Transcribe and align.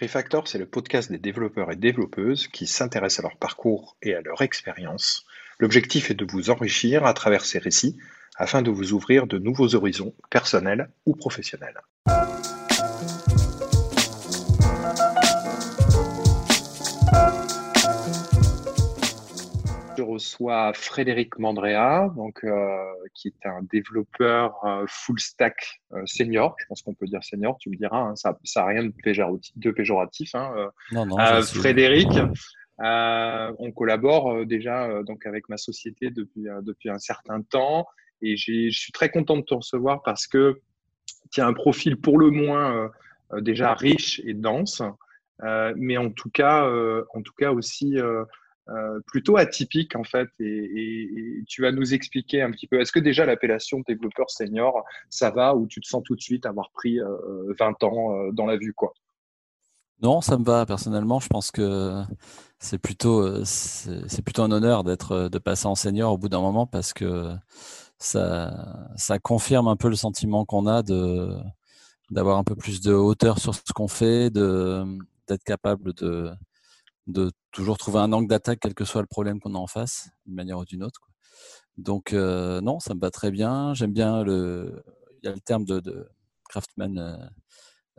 Refactor, 0.00 0.48
c'est 0.48 0.56
le 0.56 0.64
podcast 0.64 1.12
des 1.12 1.18
développeurs 1.18 1.70
et 1.70 1.76
développeuses 1.76 2.48
qui 2.48 2.66
s'intéressent 2.66 3.20
à 3.20 3.28
leur 3.28 3.36
parcours 3.36 3.98
et 4.02 4.14
à 4.14 4.22
leur 4.22 4.40
expérience. 4.40 5.26
L'objectif 5.58 6.10
est 6.10 6.14
de 6.14 6.24
vous 6.24 6.48
enrichir 6.48 7.04
à 7.04 7.12
travers 7.12 7.44
ces 7.44 7.58
récits 7.58 7.98
afin 8.36 8.62
de 8.62 8.70
vous 8.70 8.94
ouvrir 8.94 9.26
de 9.26 9.38
nouveaux 9.38 9.74
horizons 9.74 10.14
personnels 10.30 10.90
ou 11.04 11.14
professionnels. 11.14 11.82
Reçoa 20.20 20.72
Frédéric 20.74 21.38
Mandrea, 21.38 22.12
donc, 22.14 22.44
euh, 22.44 22.76
qui 23.14 23.28
est 23.28 23.46
un 23.46 23.62
développeur 23.62 24.54
euh, 24.64 24.84
full 24.86 25.18
stack 25.18 25.80
euh, 25.92 26.02
senior. 26.04 26.54
Je 26.58 26.66
pense 26.66 26.82
qu'on 26.82 26.92
peut 26.92 27.06
dire 27.06 27.24
senior, 27.24 27.56
tu 27.58 27.70
me 27.70 27.76
diras, 27.76 27.98
hein, 27.98 28.16
ça 28.16 28.36
n'a 28.56 28.66
rien 28.66 28.84
de 28.84 28.92
péjoratif. 29.02 29.52
De 29.56 29.70
péjoratif 29.70 30.34
hein, 30.34 30.52
Non, 30.92 31.06
non, 31.06 31.16
Frédéric, 31.42 32.08
on 32.78 33.72
collabore 33.74 34.44
déjà 34.44 35.02
donc 35.04 35.24
avec 35.24 35.48
ma 35.48 35.56
société 35.56 36.10
depuis, 36.10 36.46
depuis 36.62 36.90
un 36.90 36.98
certain 36.98 37.40
temps 37.40 37.86
et 38.22 38.36
je 38.36 38.70
suis 38.70 38.92
très 38.92 39.08
content 39.08 39.38
de 39.38 39.42
te 39.42 39.54
recevoir 39.54 40.02
parce 40.02 40.26
que 40.26 40.60
tu 41.30 41.40
as 41.40 41.46
un 41.46 41.54
profil 41.54 41.96
pour 41.96 42.18
le 42.18 42.30
moins 42.30 42.90
déjà 43.38 43.74
riche 43.74 44.20
et 44.24 44.34
dense, 44.34 44.82
mais 45.76 45.96
en 45.96 46.10
tout 46.10 46.30
cas, 46.30 46.70
en 47.14 47.22
tout 47.22 47.34
cas 47.36 47.52
aussi 47.52 47.96
euh, 48.70 49.00
plutôt 49.06 49.36
atypique 49.36 49.96
en 49.96 50.04
fait. 50.04 50.28
Et, 50.38 51.42
tu 51.48 51.62
vas 51.62 51.72
nous 51.72 51.94
expliquer 51.94 52.42
un 52.42 52.50
petit 52.50 52.66
peu. 52.66 52.80
Est-ce 52.80 52.92
que 52.92 53.00
déjà 53.00 53.26
l'appellation 53.26 53.80
développeur 53.86 54.30
senior, 54.30 54.84
ça 55.08 55.30
va 55.30 55.56
ou 55.56 55.66
tu 55.66 55.80
te 55.80 55.88
sens 55.88 56.02
tout 56.04 56.14
de 56.14 56.20
suite 56.20 56.46
avoir 56.46 56.70
pris 56.70 57.00
euh, 57.00 57.54
20 57.58 57.82
ans 57.82 58.14
euh, 58.14 58.32
dans 58.32 58.46
la 58.46 58.56
vue 58.56 58.72
quoi? 58.74 58.92
Non, 60.02 60.20
ça 60.20 60.38
me 60.38 60.44
va 60.44 60.64
personnellement. 60.66 61.20
Je 61.20 61.28
pense 61.28 61.50
que 61.50 62.02
c'est 62.58 62.78
plutôt, 62.78 63.20
euh, 63.20 63.42
c'est 63.44 64.22
plutôt 64.22 64.42
un 64.42 64.52
honneur 64.52 64.84
d'être, 64.84 65.28
de 65.28 65.38
passer 65.38 65.66
en 65.66 65.74
senior 65.74 66.12
au 66.12 66.18
bout 66.18 66.28
d'un 66.28 66.40
moment 66.40 66.66
parce 66.66 66.92
que 66.92 67.34
ça, 67.98 68.88
ça 68.96 69.18
confirme 69.18 69.68
un 69.68 69.76
peu 69.76 69.88
le 69.88 69.96
sentiment 69.96 70.44
qu'on 70.44 70.66
a 70.66 70.82
de 70.82 71.36
d'avoir 72.10 72.38
un 72.38 72.44
peu 72.44 72.56
plus 72.56 72.80
de 72.80 72.92
hauteur 72.92 73.38
sur 73.38 73.54
ce 73.54 73.72
qu'on 73.72 73.88
fait, 73.88 74.30
de 74.30 74.84
d'être 75.28 75.44
capable 75.44 75.92
de 75.94 76.30
de 77.06 77.30
toujours 77.52 77.78
trouver 77.78 77.98
un 78.00 78.12
angle 78.12 78.28
d'attaque 78.28 78.60
quel 78.60 78.74
que 78.74 78.84
soit 78.84 79.00
le 79.02 79.06
problème 79.06 79.40
qu'on 79.40 79.54
a 79.54 79.58
en 79.58 79.66
face, 79.66 80.10
d'une 80.26 80.34
manière 80.34 80.58
ou 80.58 80.64
d'une 80.64 80.82
autre. 80.84 81.00
Donc 81.78 82.12
euh, 82.12 82.60
non, 82.60 82.80
ça 82.80 82.94
me 82.94 83.00
va 83.00 83.10
très 83.10 83.30
bien. 83.30 83.74
J'aime 83.74 83.92
bien 83.92 84.22
le, 84.24 84.82
il 85.22 85.26
y 85.26 85.28
a 85.28 85.34
le 85.34 85.40
terme 85.40 85.64
de, 85.64 85.80
de 85.80 86.08
craftsman. 86.48 86.98
euh, 86.98 87.16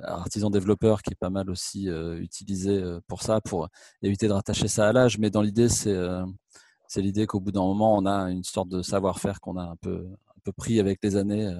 artisan 0.03 0.49
développeur 0.49 1.01
qui 1.03 1.11
est 1.13 1.19
pas 1.19 1.29
mal 1.29 1.49
aussi 1.49 1.89
euh, 1.89 2.19
utilisé 2.19 2.83
pour 3.07 3.21
ça, 3.21 3.41
pour 3.41 3.69
éviter 4.01 4.27
de 4.27 4.33
rattacher 4.33 4.67
ça 4.67 4.89
à 4.89 4.93
l'âge. 4.93 5.17
Mais 5.19 5.29
dans 5.29 5.41
l'idée, 5.41 5.69
c'est 5.69 7.01
l'idée 7.01 7.27
qu'au 7.27 7.39
bout 7.39 7.51
d'un 7.51 7.61
moment, 7.61 7.95
on 7.95 8.05
a 8.05 8.31
une 8.31 8.43
sorte 8.43 8.69
de 8.69 8.81
savoir-faire 8.81 9.39
qu'on 9.39 9.57
a 9.57 9.63
un 9.63 9.75
peu, 9.75 10.07
un 10.29 10.39
peu 10.43 10.51
pris 10.53 10.79
avec 10.79 10.99
les 11.03 11.15
années, 11.17 11.53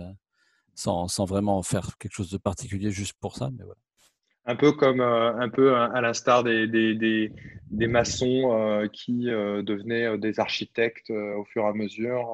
sans, 0.75 1.07
sans 1.07 1.25
vraiment 1.25 1.61
faire 1.63 1.97
quelque 1.97 2.13
chose 2.13 2.31
de 2.31 2.37
particulier 2.37 2.91
juste 2.91 3.13
pour 3.19 3.35
ça. 3.35 3.49
Mais 3.51 3.63
voilà. 3.63 3.79
Un 4.45 4.55
peu 4.55 4.71
comme 4.71 5.01
euh, 5.01 5.33
un 5.35 5.49
peu 5.49 5.75
à 5.75 5.85
à 5.85 6.01
l'instar 6.01 6.43
des, 6.43 6.67
des, 6.67 6.95
des, 6.95 7.31
des 7.69 7.87
maçons 7.87 8.53
euh, 8.55 8.87
qui 8.87 9.29
euh, 9.29 9.61
devenaient 9.61 10.05
euh, 10.05 10.17
des 10.17 10.39
architectes 10.39 11.09
euh, 11.11 11.35
au 11.37 11.45
fur 11.45 11.63
et 11.63 11.67
à 11.67 11.73
mesure, 11.73 12.27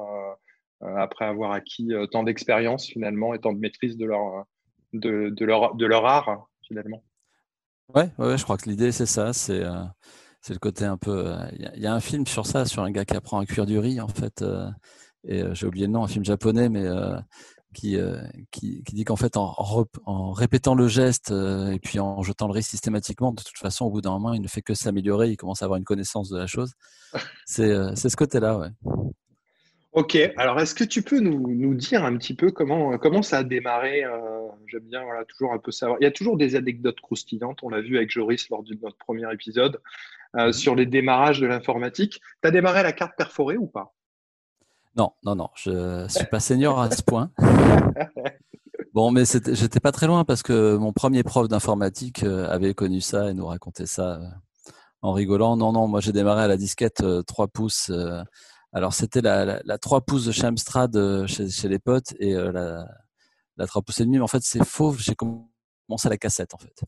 euh, 0.82 0.86
euh, 0.88 0.96
après 0.96 1.26
avoir 1.26 1.52
acquis 1.52 1.92
euh, 1.92 2.06
tant 2.06 2.22
d'expérience 2.24 2.86
finalement 2.86 3.34
et 3.34 3.40
tant 3.40 3.52
de 3.52 3.58
maîtrise 3.58 3.96
de 3.98 4.06
leur, 4.06 4.20
euh, 4.94 5.30
de, 5.30 5.44
leur, 5.44 5.74
de 5.74 5.86
leur 5.86 6.06
art 6.06 6.48
finalement. 6.66 7.04
Ouais, 7.94 8.10
ouais, 8.18 8.36
je 8.36 8.44
crois 8.44 8.58
que 8.58 8.68
l'idée, 8.68 8.92
c'est 8.92 9.06
ça. 9.06 9.32
C'est 9.32 9.62
euh, 9.64 9.82
c'est 10.42 10.52
le 10.52 10.58
côté 10.58 10.84
un 10.84 10.96
peu. 10.98 11.26
euh, 11.28 11.48
Il 11.54 11.80
y, 11.82 11.86
a- 11.86 11.94
un 11.94 12.00
film 12.00 12.26
sur 12.26 12.46
ça, 12.46 12.64
sur 12.66 12.82
un 12.82 12.90
gars 12.90 13.04
qui 13.04 13.16
apprend 13.16 13.38
à 13.40 13.46
cuire 13.46 13.66
du 13.66 13.78
riz, 13.78 14.00
en 14.00 14.08
fait. 14.08 14.42
euh, 14.42 14.68
et 15.24 15.42
euh, 15.42 15.54
j'ai 15.54 15.66
oublié 15.66 15.86
le 15.86 15.92
nom, 15.92 16.04
un 16.04 16.08
film 16.08 16.24
japonais, 16.24 16.68
mais 16.68 16.84
euh, 16.86 17.18
qui, 17.74 17.96
euh, 17.96 18.20
qui, 18.50 18.82
qui 18.84 18.94
dit 18.94 19.04
qu'en 19.04 19.16
fait, 19.16 19.36
en, 19.36 20.32
répétant 20.32 20.74
le 20.74 20.88
geste 20.88 21.30
euh, 21.30 21.72
et 21.72 21.78
puis 21.78 22.00
en 22.00 22.22
jetant 22.22 22.46
le 22.46 22.52
riz 22.52 22.62
systématiquement, 22.62 23.32
de 23.32 23.42
toute 23.42 23.58
façon, 23.58 23.86
au 23.86 23.90
bout 23.90 24.00
d'un 24.00 24.10
moment, 24.10 24.34
il 24.34 24.42
ne 24.42 24.48
fait 24.48 24.62
que 24.62 24.74
s'améliorer. 24.74 25.30
Il 25.30 25.36
commence 25.36 25.62
à 25.62 25.66
avoir 25.66 25.78
une 25.78 25.84
connaissance 25.84 26.28
de 26.28 26.38
la 26.38 26.46
chose. 26.46 26.72
C'est 27.46 27.70
euh, 27.70 27.92
c'est 27.94 28.10
ce 28.10 28.16
côté-là, 28.16 28.58
ouais. 28.58 28.68
Ok, 29.92 30.16
alors 30.36 30.60
est-ce 30.60 30.74
que 30.74 30.84
tu 30.84 31.02
peux 31.02 31.18
nous, 31.18 31.48
nous 31.48 31.74
dire 31.74 32.04
un 32.04 32.16
petit 32.18 32.34
peu 32.34 32.50
comment, 32.50 32.98
comment 32.98 33.22
ça 33.22 33.38
a 33.38 33.42
démarré 33.42 34.04
J'aime 34.66 34.82
bien 34.82 35.02
voilà, 35.02 35.24
toujours 35.24 35.54
un 35.54 35.58
peu 35.58 35.72
savoir. 35.72 35.98
Il 36.00 36.04
y 36.04 36.06
a 36.06 36.10
toujours 36.10 36.36
des 36.36 36.54
anecdotes 36.54 37.00
croustillantes, 37.00 37.60
on 37.62 37.70
l'a 37.70 37.80
vu 37.80 37.96
avec 37.96 38.10
Joris 38.10 38.50
lors 38.50 38.62
de 38.62 38.76
notre 38.82 38.98
premier 38.98 39.32
épisode, 39.32 39.80
Mhm. 40.34 40.52
sur 40.52 40.74
les 40.74 40.86
démarrages 40.86 41.40
de 41.40 41.46
l'informatique. 41.46 42.20
Tu 42.42 42.48
as 42.48 42.50
démarré 42.50 42.82
la 42.82 42.92
carte 42.92 43.16
perforée 43.16 43.56
ou 43.56 43.66
pas? 43.66 43.94
Non, 44.98 45.12
non, 45.24 45.36
non, 45.36 45.48
je 45.54 46.06
suis 46.08 46.26
pas 46.26 46.40
senior 46.40 46.80
à 46.80 46.90
ce 46.90 47.02
point. 47.02 47.30
Bon, 48.94 49.10
mais 49.12 49.24
j'étais 49.24 49.80
pas 49.80 49.92
très 49.92 50.06
loin 50.06 50.24
parce 50.24 50.42
que 50.42 50.76
mon 50.76 50.92
premier 50.92 51.22
prof 51.22 51.46
d'informatique 51.46 52.24
euh, 52.24 52.48
avait 52.48 52.74
connu 52.74 53.00
ça 53.00 53.30
et 53.30 53.34
nous 53.34 53.46
racontait 53.46 53.86
ça 53.86 54.14
euh, 54.16 54.26
en 55.02 55.12
rigolant. 55.12 55.56
Non, 55.56 55.72
non, 55.72 55.86
moi 55.86 56.00
j'ai 56.00 56.10
démarré 56.10 56.42
à 56.42 56.48
la 56.48 56.56
disquette 56.56 57.02
euh, 57.02 57.22
3 57.22 57.48
pouces. 57.48 57.90
euh, 57.90 58.22
alors 58.72 58.94
c'était 58.94 59.20
la, 59.20 59.44
la, 59.44 59.60
la 59.64 59.78
3 59.78 60.00
pouces 60.00 60.24
de 60.24 60.32
chez 60.32 60.46
Amstrad 60.46 61.26
chez, 61.26 61.48
chez 61.48 61.68
les 61.68 61.78
potes 61.78 62.14
et 62.18 62.34
la, 62.34 62.88
la 63.56 63.66
3 63.66 63.82
pouces 63.82 64.00
et 64.00 64.04
demi. 64.04 64.16
Mais 64.16 64.24
en 64.24 64.28
fait, 64.28 64.42
c'est 64.42 64.64
faux. 64.64 64.94
J'ai 64.98 65.14
commencé 65.14 66.06
à 66.06 66.10
la 66.10 66.16
cassette 66.18 66.54
en 66.54 66.58
fait. 66.58 66.80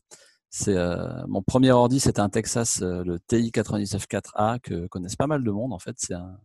C'est 0.49 0.75
euh, 0.75 1.07
mon 1.27 1.41
premier 1.43 1.71
ordi, 1.71 1.99
c'était 2.01 2.19
un 2.19 2.29
Texas, 2.29 2.81
le 2.81 3.19
TI 3.19 3.51
994A 3.51 4.59
que 4.59 4.87
connaissent 4.87 5.15
pas 5.15 5.27
mal 5.27 5.43
de 5.43 5.51
monde 5.51 5.71
en 5.71 5.79
fait. 5.79 5.95
C'est 5.97 6.15
un 6.15 6.37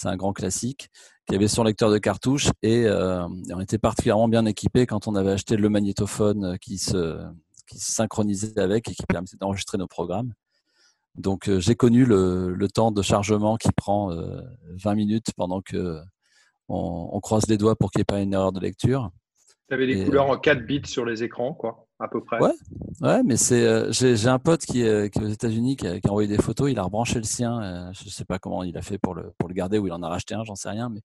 c'est 0.00 0.08
un 0.08 0.16
grand 0.16 0.32
classique 0.32 0.88
qui 1.28 1.34
avait 1.34 1.48
son 1.48 1.62
lecteur 1.62 1.90
de 1.90 1.98
cartouches 1.98 2.48
et, 2.62 2.84
euh, 2.86 3.28
et 3.48 3.54
on 3.54 3.60
était 3.60 3.78
particulièrement 3.78 4.28
bien 4.28 4.46
équipé 4.46 4.86
quand 4.86 5.06
on 5.06 5.14
avait 5.14 5.32
acheté 5.32 5.56
le 5.56 5.68
magnétophone 5.68 6.44
euh, 6.44 6.56
qui 6.56 6.78
se, 6.78 7.20
qui 7.66 7.78
se 7.78 7.92
synchronisait 7.92 8.58
avec 8.58 8.88
et 8.88 8.94
qui 8.94 9.04
permettait 9.06 9.36
d'enregistrer 9.36 9.78
nos 9.78 9.86
programmes. 9.86 10.32
Donc 11.16 11.48
euh, 11.48 11.60
j'ai 11.60 11.74
connu 11.74 12.04
le, 12.06 12.54
le 12.54 12.68
temps 12.68 12.92
de 12.92 13.02
chargement 13.02 13.56
qui 13.56 13.70
prend 13.72 14.10
euh, 14.12 14.40
20 14.82 14.94
minutes 14.94 15.26
pendant 15.36 15.60
que 15.60 16.00
on, 16.68 17.10
on 17.12 17.20
croise 17.20 17.46
les 17.48 17.58
doigts 17.58 17.76
pour 17.76 17.90
qu'il 17.90 17.98
n'y 17.98 18.02
ait 18.02 18.04
pas 18.04 18.20
une 18.20 18.32
erreur 18.32 18.52
de 18.52 18.60
lecture. 18.60 19.10
Tu 19.68 19.74
avais 19.74 19.86
des 19.86 20.00
Et, 20.00 20.04
couleurs 20.04 20.30
en 20.30 20.38
4 20.38 20.64
bits 20.64 20.82
sur 20.84 21.04
les 21.04 21.22
écrans, 21.22 21.52
quoi, 21.52 21.86
à 22.00 22.08
peu 22.08 22.20
près. 22.22 22.40
Ouais. 22.40 22.52
Ouais, 23.02 23.22
mais 23.22 23.36
c'est 23.36 23.64
euh, 23.66 23.92
j'ai 23.92 24.26
un 24.28 24.38
pote 24.38 24.62
qui 24.62 24.82
est, 24.82 25.12
qui 25.12 25.20
est 25.20 25.24
aux 25.24 25.28
États-Unis 25.28 25.76
qui 25.76 25.86
a, 25.86 26.00
qui 26.00 26.08
a 26.08 26.10
envoyé 26.10 26.28
des 26.28 26.42
photos. 26.42 26.70
Il 26.70 26.78
a 26.78 26.82
rebranché 26.82 27.16
le 27.16 27.24
sien. 27.24 27.62
euh, 27.62 27.90
je 27.92 28.08
sais 28.08 28.24
pas 28.24 28.38
comment 28.38 28.62
il 28.64 28.76
a 28.76 28.82
fait 28.82 28.98
pour 28.98 29.14
le 29.14 29.32
pour 29.38 29.48
le 29.48 29.54
garder 29.54 29.78
ou 29.78 29.86
il 29.86 29.92
en 29.92 30.02
a 30.02 30.08
racheté 30.08 30.34
un, 30.34 30.44
j'en 30.44 30.54
sais 30.54 30.70
rien. 30.70 30.88
Mais 30.88 31.00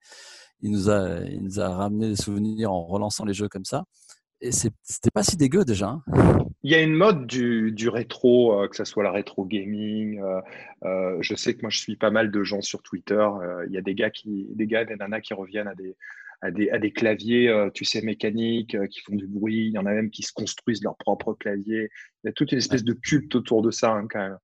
il 0.62 0.72
nous 0.72 0.90
a 0.90 1.20
il 1.22 1.44
nous 1.44 1.60
a 1.60 1.70
ramené 1.70 2.10
des 2.10 2.16
souvenirs 2.16 2.72
en 2.72 2.86
relançant 2.86 3.26
les 3.26 3.34
jeux 3.34 3.50
comme 3.50 3.66
ça. 3.66 3.84
Et 4.42 4.52
c'est- 4.52 4.74
c'était 4.84 5.12
pas 5.12 5.24
si 5.24 5.38
dégueu 5.38 5.64
déjà. 5.64 5.88
hein. 5.88 6.04
Il 6.64 6.72
y 6.72 6.76
a 6.76 6.82
une 6.82 6.94
mode 6.94 7.26
du, 7.28 7.72
du 7.72 7.90
rétro, 7.90 8.60
euh, 8.62 8.68
que 8.68 8.76
ce 8.76 8.84
soit 8.84 9.04
la 9.04 9.12
rétro 9.12 9.46
gaming. 9.46 10.20
euh, 10.20 10.42
euh, 10.84 11.18
je 11.22 11.36
sais 11.36 11.54
que 11.54 11.62
moi, 11.62 11.70
je 11.70 11.78
suis 11.78 11.96
pas 11.96 12.12
mal 12.12 12.32
de 12.32 12.44
gens 12.44 12.62
sur 12.62 12.82
Twitter. 12.82 13.14
euh, 13.14 13.66
il 13.68 13.74
y 13.74 13.78
a 13.78 13.82
des 13.82 13.96
gars, 13.96 14.10
qui, 14.10 14.48
des 14.54 14.68
gars 14.68 14.82
et 14.82 14.86
des 14.86 14.96
nanas 14.98 15.22
qui 15.22 15.34
reviennent 15.34 15.68
à 15.70 15.76
des, 15.76 15.96
à 16.42 16.52
des, 16.52 16.70
à 16.70 16.80
des 16.80 16.92
claviers, 16.92 17.50
euh, 17.50 17.70
tu 17.74 17.86
sais, 17.86 18.02
mécaniques, 18.02 18.76
euh, 18.76 18.88
qui 18.88 19.00
font 19.02 19.16
du 19.16 19.28
bruit. 19.28 19.68
Il 19.68 19.72
y 19.74 19.78
en 19.78 19.86
a 19.86 19.92
même 19.92 20.10
qui 20.12 20.24
se 20.24 20.32
construisent 20.34 20.84
leur 20.84 20.96
propre 20.98 21.34
clavier. 21.34 21.90
Il 22.24 22.28
y 22.28 22.30
a 22.30 22.34
toute 22.34 22.52
une 22.52 22.58
espèce 22.58 22.84
de 22.84 22.94
culte 22.94 23.34
autour 23.36 23.62
de 23.62 23.72
ça, 23.72 23.92
hein, 23.92 24.08
quand 24.10 24.20
même. 24.20 24.38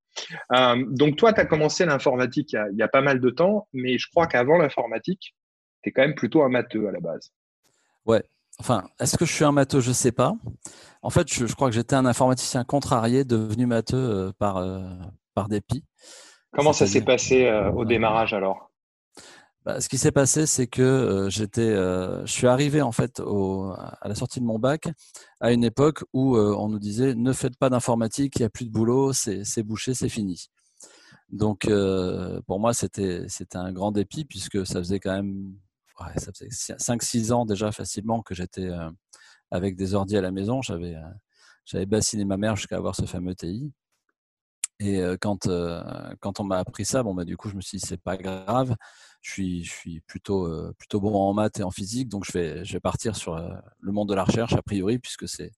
Euh, 0.54 0.86
donc, 0.90 1.16
toi, 1.18 1.34
tu 1.34 1.40
as 1.42 1.46
commencé 1.46 1.86
l'informatique 1.86 2.54
il, 2.54 2.56
y 2.56 2.60
a- 2.60 2.70
il 2.70 2.78
y 2.78 2.82
a 2.82 2.88
pas 2.88 3.02
mal 3.02 3.20
de 3.20 3.30
temps, 3.30 3.68
mais 3.74 3.98
je 3.98 4.08
crois 4.10 4.28
qu'avant 4.28 4.58
l'informatique, 4.58 5.36
tu 5.84 5.90
es 5.90 5.92
quand 5.92 6.02
même 6.02 6.16
plutôt 6.16 6.44
un 6.44 6.50
matheux 6.50 6.88
à 6.88 6.92
la 6.92 7.00
base. 7.00 7.32
Ouais. 8.06 8.24
Enfin, 8.60 8.84
est-ce 9.00 9.18
que 9.18 9.26
je 9.26 9.34
suis 9.34 9.46
un 9.46 9.52
matheux 9.52 9.80
Je 9.80 9.92
sais 9.92 10.12
pas. 10.12 10.34
En 11.02 11.10
fait, 11.10 11.32
je, 11.32 11.46
je 11.48 11.56
crois 11.56 11.70
que 11.70 11.76
j'étais 11.76 11.96
un 11.96 12.06
informaticien 12.06 12.64
contrarié 12.64 13.24
devenu 13.26 13.66
matheux 13.66 14.32
par 14.38 14.64
par 15.34 15.48
dépit. 15.48 15.84
Comment 16.52 16.74
ça 16.74 16.86
s'est 16.86 17.02
passé 17.02 17.50
au 17.76 17.86
démarrage 17.86 18.34
alors? 18.34 18.71
Bah, 19.64 19.80
ce 19.80 19.90
qui 19.90 20.00
s'est 20.00 20.12
passé, 20.12 20.48
c'est 20.48 20.66
que 20.66 20.82
euh, 20.82 21.30
j'étais, 21.30 21.62
euh, 21.62 22.26
je 22.26 22.32
suis 22.32 22.48
arrivé 22.48 22.82
en 22.82 22.92
fait 22.92 23.20
au, 23.20 23.72
à 23.72 24.08
la 24.08 24.16
sortie 24.16 24.40
de 24.40 24.46
mon 24.46 24.58
bac 24.58 24.88
à 25.40 25.52
une 25.52 25.64
époque 25.64 26.04
où 26.14 26.36
euh, 26.36 26.56
on 26.58 26.68
nous 26.68 26.80
disait 26.80 27.14
ne 27.14 27.32
faites 27.32 27.56
pas 27.58 27.70
d'informatique, 27.70 28.38
il 28.38 28.42
n'y 28.42 28.46
a 28.46 28.50
plus 28.50 28.66
de 28.66 28.72
boulot, 28.72 29.14
c'est 29.14 29.64
bouché, 29.64 29.94
c'est 29.94 30.10
fini. 30.10 30.48
Donc 31.30 31.68
pour 32.48 32.60
moi, 32.60 32.74
c'était 32.74 33.26
c'était 33.28 33.58
un 33.58 33.72
grand 33.72 33.92
dépit 33.92 34.26
puisque 34.26 34.66
ça 34.66 34.80
faisait 34.80 35.00
quand 35.00 35.14
même 35.14 35.56
ouais, 36.00 36.20
ça 36.20 36.32
faisait 36.34 36.50
5-6 36.50 37.32
ans 37.32 37.46
déjà 37.46 37.72
facilement 37.72 38.22
que 38.22 38.34
j'étais 38.36 38.70
avec 39.52 39.76
des 39.76 39.94
ordi 39.94 40.18
à 40.18 40.22
la 40.22 40.32
maison. 40.32 40.62
J'avais 40.62 40.96
j'avais 41.66 41.86
bassiné 41.86 42.26
ma 42.26 42.38
mère 42.38 42.56
jusqu'à 42.56 42.78
avoir 42.78 42.96
ce 42.96 43.06
fameux 43.06 43.36
TI. 43.36 43.72
Et 44.82 45.00
euh, 45.00 45.16
quand, 45.16 45.46
euh, 45.46 45.84
quand 46.20 46.40
on 46.40 46.44
m'a 46.44 46.58
appris 46.58 46.86
ça, 46.86 47.04
bon, 47.04 47.14
bah, 47.14 47.24
du 47.24 47.38
coup, 47.38 47.50
je 47.50 47.56
me 47.56 47.62
suis 47.62 47.78
dit, 47.78 47.86
c'est 47.86 48.02
pas 48.02 48.18
grave. 48.18 48.76
Je 49.22 49.32
suis, 49.32 49.64
je 49.64 49.72
suis 49.72 50.02
plutôt, 50.02 50.48
euh, 50.48 50.74
plutôt 50.80 51.00
bon 51.00 51.14
en 51.14 51.34
maths 51.34 51.60
et 51.60 51.64
en 51.64 51.70
physique, 51.70 52.10
donc 52.10 52.26
je 52.26 52.32
vais, 52.32 52.66
je 52.66 52.74
vais 52.74 52.80
partir 52.80 53.16
sur 53.16 53.36
euh, 53.36 53.52
le 53.80 53.92
monde 53.92 54.10
de 54.10 54.16
la 54.16 54.24
recherche, 54.24 54.54
a 54.54 54.62
priori, 54.64 54.98
puisque 54.98 55.30
c'est 55.30 55.52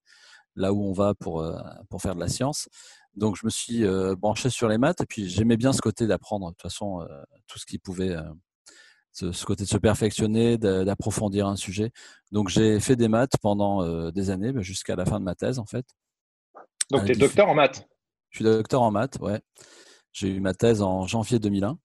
là 0.57 0.73
où 0.73 0.83
on 0.83 0.91
va 0.91 1.13
pour, 1.15 1.43
pour 1.89 2.01
faire 2.01 2.15
de 2.15 2.19
la 2.19 2.27
science. 2.27 2.67
Donc 3.15 3.37
je 3.37 3.45
me 3.45 3.49
suis 3.49 3.83
branché 4.17 4.51
sur 4.51 4.67
les 4.67 4.77
maths 4.77 5.01
et 5.01 5.05
puis 5.07 5.27
j'aimais 5.27 5.57
bien 5.57 5.73
ce 5.73 5.81
côté 5.81 6.05
d'apprendre 6.05 6.45
de 6.45 6.51
toute 6.51 6.61
façon 6.61 7.07
tout 7.47 7.57
ce 7.57 7.65
qui 7.65 7.79
pouvait 7.79 8.15
ce, 9.13 9.45
côté 9.45 9.63
de 9.63 9.69
se 9.69 9.77
perfectionner, 9.77 10.59
d'approfondir 10.59 11.47
un 11.47 11.55
sujet. 11.55 11.91
Donc 12.31 12.49
j'ai 12.49 12.79
fait 12.79 12.95
des 12.95 13.07
maths 13.07 13.35
pendant 13.41 14.11
des 14.11 14.29
années, 14.29 14.51
bah, 14.51 14.61
jusqu'à 14.61 14.95
la 14.95 15.05
fin 15.05 15.19
de 15.19 15.25
ma 15.25 15.33
thèse 15.33 15.57
en 15.57 15.65
fait. 15.65 15.87
Donc 16.91 17.05
tu 17.05 17.13
es 17.13 17.15
docteur 17.15 17.49
en 17.49 17.55
maths? 17.55 17.87
Je 18.33 18.39
suis 18.39 18.43
docteur 18.43 18.81
en 18.81 18.91
maths, 18.91 19.17
ouais. 19.21 19.39
J'ai 20.11 20.27
eu 20.27 20.39
ma 20.41 20.53
thèse 20.53 20.81
en 20.81 21.07
janvier 21.07 21.39
2001. 21.39 21.77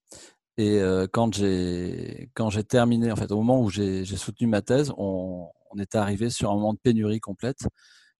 Et 0.56 0.82
quand 1.12 1.32
j'ai 1.34 2.30
quand 2.34 2.50
j'ai 2.50 2.64
terminé, 2.64 3.12
en 3.12 3.16
fait, 3.16 3.30
au 3.30 3.36
moment 3.36 3.62
où 3.62 3.70
j'ai 3.70 4.04
soutenu 4.04 4.48
ma 4.48 4.60
thèse, 4.60 4.92
on, 4.98 5.48
on 5.70 5.78
était 5.78 5.98
arrivé 5.98 6.30
sur 6.30 6.50
un 6.50 6.54
moment 6.54 6.72
de 6.72 6.78
pénurie 6.82 7.20
complète, 7.20 7.60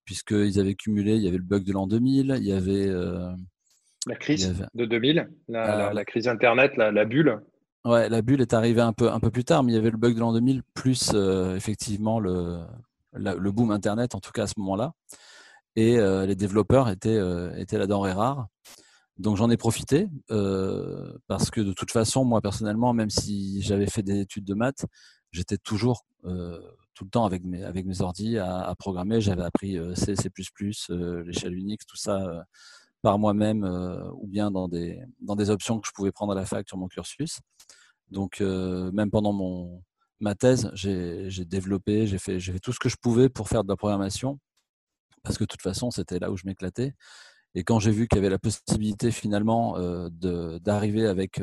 puisqu'ils 0.04 0.60
avaient 0.60 0.76
cumulé, 0.76 1.16
il 1.16 1.22
y 1.22 1.28
avait 1.28 1.38
le 1.38 1.42
bug 1.42 1.64
de 1.64 1.72
l'an 1.72 1.86
2000, 1.88 2.36
il 2.38 2.46
y 2.46 2.52
avait... 2.52 2.86
la 4.06 4.14
crise 4.14 4.54
de 4.74 4.84
2000, 4.84 5.28
la, 5.48 5.92
la, 5.92 6.04
crise 6.04 6.28
Internet, 6.28 6.76
la, 6.76 6.92
la 6.92 7.04
bulle. 7.04 7.40
Ouais, 7.84 8.08
la 8.08 8.22
bulle 8.22 8.40
est 8.40 8.54
arrivée 8.54 8.82
un 8.82 8.92
peu, 8.92 9.10
un 9.10 9.20
peu 9.20 9.30
plus 9.30 9.44
tard, 9.44 9.62
mais 9.62 9.72
il 9.72 9.74
y 9.74 9.78
avait 9.78 9.90
le 9.90 9.96
bug 9.96 10.14
de 10.14 10.20
l'an 10.20 10.32
2000 10.32 10.62
plus 10.74 11.10
euh, 11.14 11.56
effectivement 11.56 12.20
le, 12.20 12.60
le 13.12 13.50
boom 13.50 13.70
Internet, 13.70 14.14
en 14.14 14.20
tout 14.20 14.30
cas 14.30 14.44
à 14.44 14.46
ce 14.46 14.54
moment-là. 14.58 14.92
Et 15.78 15.98
euh, 15.98 16.26
les 16.26 16.34
développeurs 16.34 16.88
étaient, 16.88 17.16
euh, 17.16 17.54
étaient 17.56 17.78
la 17.78 17.86
denrée 17.86 18.12
rare. 18.12 18.48
Donc 19.16 19.36
j'en 19.36 19.50
ai 19.50 19.56
profité 19.56 20.08
parce 21.26 21.50
que 21.50 21.60
de 21.60 21.72
toute 21.72 21.90
façon, 21.90 22.24
moi 22.24 22.40
personnellement, 22.40 22.92
même 22.92 23.10
si 23.10 23.62
j'avais 23.62 23.86
fait 23.86 24.04
des 24.04 24.20
études 24.20 24.44
de 24.44 24.54
maths, 24.54 24.86
j'étais 25.32 25.58
toujours 25.58 26.04
tout 26.22 27.04
le 27.04 27.10
temps 27.10 27.24
avec 27.24 27.44
mes, 27.44 27.64
avec 27.64 27.84
mes 27.84 28.00
ordi 28.00 28.38
à, 28.38 28.72
programmer. 28.78 29.20
J'avais 29.20 29.42
appris 29.42 29.76
C, 29.96 30.14
C++, 30.14 30.30
l'échelle 31.24 31.54
Unix, 31.54 31.84
tout 31.84 31.96
ça 31.96 32.44
par 33.02 33.18
moi-même 33.18 33.64
euh, 33.64 34.10
ou 34.14 34.26
bien 34.26 34.50
dans 34.50 34.68
des, 34.68 35.00
dans 35.20 35.36
des 35.36 35.50
options 35.50 35.78
que 35.80 35.86
je 35.86 35.92
pouvais 35.92 36.12
prendre 36.12 36.32
à 36.32 36.34
la 36.34 36.44
fac 36.44 36.66
sur 36.68 36.78
mon 36.78 36.88
cursus. 36.88 37.40
Donc, 38.10 38.40
euh, 38.40 38.90
même 38.92 39.10
pendant 39.10 39.32
mon, 39.32 39.82
ma 40.20 40.34
thèse, 40.34 40.70
j'ai 40.74 41.44
développé, 41.44 42.06
j'ai 42.06 42.18
fait, 42.18 42.40
fait 42.40 42.58
tout 42.58 42.72
ce 42.72 42.78
que 42.78 42.88
je 42.88 42.96
pouvais 42.96 43.28
pour 43.28 43.48
faire 43.48 43.64
de 43.64 43.68
la 43.68 43.76
programmation, 43.76 44.38
parce 45.28 45.38
que 45.38 45.44
de 45.44 45.48
toute 45.48 45.62
façon, 45.62 45.90
c'était 45.90 46.18
là 46.18 46.30
où 46.30 46.36
je 46.36 46.46
m'éclatais. 46.46 46.94
Et 47.54 47.64
quand 47.64 47.78
j'ai 47.78 47.90
vu 47.90 48.08
qu'il 48.08 48.18
y 48.18 48.20
avait 48.20 48.30
la 48.30 48.38
possibilité 48.38 49.10
finalement 49.10 49.78
euh, 49.78 50.08
d'arriver 50.60 51.06
avec 51.06 51.40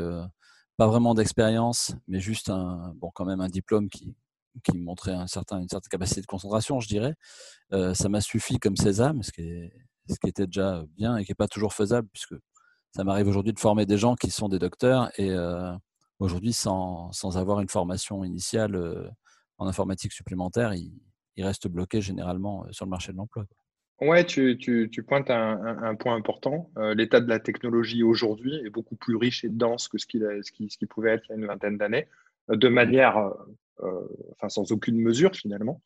pas 0.78 0.88
vraiment 0.88 1.14
d'expérience, 1.14 1.96
mais 2.08 2.20
juste 2.20 2.50
un, 2.50 2.94
bon, 2.98 3.12
quand 3.14 3.26
même 3.26 3.42
un 3.42 3.50
diplôme 3.50 3.90
qui, 3.90 4.16
qui 4.64 4.78
montrait 4.78 5.14
une 5.14 5.28
certaine 5.28 5.66
capacité 5.90 6.22
de 6.22 6.26
concentration, 6.26 6.80
je 6.80 6.88
dirais, 6.88 7.16
ça 7.72 8.10
m'a 8.10 8.22
suffi 8.22 8.60
comme 8.60 8.76
sésame, 8.76 9.24
ce 9.24 9.32
qui 9.32 9.42
est, 9.42 9.74
ce 10.10 10.20
qui 10.20 10.28
était 10.28 10.48
déjà 10.48 10.84
bien 10.96 11.18
et 11.18 11.26
qui 11.26 11.32
n'est 11.32 11.36
pas 11.36 11.48
toujours 11.48 11.74
faisable, 11.74 12.08
puisque 12.12 12.36
ça 12.96 13.04
m'arrive 13.04 13.28
aujourd'hui 13.28 13.54
de 13.54 13.60
former 13.60 13.86
des 13.86 13.98
gens 13.98 14.16
qui 14.16 14.32
sont 14.32 14.48
des 14.48 14.60
docteurs 14.60 15.12
et 15.20 15.30
euh, 15.30 15.76
aujourd'hui, 16.20 16.54
sans, 16.54 17.12
sans, 17.12 17.38
avoir 17.38 17.60
une 17.60 17.68
formation 17.68 18.24
initiale 18.24 18.76
euh, 18.76 19.10
en 19.58 19.68
informatique 19.68 20.14
supplémentaire, 20.14 20.74
ils, 20.74 20.94
restent 21.38 21.68
bloqués 21.68 22.00
généralement 22.00 22.64
euh, 22.64 22.72
sur 22.72 22.86
le 22.86 22.90
marché 22.90 23.12
de 23.12 23.18
l'emploi. 23.18 23.46
Ouais, 24.02 24.26
tu, 24.26 24.58
tu, 24.58 24.90
tu 24.92 25.04
pointes 25.04 25.30
un, 25.30 25.78
un, 25.82 25.96
point 25.96 26.16
important. 26.16 26.70
L'état 26.96 27.22
de 27.22 27.30
la 27.30 27.40
technologie 27.40 28.04
aujourd'hui 28.04 28.56
est 28.66 28.70
beaucoup 28.70 28.96
plus 28.96 29.16
riche 29.16 29.46
et 29.46 29.50
dense 29.50 29.88
que 29.88 29.98
ce 29.98 30.06
qu'il 30.06 30.28
ce 30.44 30.52
qui, 30.52 30.70
ce 30.70 30.78
qui 30.78 30.86
pouvait 30.86 31.12
être 31.12 31.24
il 31.30 31.30
y 31.30 31.34
a 31.34 31.38
une 31.38 31.46
vingtaine 31.46 31.78
d'années, 31.78 32.08
de 32.50 32.68
manière, 32.68 33.32
enfin 33.80 34.50
sans 34.50 34.74
aucune 34.74 35.00
mesure 35.00 35.34
finalement. 35.34 35.82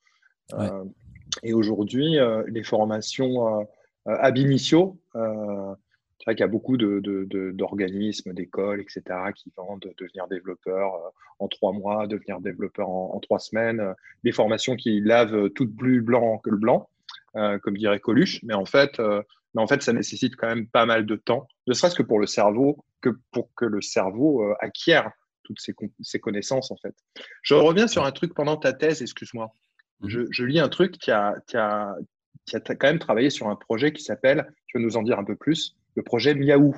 et 1.44 1.54
aujourd'hui, 1.54 2.18
les 2.48 2.64
formations 2.64 3.68
euh, 4.08 4.16
ab 4.20 4.38
initio. 4.38 5.00
Euh, 5.16 5.76
c'est 6.18 6.26
vrai 6.26 6.36
qu'il 6.36 6.44
y 6.44 6.44
a 6.44 6.48
beaucoup 6.48 6.76
d'organismes, 6.78 8.34
d'écoles, 8.34 8.82
etc., 8.82 9.02
qui 9.36 9.54
vendent 9.56 9.90
devenir 9.98 10.28
développeur 10.28 10.96
euh, 10.96 11.10
en 11.40 11.48
trois 11.48 11.72
mois, 11.72 12.08
devenir 12.08 12.42
développeur 12.42 12.90
en, 12.90 13.20
trois 13.20 13.40
semaines, 13.40 13.94
des 14.24 14.34
formations 14.34 14.76
qui 14.76 15.00
lavent 15.00 15.50
tout 15.52 15.70
plus 15.70 16.02
blanc 16.02 16.40
que 16.40 16.50
le 16.50 16.58
blanc, 16.58 16.90
comme 17.34 17.78
dirait 17.78 18.00
Coluche. 18.00 18.40
Mais 18.44 18.54
en 18.54 18.66
fait, 18.66 19.00
mais 19.00 19.62
en 19.62 19.68
fait, 19.68 19.82
ça 19.82 19.94
nécessite 19.94 20.36
quand 20.36 20.48
même 20.48 20.68
pas 20.68 20.86
mal 20.86 21.06
de 21.06 21.16
temps, 21.16 21.48
ne 21.68 21.74
serait-ce 21.74 21.96
que 21.96 22.04
pour 22.04 22.20
le 22.20 22.28
cerveau, 22.28 22.84
que 23.02 23.10
pour 23.32 23.50
que 23.56 23.66
le 23.66 23.82
cerveau 23.82 24.54
acquiert 24.60 25.12
toutes 25.50 25.60
ces, 26.02 26.20
connaissances, 26.20 26.72
en 26.72 26.78
fait. 26.78 26.94
Je 27.42 27.56
reviens 27.56 27.88
sur 27.88 28.06
un 28.06 28.12
truc 28.12 28.34
pendant 28.34 28.58
ta 28.58 28.74
thèse, 28.74 29.02
excuse-moi. 29.02 29.52
Je, 30.06 30.22
je, 30.30 30.46
lis 30.46 30.60
un 30.60 30.70
truc 30.70 30.98
qui 30.98 31.12
a, 31.12 31.36
qui 31.48 31.58
a, 31.58 31.96
qui 32.46 32.56
a 32.56 32.60
quand 32.60 32.88
même 32.88 33.00
travaillé 33.00 33.30
sur 33.30 33.48
un 33.48 33.56
projet 33.56 33.92
qui 33.92 34.04
s'appelle, 34.04 34.54
tu 34.68 34.78
veux 34.78 34.84
nous 34.84 34.98
en 34.98 35.02
dire 35.02 35.20
un 35.20 35.24
peu 35.24 35.36
plus, 35.36 35.76
le 35.96 36.04
projet 36.04 36.36
Miaou. 36.36 36.76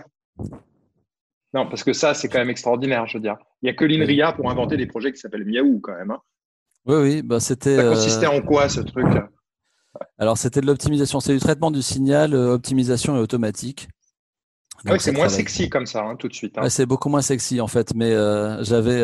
Non, 1.53 1.67
parce 1.67 1.83
que 1.83 1.91
ça, 1.91 2.13
c'est 2.13 2.29
quand 2.29 2.39
même 2.39 2.49
extraordinaire, 2.49 3.05
je 3.07 3.17
veux 3.17 3.21
dire. 3.21 3.37
Il 3.61 3.65
n'y 3.65 3.69
a 3.69 3.73
que 3.73 3.83
l'INRIA 3.83 4.31
pour 4.31 4.49
inventer 4.49 4.77
des 4.77 4.87
projets 4.87 5.11
qui 5.11 5.19
s'appellent 5.19 5.45
Miaou, 5.45 5.81
quand 5.81 5.95
même. 5.95 6.11
Hein. 6.11 6.21
Oui, 6.85 6.95
oui, 6.95 7.21
bah 7.21 7.39
c'était. 7.39 7.75
Ça 7.75 7.83
consistait 7.83 8.25
euh, 8.25 8.37
en 8.37 8.41
quoi, 8.41 8.69
ce 8.69 8.79
truc? 8.79 9.05
Alors, 10.17 10.37
c'était 10.37 10.61
de 10.61 10.65
l'optimisation. 10.65 11.19
C'est 11.19 11.33
du 11.33 11.39
traitement 11.39 11.71
du 11.71 11.81
signal, 11.81 12.33
euh, 12.33 12.53
optimisation 12.53 13.15
et 13.17 13.19
automatique. 13.19 13.87
Ah 14.85 14.97
c'est 14.97 15.11
moins 15.11 15.29
sexy 15.29 15.69
comme 15.69 15.85
ça, 15.85 16.03
hein, 16.03 16.15
tout 16.15 16.27
de 16.27 16.33
suite. 16.33 16.57
Hein. 16.57 16.67
c'est 16.69 16.87
beaucoup 16.87 17.09
moins 17.09 17.21
sexy, 17.21 17.61
en 17.61 17.67
fait. 17.67 17.93
Mais 17.93 18.11
euh, 18.11 18.63
j'avais. 18.63 19.01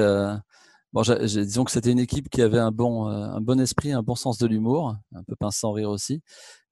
Bon, 0.93 1.01
disons 1.01 1.65
que 1.65 1.71
c'était 1.71 1.91
une 1.91 1.99
équipe 1.99 2.29
qui 2.29 2.41
avait 2.41 2.59
un 2.59 2.71
bon, 2.71 3.09
euh, 3.09 3.11
un 3.11 3.41
bon 3.41 3.59
esprit, 3.59 3.91
un 3.91 4.03
bon 4.03 4.15
sens 4.15 4.37
de 4.37 4.47
l'humour, 4.47 4.95
un 5.13 5.23
peu 5.23 5.35
pince 5.35 5.57
sans 5.57 5.73
rire 5.73 5.89
aussi. 5.89 6.21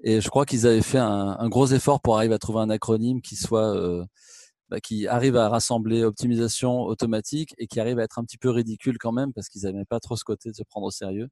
Et 0.03 0.21
je 0.21 0.29
crois 0.29 0.45
qu'ils 0.45 0.65
avaient 0.65 0.81
fait 0.81 0.99
un, 0.99 1.35
un, 1.37 1.49
gros 1.49 1.67
effort 1.67 2.01
pour 2.01 2.17
arriver 2.17 2.33
à 2.33 2.39
trouver 2.39 2.61
un 2.61 2.69
acronyme 2.69 3.21
qui 3.21 3.35
soit, 3.35 3.75
euh, 3.75 4.05
bah, 4.69 4.79
qui 4.79 5.07
arrive 5.07 5.35
à 5.35 5.49
rassembler 5.49 6.03
optimisation 6.05 6.83
automatique 6.83 7.53
et 7.57 7.67
qui 7.67 7.79
arrive 7.79 7.99
à 7.99 8.03
être 8.03 8.17
un 8.17 8.23
petit 8.23 8.37
peu 8.37 8.49
ridicule 8.49 8.97
quand 8.97 9.11
même 9.11 9.33
parce 9.33 9.49
qu'ils 9.49 9.63
n'avaient 9.63 9.85
pas 9.85 9.99
trop 9.99 10.15
ce 10.15 10.23
côté 10.23 10.49
de 10.49 10.55
se 10.55 10.63
prendre 10.63 10.87
au 10.87 10.91
sérieux. 10.91 11.27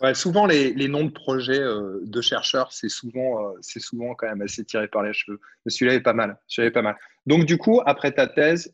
Ouais, 0.00 0.14
souvent 0.14 0.46
les, 0.46 0.72
les, 0.74 0.86
noms 0.86 1.04
de 1.04 1.10
projets 1.10 1.60
euh, 1.60 2.00
de 2.04 2.20
chercheurs, 2.20 2.72
c'est 2.72 2.88
souvent, 2.88 3.52
c'est 3.62 3.80
souvent 3.80 4.14
quand 4.14 4.28
même 4.28 4.42
assez 4.42 4.64
tiré 4.64 4.86
par 4.86 5.02
les 5.02 5.12
cheveux. 5.12 5.40
Mais 5.64 5.70
celui-là 5.70 5.94
est 5.94 6.00
pas 6.00 6.12
mal. 6.12 6.38
Celui-là 6.46 6.68
est 6.68 6.72
pas 6.72 6.82
mal. 6.82 6.96
Donc 7.26 7.44
du 7.46 7.58
coup, 7.58 7.80
après 7.84 8.12
ta 8.12 8.26
thèse, 8.28 8.72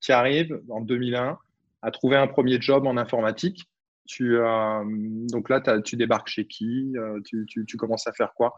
qui 0.00 0.12
arrive 0.12 0.60
en 0.68 0.80
2001 0.80 1.38
à 1.86 1.90
trouver 1.90 2.16
un 2.16 2.26
premier 2.26 2.60
job 2.60 2.86
en 2.86 2.96
informatique. 2.96 3.68
Tu, 4.06 4.38
euh, 4.38 4.84
donc 5.30 5.48
là, 5.48 5.60
tu 5.80 5.96
débarques 5.96 6.28
chez 6.28 6.46
qui 6.46 6.92
euh, 6.96 7.20
tu, 7.24 7.76
commences 7.76 8.06
à 8.06 8.12
faire 8.12 8.34
quoi? 8.34 8.54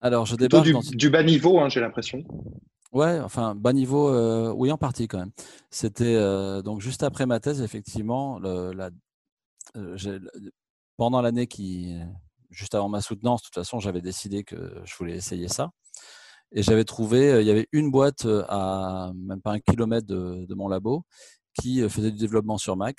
Alors, 0.00 0.26
je 0.26 0.36
débarque 0.36 0.68
du, 0.96 1.10
bas 1.10 1.22
niveau, 1.22 1.60
hein, 1.60 1.68
j'ai 1.68 1.80
l'impression. 1.80 2.22
Ouais, 2.92 3.20
enfin 3.20 3.54
bas 3.54 3.72
niveau, 3.72 4.08
euh, 4.10 4.52
oui 4.54 4.70
en 4.70 4.76
partie 4.76 5.08
quand 5.08 5.18
même. 5.18 5.30
C'était 5.70 6.16
donc 6.62 6.80
juste 6.80 7.02
après 7.02 7.26
ma 7.26 7.40
thèse, 7.40 7.62
effectivement, 7.62 8.38
la, 8.40 8.90
pendant 11.02 11.20
l'année 11.20 11.48
qui, 11.48 11.98
juste 12.50 12.76
avant 12.76 12.88
ma 12.88 13.00
soutenance, 13.00 13.42
de 13.42 13.46
toute 13.46 13.56
façon, 13.56 13.80
j'avais 13.80 14.00
décidé 14.00 14.44
que 14.44 14.80
je 14.84 14.94
voulais 14.94 15.16
essayer 15.16 15.48
ça. 15.48 15.72
Et 16.52 16.62
j'avais 16.62 16.84
trouvé, 16.84 17.40
il 17.40 17.44
y 17.44 17.50
avait 17.50 17.66
une 17.72 17.90
boîte 17.90 18.24
à 18.48 19.10
même 19.16 19.42
pas 19.42 19.50
un 19.50 19.58
kilomètre 19.58 20.06
de 20.06 20.54
mon 20.54 20.68
labo 20.68 21.04
qui 21.60 21.82
euh, 21.82 21.88
faisait 21.88 22.12
du 22.12 22.18
développement 22.18 22.56
sur 22.56 22.76
Mac. 22.76 22.98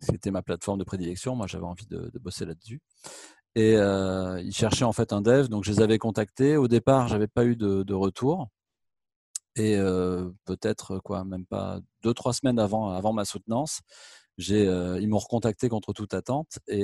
C'était 0.00 0.30
ma 0.30 0.42
plateforme 0.42 0.78
de 0.78 0.84
prédilection. 0.84 1.34
Moi, 1.34 1.46
j'avais 1.46 1.64
envie 1.64 1.86
de, 1.86 2.10
bosser 2.20 2.44
là-dessus. 2.44 2.82
Et 3.54 3.76
euh, 3.76 4.38
ils 4.42 4.54
cherchaient 4.54 4.84
en 4.84 4.92
fait 4.92 5.14
un 5.14 5.22
dev, 5.22 5.48
donc 5.48 5.64
je 5.64 5.72
les 5.72 5.80
avais 5.80 5.96
contactés. 5.96 6.58
Au 6.58 6.68
départ, 6.68 7.08
j'avais 7.08 7.28
pas 7.28 7.46
eu 7.46 7.56
de, 7.56 7.94
retour. 7.94 8.48
Et 9.56 9.76
euh, 9.78 10.30
peut-être 10.44 10.98
quoi, 10.98 11.24
même 11.24 11.46
pas 11.46 11.80
deux 12.02 12.12
trois 12.12 12.34
semaines 12.34 12.58
avant 12.58 12.90
avant 12.90 13.14
ma 13.14 13.24
soutenance, 13.24 13.80
j'ai 14.38 14.64
ils 15.00 15.08
m'ont 15.08 15.18
recontacté 15.18 15.68
contre 15.68 15.92
toute 15.92 16.14
attente 16.14 16.58
et 16.68 16.82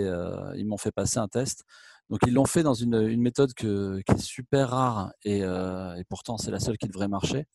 ils 0.57 0.67
m'ont 0.67 0.77
fait 0.79 0.93
passer 0.93 1.19
un 1.19 1.29
test. 1.29 1.65
Donc 2.11 2.21
ils 2.27 2.33
l'ont 2.33 2.47
fait 2.47 2.63
dans 2.63 2.75
une, 2.75 2.95
une 2.95 3.21
méthode 3.21 3.53
que, 3.55 4.01
qui 4.07 4.13
est 4.15 4.19
super 4.19 4.71
rare 4.71 5.13
et, 5.25 5.41
et 5.41 6.05
pourtant 6.09 6.39
c'est 6.39 6.51
la 6.51 6.61
seule 6.61 6.79
qui 6.79 6.89
devrait 6.89 7.09
marcher. 7.09 7.47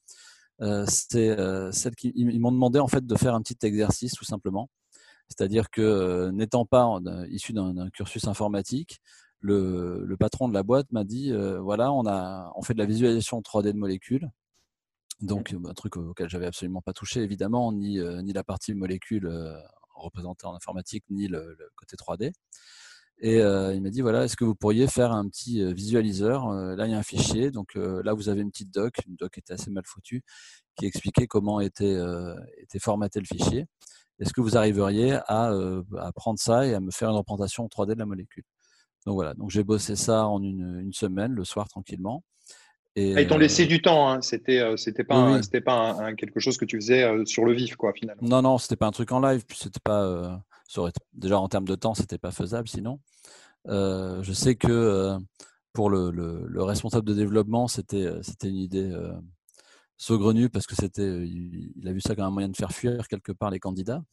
C'est 0.60 1.36
celle 1.72 1.96
qui 1.96 2.12
ils 2.16 2.40
m'ont 2.40 2.52
demandé 2.52 2.80
en 2.80 2.88
fait 2.88 3.06
de 3.06 3.16
faire 3.16 3.36
un 3.36 3.42
petit 3.42 3.66
exercice 3.66 4.14
tout 4.14 4.26
simplement. 4.26 4.70
C'est-à-dire 5.30 5.70
que 5.70 6.30
n'étant 6.32 6.66
pas 6.66 7.00
issu 7.30 7.54
d'un 7.54 7.90
cursus 7.90 8.28
informatique, 8.28 9.00
le, 9.40 10.04
le, 10.06 10.18
patron 10.18 10.48
de 10.48 10.54
la 10.54 10.64
boîte 10.64 10.92
m'a 10.92 11.04
dit 11.04 11.34
voilà, 11.60 11.92
on, 11.92 12.06
a, 12.06 12.52
on 12.56 12.62
fait 12.62 12.74
de 12.74 12.80
la 12.80 12.86
visualisation 12.86 13.42
3D 13.42 13.74
de 13.74 13.78
molécules. 13.78 14.30
Donc, 15.22 15.54
un 15.54 15.74
truc 15.74 15.96
auquel 15.98 16.30
j'avais 16.30 16.48
absolument 16.48 16.82
pas 16.82 16.94
touché, 16.94 17.22
évidemment, 17.22 17.72
ni, 17.72 18.00
ni 18.24 18.34
la 18.34 18.44
partie 18.44 18.74
molécule 18.74 19.32
représentée 19.94 20.46
en 20.46 20.56
informatique, 20.56 21.04
ni 21.10 21.28
le, 21.28 21.58
côté 21.76 21.96
3D. 21.96 22.32
Et 23.20 23.38
il 23.38 23.82
m'a 23.82 23.90
dit 23.90 24.02
voilà, 24.02 24.26
est-ce 24.26 24.36
que 24.36 24.44
vous 24.44 24.56
pourriez 24.56 24.88
faire 24.88 25.12
un 25.12 25.28
petit 25.30 25.64
visualiseur 25.74 26.50
Là, 26.52 26.88
il 26.88 26.92
y 26.92 26.96
a 26.96 26.98
un 26.98 27.04
fichier. 27.04 27.52
Donc 27.52 27.76
là, 27.76 28.14
vous 28.14 28.28
avez 28.28 28.42
une 28.42 28.52
petite 28.52 28.72
doc, 28.74 28.96
une 29.08 29.16
doc 29.16 29.34
qui 29.34 29.40
était 29.40 29.54
assez 29.54 29.72
mal 29.72 29.84
foutue, 29.86 30.24
qui 30.76 30.88
expliquait 30.88 31.28
comment 31.28 31.60
était, 31.62 31.98
était 32.58 32.80
formaté 32.80 33.20
le 33.20 33.26
fichier. 33.26 33.66
Est-ce 34.20 34.34
que 34.34 34.42
vous 34.42 34.58
arriveriez 34.58 35.14
à, 35.28 35.54
à, 36.00 36.12
prendre 36.14 36.40
ça 36.40 36.66
et 36.68 36.74
à 36.74 36.80
me 36.80 36.92
faire 36.92 37.10
une 37.10 37.16
représentation 37.16 37.66
3D 37.68 37.94
de 37.94 38.00
la 38.00 38.06
molécule? 38.06 38.44
Donc 39.06 39.16
voilà, 39.16 39.34
donc 39.34 39.50
j'ai 39.50 39.64
bossé 39.64 39.96
ça 39.96 40.28
en 40.28 40.42
une, 40.42 40.94
semaine, 40.94 41.34
le 41.34 41.44
soir 41.44 41.68
tranquillement. 41.68 42.24
Et, 42.96 43.16
ah, 43.16 43.22
ils 43.22 43.28
t'ont 43.28 43.38
laissé 43.38 43.66
du 43.66 43.82
temps, 43.82 44.08
hein. 44.08 44.22
c'était 44.22 44.62
c'était 44.78 45.04
pas, 45.04 45.42
c'était 45.42 45.62
pas 45.62 46.14
quelque 46.14 46.40
chose 46.40 46.58
que 46.58 46.66
tu 46.66 46.78
faisais 46.78 47.26
sur 47.26 47.44
le 47.44 47.54
vif, 47.54 47.76
quoi, 47.76 47.92
finalement. 47.94 48.22
Non, 48.22 48.42
non, 48.44 48.58
c'était 48.60 48.76
pas 48.76 48.86
un 48.86 48.92
truc 48.92 49.12
en 49.12 49.20
live, 49.20 49.44
puis 49.48 49.58
c'était 49.58 49.80
pas, 49.84 50.44
déjà 51.14 51.40
en 51.40 51.48
termes 51.48 51.68
de 51.68 51.76
temps, 51.76 51.96
c'était 51.96 52.20
pas 52.20 52.32
faisable 52.32 52.68
sinon. 52.68 53.00
je 53.66 54.32
sais 54.34 54.56
que 54.56 55.18
pour 55.74 55.90
le, 55.90 56.12
le, 56.12 56.64
responsable 56.64 57.08
de 57.08 57.16
développement, 57.16 57.68
c'était 57.68 58.08
c'était 58.22 58.50
une 58.50 58.58
idée 58.58 58.92
saugrenue 59.98 60.50
parce 60.50 60.68
que 60.68 60.76
c'était, 60.76 61.26
il, 61.26 61.88
a 61.88 61.94
vu 61.94 62.02
ça 62.02 62.16
comme 62.16 62.26
un 62.26 62.30
moyen 62.30 62.50
de 62.50 62.56
faire 62.56 62.72
fuir 62.72 63.08
quelque 63.08 63.32
part 63.32 63.50
les 63.50 63.60
candidats. 63.60 64.04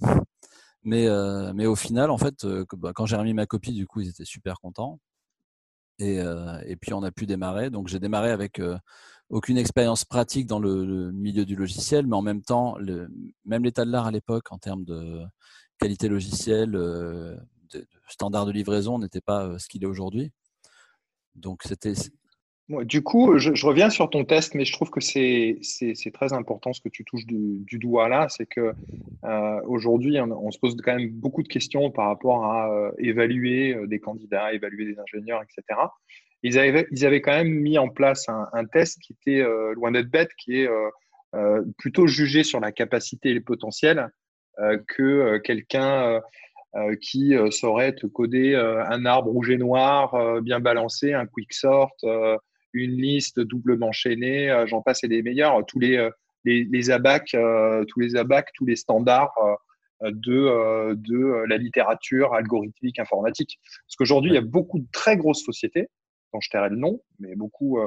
Mais, 0.85 1.07
mais 1.55 1.67
au 1.67 1.77
final, 1.77 2.11
en 2.11 2.19
fait, 2.19 2.47
bah, 2.73 2.93
quand 2.95 3.07
j'ai 3.07 3.17
remis 3.17 3.35
ma 3.35 3.47
copie, 3.47 3.73
du 3.73 3.87
coup, 3.87 4.01
ils 4.01 4.09
étaient 4.09 4.25
super 4.25 4.61
contents. 4.61 4.99
Et, 6.01 6.19
et 6.67 6.77
puis 6.77 6.95
on 6.95 7.03
a 7.03 7.11
pu 7.11 7.27
démarrer. 7.27 7.71
Donc 7.71 7.89
j'ai 7.89 7.99
démarré 7.99 8.31
avec 8.31 8.61
aucune 9.29 9.59
expérience 9.59 10.05
pratique 10.05 10.47
dans 10.47 10.59
le, 10.59 11.13
milieu 11.13 11.45
du 11.45 11.57
logiciel, 11.57 12.07
mais 12.07 12.17
en 12.17 12.23
même 12.23 12.43
temps, 12.43 12.77
le, 12.79 13.09
même 13.45 13.65
l'état 13.65 13.85
de 13.85 13.91
l'art 13.91 14.07
à 14.07 14.11
l'époque 14.11 14.51
en 14.51 14.59
termes 14.59 14.85
de 14.85 15.23
qualité 15.79 16.09
logicielle, 16.09 16.73
de, 16.73 17.37
de 17.73 17.87
standard 18.09 18.47
de 18.47 18.53
livraison 18.53 18.99
n'était 18.99 19.21
pas 19.21 19.59
ce 19.59 19.69
qu'il 19.69 19.83
est 19.83 19.87
aujourd'hui. 19.87 20.33
Donc 21.35 21.63
c'était. 21.65 21.95
Du 22.71 23.03
coup, 23.03 23.37
je, 23.37 23.67
reviens 23.67 23.91
sur 23.91 24.11
ton 24.11 24.25
test, 24.25 24.55
mais 24.55 24.65
je 24.65 24.73
trouve 24.73 24.91
que 24.91 25.01
c'est 25.01 25.59
très 26.15 26.33
important 26.33 26.73
ce 26.73 26.81
que 26.81 26.89
tu 26.89 27.05
touches 27.05 27.27
du, 27.27 27.79
doigt 27.81 28.09
là, 28.09 28.29
c'est 28.29 28.47
que 28.47 28.73
euh, 29.25 29.61
on, 29.67 30.51
se 30.53 30.59
pose 30.61 30.77
quand 30.77 30.95
même 30.95 31.11
beaucoup 31.11 31.43
de 31.43 31.49
questions 31.49 31.91
par 31.91 32.07
rapport 32.07 32.45
à 32.45 32.73
euh, 32.73 32.93
évaluer 32.99 33.75
euh, 33.75 33.89
des 33.89 33.99
candidats, 33.99 34.53
évaluer 34.53 34.85
des 34.85 35.01
ingénieurs, 35.01 35.43
etc. 35.43 35.81
Ils 36.45 36.61
avaient, 36.61 36.87
ils 36.93 37.05
avaient 37.05 37.21
quand 37.21 37.33
même 37.33 37.49
mis 37.49 37.77
en 37.77 37.89
place 37.89 38.29
un, 38.29 38.65
test 38.67 39.01
qui 39.01 39.15
était 39.15 39.45
loin 39.75 39.91
d'être 39.91 40.09
bête, 40.09 40.31
qui 40.39 40.61
est 40.61 40.69
plutôt 41.77 42.07
jugé 42.07 42.45
sur 42.45 42.61
la 42.61 42.71
capacité 42.73 43.31
et 43.31 43.35
le 43.35 43.43
potentiel 43.43 44.09
que 44.89 45.37
quelqu'un 45.39 46.21
qui 47.03 47.35
saurait 47.51 47.95
te 47.95 48.07
coder 48.07 48.55
un 48.55 49.05
arbre 49.05 49.31
rouge 49.31 49.51
et 49.51 49.59
noir 49.59 50.41
bien 50.41 50.61
balancé, 50.61 51.13
un 51.13 51.27
quick 51.27 51.53
sort, 51.53 51.93
une 52.73 52.93
liste 52.93 53.41
doublement 53.41 53.89
enchaînée, 53.89 54.65
j'en 54.67 54.83
passe 54.83 55.05
et 55.05 55.09
des 55.09 55.23
meilleurs, 55.23 55.65
tous 55.67 55.79
les, 55.79 56.09
les, 56.45 56.65
les 56.65 56.91
ABAC, 56.91 57.37
tous 57.89 58.01
les 58.01 58.17
ABAC, 58.17 58.53
tous 58.55 58.67
les 58.67 58.77
standards 58.77 59.35
de, 60.03 60.95
de 60.95 61.45
la 61.49 61.57
littérature 61.57 62.35
algorithmique 62.35 62.99
informatique. 62.99 63.59
Parce 63.87 63.97
qu'aujourd'hui, 63.97 64.31
il 64.33 64.35
y 64.35 64.39
a 64.39 64.43
beaucoup 64.43 64.79
de 64.79 64.87
très 64.93 65.17
grosses 65.17 65.45
sociétés, 65.45 65.89
dont 66.33 66.41
je 66.41 66.51
tairai 66.51 66.71
le 66.71 66.77
nom, 66.77 67.03
mais 67.19 67.35
beaucoup 67.35 67.79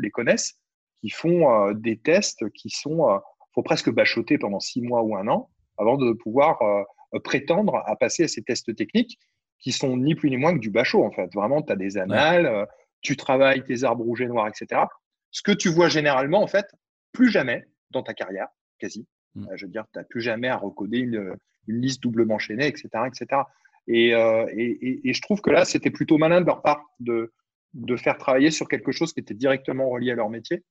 les 0.00 0.10
connaissent, 0.10 0.54
qui 1.00 1.10
font 1.10 1.72
des 1.72 1.98
tests 1.98 2.48
qui 2.50 2.70
sont, 2.70 3.06
faut 3.54 3.62
presque 3.62 3.90
bachoter 3.90 4.38
pendant 4.38 4.60
six 4.60 4.80
mois 4.80 5.02
ou 5.02 5.16
un 5.16 5.28
an 5.28 5.50
avant 5.78 5.96
de 5.96 6.12
pouvoir 6.12 6.60
euh, 6.62 7.20
prétendre 7.20 7.82
à 7.86 7.96
passer 7.96 8.24
à 8.24 8.28
ces 8.28 8.42
tests 8.42 8.74
techniques 8.74 9.18
qui 9.58 9.72
sont 9.72 9.96
ni 9.96 10.14
plus 10.14 10.30
ni 10.30 10.36
moins 10.36 10.54
que 10.54 10.58
du 10.58 10.70
bachot, 10.70 11.04
en 11.04 11.10
fait. 11.10 11.32
Vraiment, 11.34 11.62
tu 11.62 11.72
as 11.72 11.76
des 11.76 11.96
annales, 11.98 12.46
euh, 12.46 12.64
tu 13.02 13.16
travailles 13.16 13.64
tes 13.64 13.84
arbres 13.84 14.04
rouges 14.04 14.22
et 14.22 14.26
noirs, 14.26 14.48
etc. 14.48 14.82
Ce 15.30 15.42
que 15.42 15.52
tu 15.52 15.68
vois 15.68 15.88
généralement, 15.88 16.42
en 16.42 16.46
fait, 16.46 16.66
plus 17.12 17.30
jamais 17.30 17.64
dans 17.90 18.02
ta 18.02 18.14
carrière, 18.14 18.48
quasi. 18.78 19.06
Mm. 19.34 19.44
Euh, 19.44 19.56
je 19.56 19.66
veux 19.66 19.72
dire, 19.72 19.84
tu 19.92 19.98
n'as 19.98 20.04
plus 20.04 20.20
jamais 20.20 20.48
à 20.48 20.56
recoder 20.56 20.98
une, 20.98 21.36
liste 21.68 22.00
doublement 22.00 22.36
enchaînée, 22.36 22.68
etc. 22.68 22.88
etc. 23.06 23.42
Et, 23.88 24.10
et, 24.10 25.08
et, 25.08 25.12
je 25.12 25.20
trouve 25.20 25.40
que 25.40 25.50
là, 25.50 25.64
c'était 25.64 25.90
plutôt 25.90 26.16
malin 26.16 26.40
de 26.40 26.46
leur 26.46 26.62
part 26.62 26.84
de, 27.00 27.32
de 27.74 27.96
faire 27.96 28.18
travailler 28.18 28.52
sur 28.52 28.68
quelque 28.68 28.92
chose 28.92 29.12
qui 29.12 29.18
était 29.18 29.34
directement 29.34 29.88
relié 29.88 30.12
à 30.12 30.14
leur 30.14 30.30
métier 30.30 30.64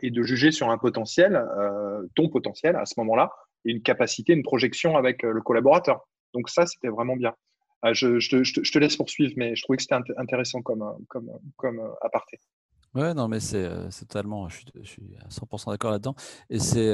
et 0.00 0.10
de 0.10 0.22
juger 0.22 0.52
sur 0.52 0.70
un 0.70 0.78
potentiel, 0.78 1.42
ton 2.14 2.30
potentiel 2.30 2.76
à 2.76 2.86
ce 2.86 2.94
moment-là, 2.96 3.30
et 3.64 3.72
une 3.72 3.82
capacité, 3.82 4.32
une 4.32 4.42
projection 4.42 4.96
avec 4.96 5.24
euh, 5.24 5.32
le 5.32 5.42
collaborateur. 5.42 6.06
Donc 6.34 6.48
ça, 6.48 6.66
c'était 6.66 6.88
vraiment 6.88 7.16
bien. 7.16 7.34
Euh, 7.84 7.94
je, 7.94 8.72
te 8.72 8.78
laisse 8.78 8.96
poursuivre, 8.96 9.32
mais 9.36 9.56
je 9.56 9.62
trouvais 9.62 9.76
que 9.76 9.82
c'était 9.82 9.96
intéressant 10.16 10.62
comme, 10.62 10.82
euh, 10.82 10.92
comme, 11.08 11.30
comme 11.56 11.80
aparté. 12.02 12.38
Ouais, 12.94 13.14
non, 13.14 13.28
mais 13.28 13.38
c'est 13.40 13.68
totalement, 14.00 14.48
je 14.48 14.56
suis, 14.56 14.66
je 14.82 14.88
suis 14.88 15.16
à 15.24 15.28
100% 15.28 15.70
d'accord 15.70 15.92
là-dedans. 15.92 16.16
Et 16.48 16.58
c'est 16.58 16.92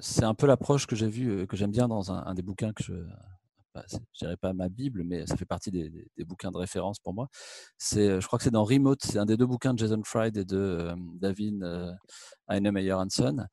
c'est 0.00 0.24
un 0.24 0.34
peu 0.34 0.46
l'approche 0.46 0.86
que 0.86 0.94
j'ai 0.94 1.08
vue, 1.08 1.46
que 1.48 1.56
j'aime 1.56 1.72
bien 1.72 1.88
dans 1.88 2.12
un, 2.12 2.32
des 2.34 2.42
bouquins 2.42 2.72
que 2.72 2.84
je, 2.84 2.92
je 3.74 3.96
je 4.12 4.18
dirais 4.18 4.36
pas 4.36 4.52
ma 4.52 4.68
Bible, 4.68 5.02
mais 5.04 5.26
ça 5.26 5.36
fait 5.36 5.44
partie 5.44 5.70
des, 5.70 5.90
bouquins 6.24 6.50
de 6.50 6.56
référence 6.56 6.98
pour 6.98 7.14
moi. 7.14 7.28
C'est, 7.76 8.20
je 8.20 8.26
crois 8.26 8.38
que 8.38 8.44
c'est 8.44 8.50
dans 8.50 8.64
Remote, 8.64 9.00
c'est 9.02 9.18
un 9.18 9.26
des 9.26 9.36
deux 9.36 9.46
bouquins 9.46 9.74
de 9.74 9.78
Jason 9.78 10.00
Fried 10.04 10.36
et 10.36 10.44
de 10.44 10.56
euh, 10.56 10.94
David 11.14 11.62
euh, 11.62 11.92
Heinemeier 12.48 12.92
Hansen. 12.92 13.48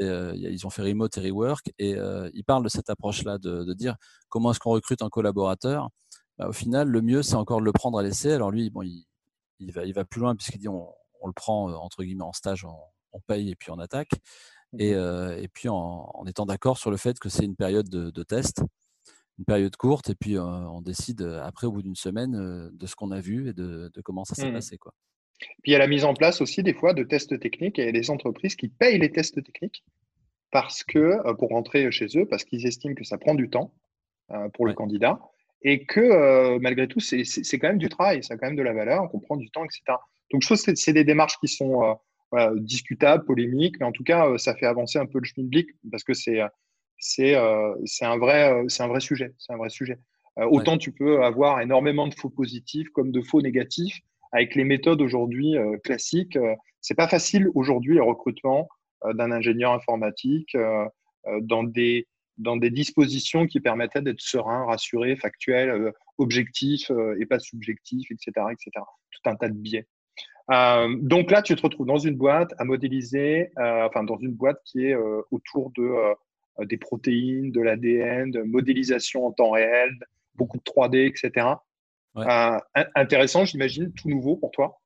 Euh, 0.00 0.32
ils 0.34 0.66
ont 0.66 0.70
fait 0.70 0.82
Remote 0.82 1.16
et 1.18 1.20
Rework 1.20 1.72
et 1.78 1.96
ils 2.32 2.44
parlent 2.44 2.64
de 2.64 2.68
cette 2.68 2.90
approche-là, 2.90 3.38
de, 3.38 3.72
dire 3.74 3.96
comment 4.28 4.50
est-ce 4.50 4.60
qu'on 4.60 4.70
recrute 4.70 5.02
un 5.02 5.08
collaborateur. 5.08 5.88
Bah, 6.38 6.48
au 6.48 6.52
final, 6.52 6.88
le 6.88 7.00
mieux, 7.00 7.22
c'est 7.22 7.36
encore 7.36 7.60
de 7.60 7.64
le 7.64 7.72
prendre 7.72 7.98
à 7.98 8.02
l'essai. 8.02 8.32
Alors 8.32 8.50
lui, 8.50 8.70
bon, 8.70 8.82
il, 8.82 9.06
il, 9.60 9.72
va, 9.72 9.84
il 9.84 9.94
va 9.94 10.04
plus 10.04 10.20
loin 10.20 10.34
puisqu'il 10.34 10.58
dit 10.58 10.68
on, 10.68 10.92
on, 11.20 11.26
le 11.26 11.32
prend 11.32 11.72
entre 11.72 12.02
guillemets 12.02 12.24
en 12.24 12.32
stage, 12.32 12.64
on, 12.64 13.20
paye 13.28 13.50
et 13.50 13.54
puis 13.54 13.70
on 13.70 13.78
attaque. 13.78 14.10
Et, 14.76 14.94
mmh 14.94 15.38
et, 15.38 15.48
puis 15.48 15.68
en, 15.68 16.10
en 16.12 16.26
étant 16.26 16.46
d'accord 16.46 16.78
sur 16.78 16.90
le 16.90 16.96
fait 16.96 17.18
que 17.20 17.28
c'est 17.28 17.44
une 17.44 17.54
période 17.54 17.88
de, 17.88 18.10
de 18.10 18.22
test 18.24 18.62
une 19.38 19.44
période 19.44 19.76
courte 19.76 20.10
et 20.10 20.14
puis 20.14 20.38
on 20.38 20.80
décide 20.80 21.22
après, 21.42 21.66
au 21.66 21.72
bout 21.72 21.82
d'une 21.82 21.96
semaine, 21.96 22.70
de 22.72 22.86
ce 22.86 22.94
qu'on 22.94 23.10
a 23.10 23.20
vu 23.20 23.48
et 23.48 23.52
de, 23.52 23.90
comment 24.04 24.24
ça 24.24 24.34
s'est 24.34 24.50
mmh. 24.50 24.54
passé. 24.54 24.78
Quoi. 24.78 24.92
Puis 25.62 25.70
il 25.70 25.72
y 25.72 25.74
a 25.76 25.78
la 25.78 25.88
mise 25.88 26.04
en 26.04 26.14
place 26.14 26.40
aussi 26.40 26.62
des 26.62 26.74
fois 26.74 26.94
de 26.94 27.02
tests 27.02 27.38
techniques 27.40 27.78
et 27.78 27.92
des 27.92 28.10
entreprises 28.10 28.54
qui 28.54 28.68
payent 28.68 28.98
les 28.98 29.10
tests 29.10 29.42
techniques 29.42 29.84
parce 30.50 30.84
que, 30.84 31.32
pour 31.34 31.48
rentrer 31.48 31.90
chez 31.90 32.06
eux, 32.16 32.26
parce 32.26 32.44
qu'ils 32.44 32.66
estiment 32.66 32.94
que 32.94 33.04
ça 33.04 33.18
prend 33.18 33.34
du 33.34 33.50
temps 33.50 33.74
pour 34.54 34.66
le 34.66 34.72
candidat 34.72 35.18
et 35.62 35.84
que 35.84 36.58
malgré 36.58 36.86
tout, 36.86 37.00
c'est 37.00 37.58
quand 37.58 37.68
même 37.68 37.78
du 37.78 37.88
travail, 37.88 38.22
ça 38.22 38.34
a 38.34 38.36
quand 38.36 38.46
même 38.46 38.56
de 38.56 38.62
la 38.62 38.72
valeur, 38.72 39.08
qu'on 39.10 39.18
prend 39.18 39.36
du 39.36 39.50
temps, 39.50 39.64
etc. 39.64 39.82
Donc 40.30 40.42
je 40.42 40.46
trouve 40.46 40.62
que 40.62 40.74
c'est 40.76 40.92
des 40.92 41.04
démarches 41.04 41.38
qui 41.40 41.48
sont 41.48 41.98
discutables, 42.54 43.24
polémiques, 43.24 43.76
mais 43.80 43.86
en 43.86 43.92
tout 43.92 44.04
cas, 44.04 44.38
ça 44.38 44.54
fait 44.54 44.66
avancer 44.66 44.98
un 44.98 45.06
peu 45.06 45.18
le 45.18 45.24
schmilblick 45.24 45.70
parce 45.90 46.04
que 46.04 46.14
c'est 46.14 46.40
euh, 47.20 47.74
c'est 47.84 48.04
un, 48.04 48.18
vrai, 48.18 48.52
euh, 48.52 48.66
un 48.78 48.88
vrai 48.88 49.00
sujet. 49.00 49.32
C'est 49.38 49.52
un 49.52 49.56
vrai 49.56 49.70
sujet. 49.70 49.98
Euh, 50.38 50.46
autant 50.46 50.78
tu 50.78 50.90
peux 50.92 51.22
avoir 51.22 51.60
énormément 51.60 52.08
de 52.08 52.14
faux 52.14 52.30
positifs 52.30 52.88
comme 52.90 53.12
de 53.12 53.22
faux 53.22 53.40
négatifs 53.40 54.00
avec 54.32 54.56
les 54.56 54.64
méthodes 54.64 55.00
aujourd'hui 55.00 55.54
classiques. 55.84 56.36
c'est 56.80 56.96
pas 56.96 57.06
facile 57.06 57.48
aujourd'hui 57.54 57.94
le 57.94 58.02
recrutement 58.02 58.68
d'un 59.04 59.30
ingénieur 59.30 59.70
informatique 59.70 60.56
dans 61.42 61.62
des 61.62 62.08
dans 62.38 62.56
des 62.56 62.70
dispositions 62.70 63.46
qui 63.46 63.60
permettaient 63.60 64.02
d'être 64.02 64.20
serein, 64.20 64.64
rassuré, 64.64 65.14
factuel, 65.14 65.92
objectif 66.18 66.90
et 67.20 67.26
pas 67.26 67.38
subjectif, 67.38 68.10
etc., 68.10 68.46
etc. 68.50 68.84
Tout 69.12 69.30
un 69.30 69.36
tas 69.36 69.48
de 69.48 69.54
biais. 69.54 69.86
donc 70.48 71.30
là, 71.30 71.40
tu 71.40 71.54
te 71.54 71.62
retrouves 71.62 71.86
dans 71.86 71.98
une 71.98 72.16
boîte 72.16 72.52
à 72.58 72.64
modéliser, 72.64 73.52
enfin 73.56 74.02
dans 74.02 74.18
une 74.18 74.32
boîte 74.32 74.58
qui 74.64 74.86
est 74.86 74.96
autour 75.30 75.70
de 75.76 76.16
des 76.62 76.76
protéines, 76.76 77.50
de 77.50 77.60
l'ADN, 77.60 78.30
de 78.30 78.42
modélisation 78.42 79.26
en 79.26 79.32
temps 79.32 79.50
réel, 79.50 79.90
beaucoup 80.34 80.58
de 80.58 80.62
3D, 80.62 81.06
etc. 81.06 81.48
Euh, 82.16 82.58
intéressant, 82.94 83.44
j'imagine, 83.44 83.92
tout 83.92 84.08
nouveau 84.08 84.36
pour 84.36 84.50
toi? 84.50 84.80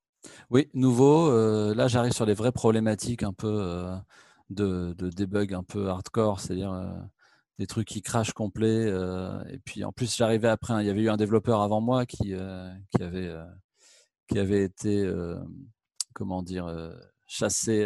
Oui, 0.50 0.68
nouveau. 0.75 1.30
Euh, 1.30 1.75
là, 1.75 1.88
j'arrive 1.88 2.12
sur 2.12 2.26
les 2.26 2.34
vraies 2.34 2.52
problématiques 2.52 3.22
un 3.22 3.32
peu 3.32 3.87
de, 4.50 4.94
de, 4.94 5.10
debug 5.10 5.52
un 5.52 5.62
peu 5.62 5.88
hardcore, 5.88 6.40
c'est-à-dire 6.40 6.72
des 7.58 7.66
trucs 7.66 7.88
qui 7.88 8.02
crachent 8.02 8.32
complet. 8.32 8.88
et 9.50 9.58
puis 9.64 9.84
en 9.84 9.92
plus, 9.92 10.16
j'arrivais 10.16 10.48
après, 10.48 10.82
il 10.82 10.87
y 10.87 10.90
avait 10.90 11.02
eu 11.02 11.10
un 11.10 11.16
développeur 11.16 11.60
avant 11.60 11.80
moi 11.80 12.06
qui, 12.06 12.34
qui, 12.96 13.02
avait, 13.02 13.30
qui 14.28 14.38
avait 14.38 14.64
été, 14.64 15.10
comment 16.14 16.42
dire, 16.42 16.66
chassé 17.26 17.84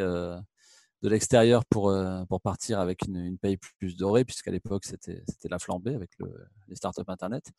de 1.02 1.08
l'extérieur 1.08 1.64
pour, 1.64 1.90
euh, 1.90 2.24
pour 2.26 2.40
partir 2.40 2.78
avec 2.78 3.02
une, 3.06 3.16
une 3.16 3.38
paye 3.38 3.58
plus 3.78 3.96
dorée, 3.96 4.24
puisqu'à 4.24 4.50
l'époque, 4.50 4.84
c'était 4.84 5.22
la 5.50 5.58
flambée 5.58 5.94
avec 5.94 6.10
le, 6.18 6.32
les 6.68 6.76
startups 6.76 7.02
Internet. 7.08 7.50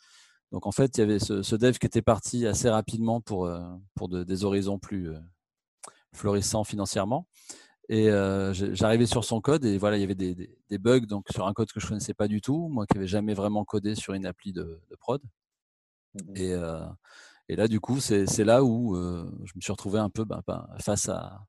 Donc, 0.52 0.66
en 0.66 0.72
fait, 0.72 0.98
il 0.98 1.02
y 1.02 1.04
avait 1.04 1.20
ce, 1.20 1.56
dev 1.56 1.78
qui 1.78 1.86
était 1.86 2.02
parti 2.02 2.48
assez 2.48 2.70
rapidement 2.70 3.22
pour, 3.22 3.46
euh, 3.46 3.60
pour 3.96 4.08
des 4.08 4.44
horizons 4.46 4.80
plus 4.80 5.10
euh, 5.10 5.20
florissants 6.14 6.64
financièrement. 6.64 7.28
Et 7.90 8.08
j'arrivais 8.54 9.06
sur 9.06 9.26
son 9.26 9.42
code 9.42 9.66
et 9.66 9.78
voilà, 9.78 9.98
il 9.98 10.00
y 10.00 10.04
avait 10.06 10.16
des, 10.16 10.36
des, 10.70 10.78
bugs 10.78 11.02
donc 11.02 11.28
sur 11.30 11.46
un 11.46 11.54
code 11.54 11.70
que 11.70 11.82
je 11.82 11.88
connaissais 11.88 12.14
pas 12.14 12.30
du 12.30 12.40
tout, 12.40 12.70
moi 12.70 12.86
qui 12.88 12.96
n'avais 12.96 13.10
jamais 13.10 13.34
vraiment 13.34 13.66
codé 13.66 13.94
sur 13.94 14.14
une 14.14 14.26
appli 14.26 14.54
de, 14.54 14.80
de 14.90 14.96
prod. 14.96 15.22
Mmh 16.14 16.38
et, 16.38 16.56
et, 17.50 17.56
là, 17.58 17.68
du 17.68 17.82
coup, 17.82 18.00
c'est 18.00 18.46
là 18.46 18.64
où 18.64 18.96
je 18.96 19.52
me 19.54 19.62
suis 19.62 19.74
retrouvé 19.74 20.00
un 20.00 20.10
peu 20.10 20.24
ben, 20.24 20.42
ben, 20.48 20.66
face 20.80 21.10
à, 21.10 21.46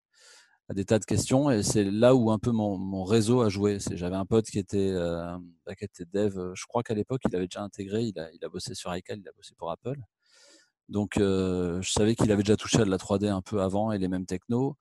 à 0.68 0.74
des 0.74 0.84
tas 0.84 0.98
de 0.98 1.04
questions 1.04 1.50
et 1.50 1.62
c'est 1.62 1.84
là 1.84 2.14
où 2.14 2.30
un 2.30 2.38
peu 2.38 2.50
mon, 2.50 3.04
réseau 3.04 3.42
a 3.42 3.48
joué. 3.48 3.78
J'avais 3.92 4.16
un 4.16 4.26
pote 4.26 4.46
qui 4.46 4.58
était, 4.58 4.90
euh, 4.90 5.36
bah, 5.66 5.74
qui 5.74 5.86
dev, 6.12 6.38
euh, 6.38 6.54
je 6.54 6.64
crois 6.66 6.82
qu'à 6.82 6.94
l'époque 6.94 7.22
il 7.28 7.36
avait 7.36 7.46
déjà 7.46 7.62
intégré, 7.62 8.04
il 8.04 8.18
a, 8.18 8.48
bossé 8.48 8.74
sur 8.74 8.94
iCal, 8.94 9.18
il 9.20 9.28
a 9.28 9.32
bossé 9.32 9.54
pour 9.56 9.70
Apple. 9.70 9.98
Donc, 10.88 11.14
je 11.16 11.90
savais 11.90 12.14
qu'il 12.14 12.30
avait 12.30 12.42
déjà 12.42 12.56
touché 12.56 12.78
à 12.78 12.84
de 12.84 12.90
la 12.90 12.98
3D 12.98 13.28
un 13.28 13.40
peu 13.42 13.62
avant 13.62 13.92
et 13.92 13.98
les 13.98 14.08
mêmes 14.08 14.26
technos. 14.26 14.76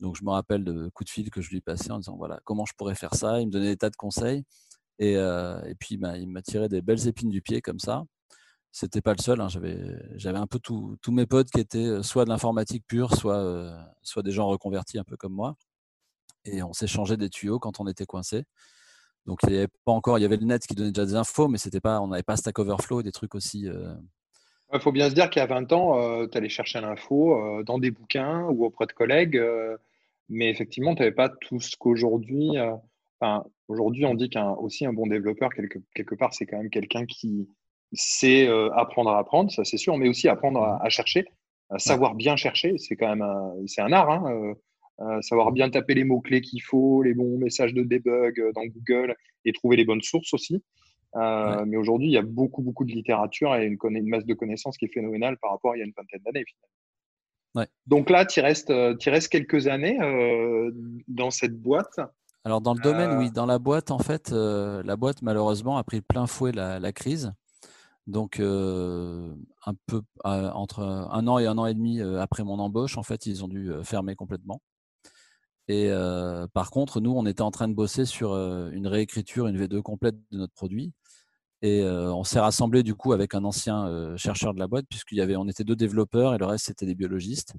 Donc, 0.00 0.16
je 0.16 0.24
me 0.24 0.30
rappelle 0.30 0.64
de 0.64 0.88
coups 0.90 1.10
de 1.10 1.12
fil 1.12 1.30
que 1.30 1.40
je 1.40 1.50
lui 1.50 1.60
passais 1.60 1.90
en 1.90 1.98
disant 1.98 2.16
voilà, 2.16 2.40
comment 2.44 2.64
je 2.64 2.74
pourrais 2.76 2.94
faire 2.94 3.14
ça? 3.14 3.40
Il 3.40 3.48
me 3.48 3.52
donnait 3.52 3.70
des 3.70 3.76
tas 3.76 3.90
de 3.90 3.96
conseils. 3.96 4.44
Et, 5.00 5.14
et 5.14 5.74
puis, 5.78 5.96
il 5.96 6.28
m'a 6.28 6.42
tiré 6.42 6.68
des 6.68 6.82
belles 6.82 7.08
épines 7.08 7.30
du 7.30 7.42
pied 7.42 7.60
comme 7.60 7.80
ça. 7.80 8.04
C'était 8.80 9.00
pas 9.00 9.12
le 9.12 9.20
seul. 9.20 9.40
Hein. 9.40 9.48
J'avais 9.48 10.38
un 10.38 10.46
peu 10.46 10.60
tous 10.60 11.10
mes 11.10 11.26
potes 11.26 11.50
qui 11.50 11.58
étaient 11.58 12.00
soit 12.04 12.24
de 12.24 12.30
l'informatique 12.30 12.84
pure, 12.86 13.12
soit, 13.12 13.76
soit 14.02 14.22
des 14.22 14.30
gens 14.30 14.46
reconvertis 14.46 15.00
un 15.00 15.04
peu 15.04 15.16
comme 15.16 15.32
moi. 15.32 15.56
Et 16.44 16.62
on 16.62 16.72
s'échangeait 16.72 17.16
des 17.16 17.28
tuyaux 17.28 17.58
quand 17.58 17.80
on 17.80 17.88
était 17.88 18.06
coincé. 18.06 18.44
Donc, 19.26 19.40
il 19.48 19.52
y 19.52 19.56
avait 19.56 19.66
pas 19.84 19.90
encore, 19.90 20.18
il 20.18 20.22
y 20.22 20.24
avait 20.24 20.36
le 20.36 20.46
net 20.46 20.64
qui 20.64 20.76
donnait 20.76 20.92
déjà 20.92 21.06
des 21.06 21.16
infos, 21.16 21.48
mais 21.48 21.58
c'était 21.58 21.80
pas, 21.80 22.00
on 22.00 22.06
n'avait 22.06 22.22
pas 22.22 22.36
Stack 22.36 22.56
Overflow, 22.60 23.02
des 23.02 23.10
trucs 23.10 23.34
aussi. 23.34 23.66
Il 24.72 24.80
faut 24.80 24.92
bien 24.92 25.10
se 25.10 25.14
dire 25.14 25.28
qu'il 25.28 25.40
y 25.40 25.42
a 25.42 25.46
20 25.46 25.72
ans, 25.72 26.28
tu 26.28 26.38
allais 26.38 26.48
chercher 26.48 26.80
l'info 26.80 27.64
dans 27.64 27.78
des 27.78 27.90
bouquins 27.90 28.44
ou 28.44 28.64
auprès 28.64 28.86
de 28.86 28.92
collègues. 28.92 29.42
Mais 30.28 30.50
effectivement, 30.50 30.94
tu 30.94 31.02
n'avais 31.02 31.14
pas 31.14 31.28
tout 31.28 31.58
ce 31.58 31.76
qu'aujourd'hui. 31.76 32.56
Euh, 32.58 32.76
aujourd'hui, 33.66 34.04
on 34.06 34.14
dit 34.14 34.30
qu'un 34.30 34.50
aussi 34.50 34.86
un 34.86 34.92
bon 34.92 35.08
développeur, 35.08 35.52
quelque, 35.52 35.80
quelque 35.96 36.14
part, 36.14 36.32
c'est 36.32 36.46
quand 36.46 36.58
même 36.58 36.70
quelqu'un 36.70 37.06
qui 37.06 37.48
sait 37.92 38.46
euh, 38.46 38.70
apprendre 38.74 39.10
à 39.10 39.18
apprendre, 39.18 39.50
ça 39.50 39.64
c'est 39.64 39.76
sûr, 39.76 39.96
mais 39.96 40.08
aussi 40.08 40.28
apprendre 40.28 40.62
à, 40.62 40.88
chercher, 40.88 41.26
savoir 41.76 42.14
bien 42.14 42.36
chercher. 42.36 42.76
C'est 42.78 42.96
quand 42.96 43.08
même 43.08 43.22
un, 43.22 43.54
c'est 43.66 43.80
un 43.80 43.92
art. 43.92 44.10
Hein, 44.10 44.54
euh, 45.00 45.22
savoir 45.22 45.52
bien 45.52 45.70
taper 45.70 45.94
les 45.94 46.02
mots-clés 46.02 46.40
qu'il 46.40 46.60
faut, 46.60 47.04
les 47.04 47.14
bons 47.14 47.38
messages 47.38 47.72
de 47.72 47.84
debug 47.84 48.52
dans 48.54 48.66
Google 48.66 49.14
et 49.44 49.52
trouver 49.52 49.76
les 49.76 49.84
bonnes 49.84 50.02
sources 50.02 50.34
aussi. 50.34 50.62
Mais 51.14 51.76
aujourd'hui, 51.76 52.08
il 52.08 52.12
y 52.12 52.18
a 52.18 52.22
beaucoup, 52.22 52.62
beaucoup 52.62 52.84
de 52.84 52.92
littérature 52.92 53.54
et 53.54 53.64
une, 53.66 53.78
une, 53.90 54.08
masse 54.08 54.26
de 54.26 54.34
connaissances 54.34 54.76
qui 54.76 54.86
est 54.86 54.92
phénoménale 54.92 55.36
par 55.38 55.52
rapport 55.52 55.72
à 55.72 55.76
il 55.76 55.80
y 55.80 55.82
a 55.82 55.86
une 55.86 55.92
vingtaine 55.96 56.20
d'années. 56.24 56.44
Donc 57.86 58.10
là, 58.10 58.24
tu 58.24 58.40
restes, 58.40 58.70
euh, 58.70 58.96
restes 59.06 59.28
quelques 59.28 59.66
années 59.66 60.00
euh, 60.00 60.70
dans 61.08 61.30
cette 61.30 61.60
boîte. 61.60 62.00
Alors 62.44 62.60
dans 62.60 62.74
le 62.74 62.80
domaine, 62.80 63.18
oui, 63.18 63.26
euh. 63.26 63.30
dans 63.30 63.46
la 63.46 63.58
boîte, 63.58 63.90
en 63.90 63.98
fait, 63.98 64.30
la 64.30 64.96
boîte 64.96 65.22
malheureusement 65.22 65.76
a 65.76 65.84
pris 65.84 66.00
plein 66.00 66.26
fouet 66.26 66.52
la, 66.52 66.92
crise. 66.92 67.32
Donc 68.08 68.40
un 68.40 69.74
peu 69.86 70.02
entre 70.24 70.80
un 70.80 71.26
an 71.26 71.38
et 71.38 71.46
un 71.46 71.58
an 71.58 71.66
et 71.66 71.74
demi 71.74 72.00
après 72.00 72.42
mon 72.42 72.58
embauche, 72.58 72.96
en 72.96 73.02
fait, 73.02 73.26
ils 73.26 73.44
ont 73.44 73.48
dû 73.48 73.70
fermer 73.84 74.16
complètement. 74.16 74.62
Et 75.68 75.90
par 76.54 76.70
contre, 76.70 77.00
nous, 77.02 77.12
on 77.12 77.26
était 77.26 77.42
en 77.42 77.50
train 77.50 77.68
de 77.68 77.74
bosser 77.74 78.06
sur 78.06 78.34
une 78.34 78.86
réécriture, 78.86 79.46
une 79.46 79.62
V2 79.62 79.82
complète 79.82 80.16
de 80.30 80.38
notre 80.38 80.54
produit. 80.54 80.92
Et 81.60 81.84
on 81.84 82.24
s'est 82.24 82.40
rassemblé 82.40 82.82
du 82.82 82.94
coup 82.94 83.12
avec 83.12 83.34
un 83.34 83.44
ancien 83.44 84.16
chercheur 84.16 84.54
de 84.54 84.58
la 84.58 84.68
boîte, 84.68 84.86
puisqu'il 84.88 85.18
y 85.18 85.20
avait, 85.20 85.36
on 85.36 85.46
était 85.46 85.64
deux 85.64 85.76
développeurs 85.76 86.34
et 86.34 86.38
le 86.38 86.46
reste 86.46 86.64
c'était 86.64 86.86
des 86.86 86.94
biologistes. 86.94 87.52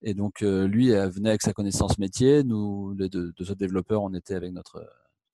Et 0.00 0.14
donc 0.14 0.40
lui 0.40 0.92
venait 0.92 1.28
avec 1.28 1.42
sa 1.42 1.52
connaissance 1.52 1.98
métier, 1.98 2.44
nous 2.44 2.94
les 2.94 3.10
deux, 3.10 3.34
autres 3.40 3.54
développeurs, 3.56 4.02
on 4.02 4.14
était 4.14 4.36
avec 4.36 4.52
notre, 4.52 4.82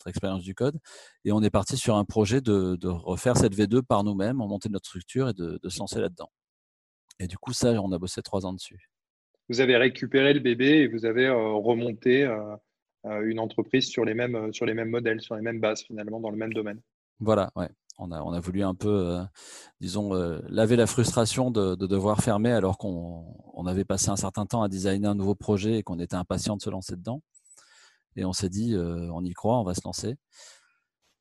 expérience 0.08 0.42
du 0.42 0.54
code, 0.54 0.78
et 1.24 1.32
on 1.32 1.42
est 1.42 1.50
parti 1.50 1.76
sur 1.76 1.96
un 1.96 2.04
projet 2.04 2.40
de, 2.40 2.78
refaire 2.86 3.36
cette 3.36 3.54
V2 3.54 3.82
par 3.82 4.04
nous-mêmes, 4.04 4.40
en 4.40 4.48
monter 4.48 4.68
notre 4.68 4.86
structure 4.86 5.28
et 5.28 5.32
de, 5.34 5.58
se 5.68 5.78
lancer 5.78 6.00
là-dedans. 6.00 6.30
Et 7.18 7.26
du 7.26 7.38
coup 7.38 7.52
ça, 7.52 7.72
on 7.72 7.92
a 7.92 7.98
bossé 7.98 8.22
trois 8.22 8.46
ans 8.46 8.52
dessus. 8.52 8.90
Vous 9.48 9.60
avez 9.60 9.76
récupéré 9.76 10.32
le 10.32 10.40
bébé 10.40 10.82
et 10.82 10.88
vous 10.88 11.04
avez 11.04 11.28
remonté 11.28 12.24
une 13.04 13.38
entreprise 13.38 13.86
sur 13.86 14.04
les 14.04 14.14
mêmes 14.14 14.52
sur 14.52 14.66
les 14.66 14.74
mêmes 14.74 14.90
modèles, 14.90 15.20
sur 15.20 15.36
les 15.36 15.42
mêmes 15.42 15.60
bases 15.60 15.82
finalement 15.82 16.20
dans 16.20 16.30
le 16.30 16.36
même 16.36 16.52
domaine. 16.52 16.80
Voilà, 17.20 17.50
ouais 17.56 17.68
on 17.98 18.32
a, 18.32 18.40
voulu 18.40 18.62
un 18.62 18.74
peu, 18.74 18.88
euh, 18.88 19.22
disons, 19.80 20.14
euh, 20.14 20.40
laver 20.48 20.76
la 20.76 20.86
frustration 20.86 21.50
de, 21.50 21.74
devoir 21.74 22.20
fermer 22.20 22.52
alors 22.52 22.78
qu'on 22.78 23.66
avait 23.66 23.84
passé 23.84 24.10
un 24.10 24.16
certain 24.16 24.46
temps 24.46 24.62
à 24.62 24.68
designer 24.68 25.10
un 25.10 25.14
nouveau 25.14 25.34
projet 25.34 25.78
et 25.78 25.82
qu'on 25.82 25.98
était 25.98 26.16
impatient 26.16 26.56
de 26.56 26.62
se 26.62 26.70
lancer 26.70 26.96
dedans. 26.96 27.22
Et 28.16 28.24
on 28.24 28.32
s'est 28.32 28.48
dit, 28.48 28.74
euh, 28.74 29.08
on 29.12 29.24
y 29.24 29.32
croit, 29.32 29.58
on 29.58 29.64
va 29.64 29.74
se 29.74 29.80
lancer. 29.84 30.16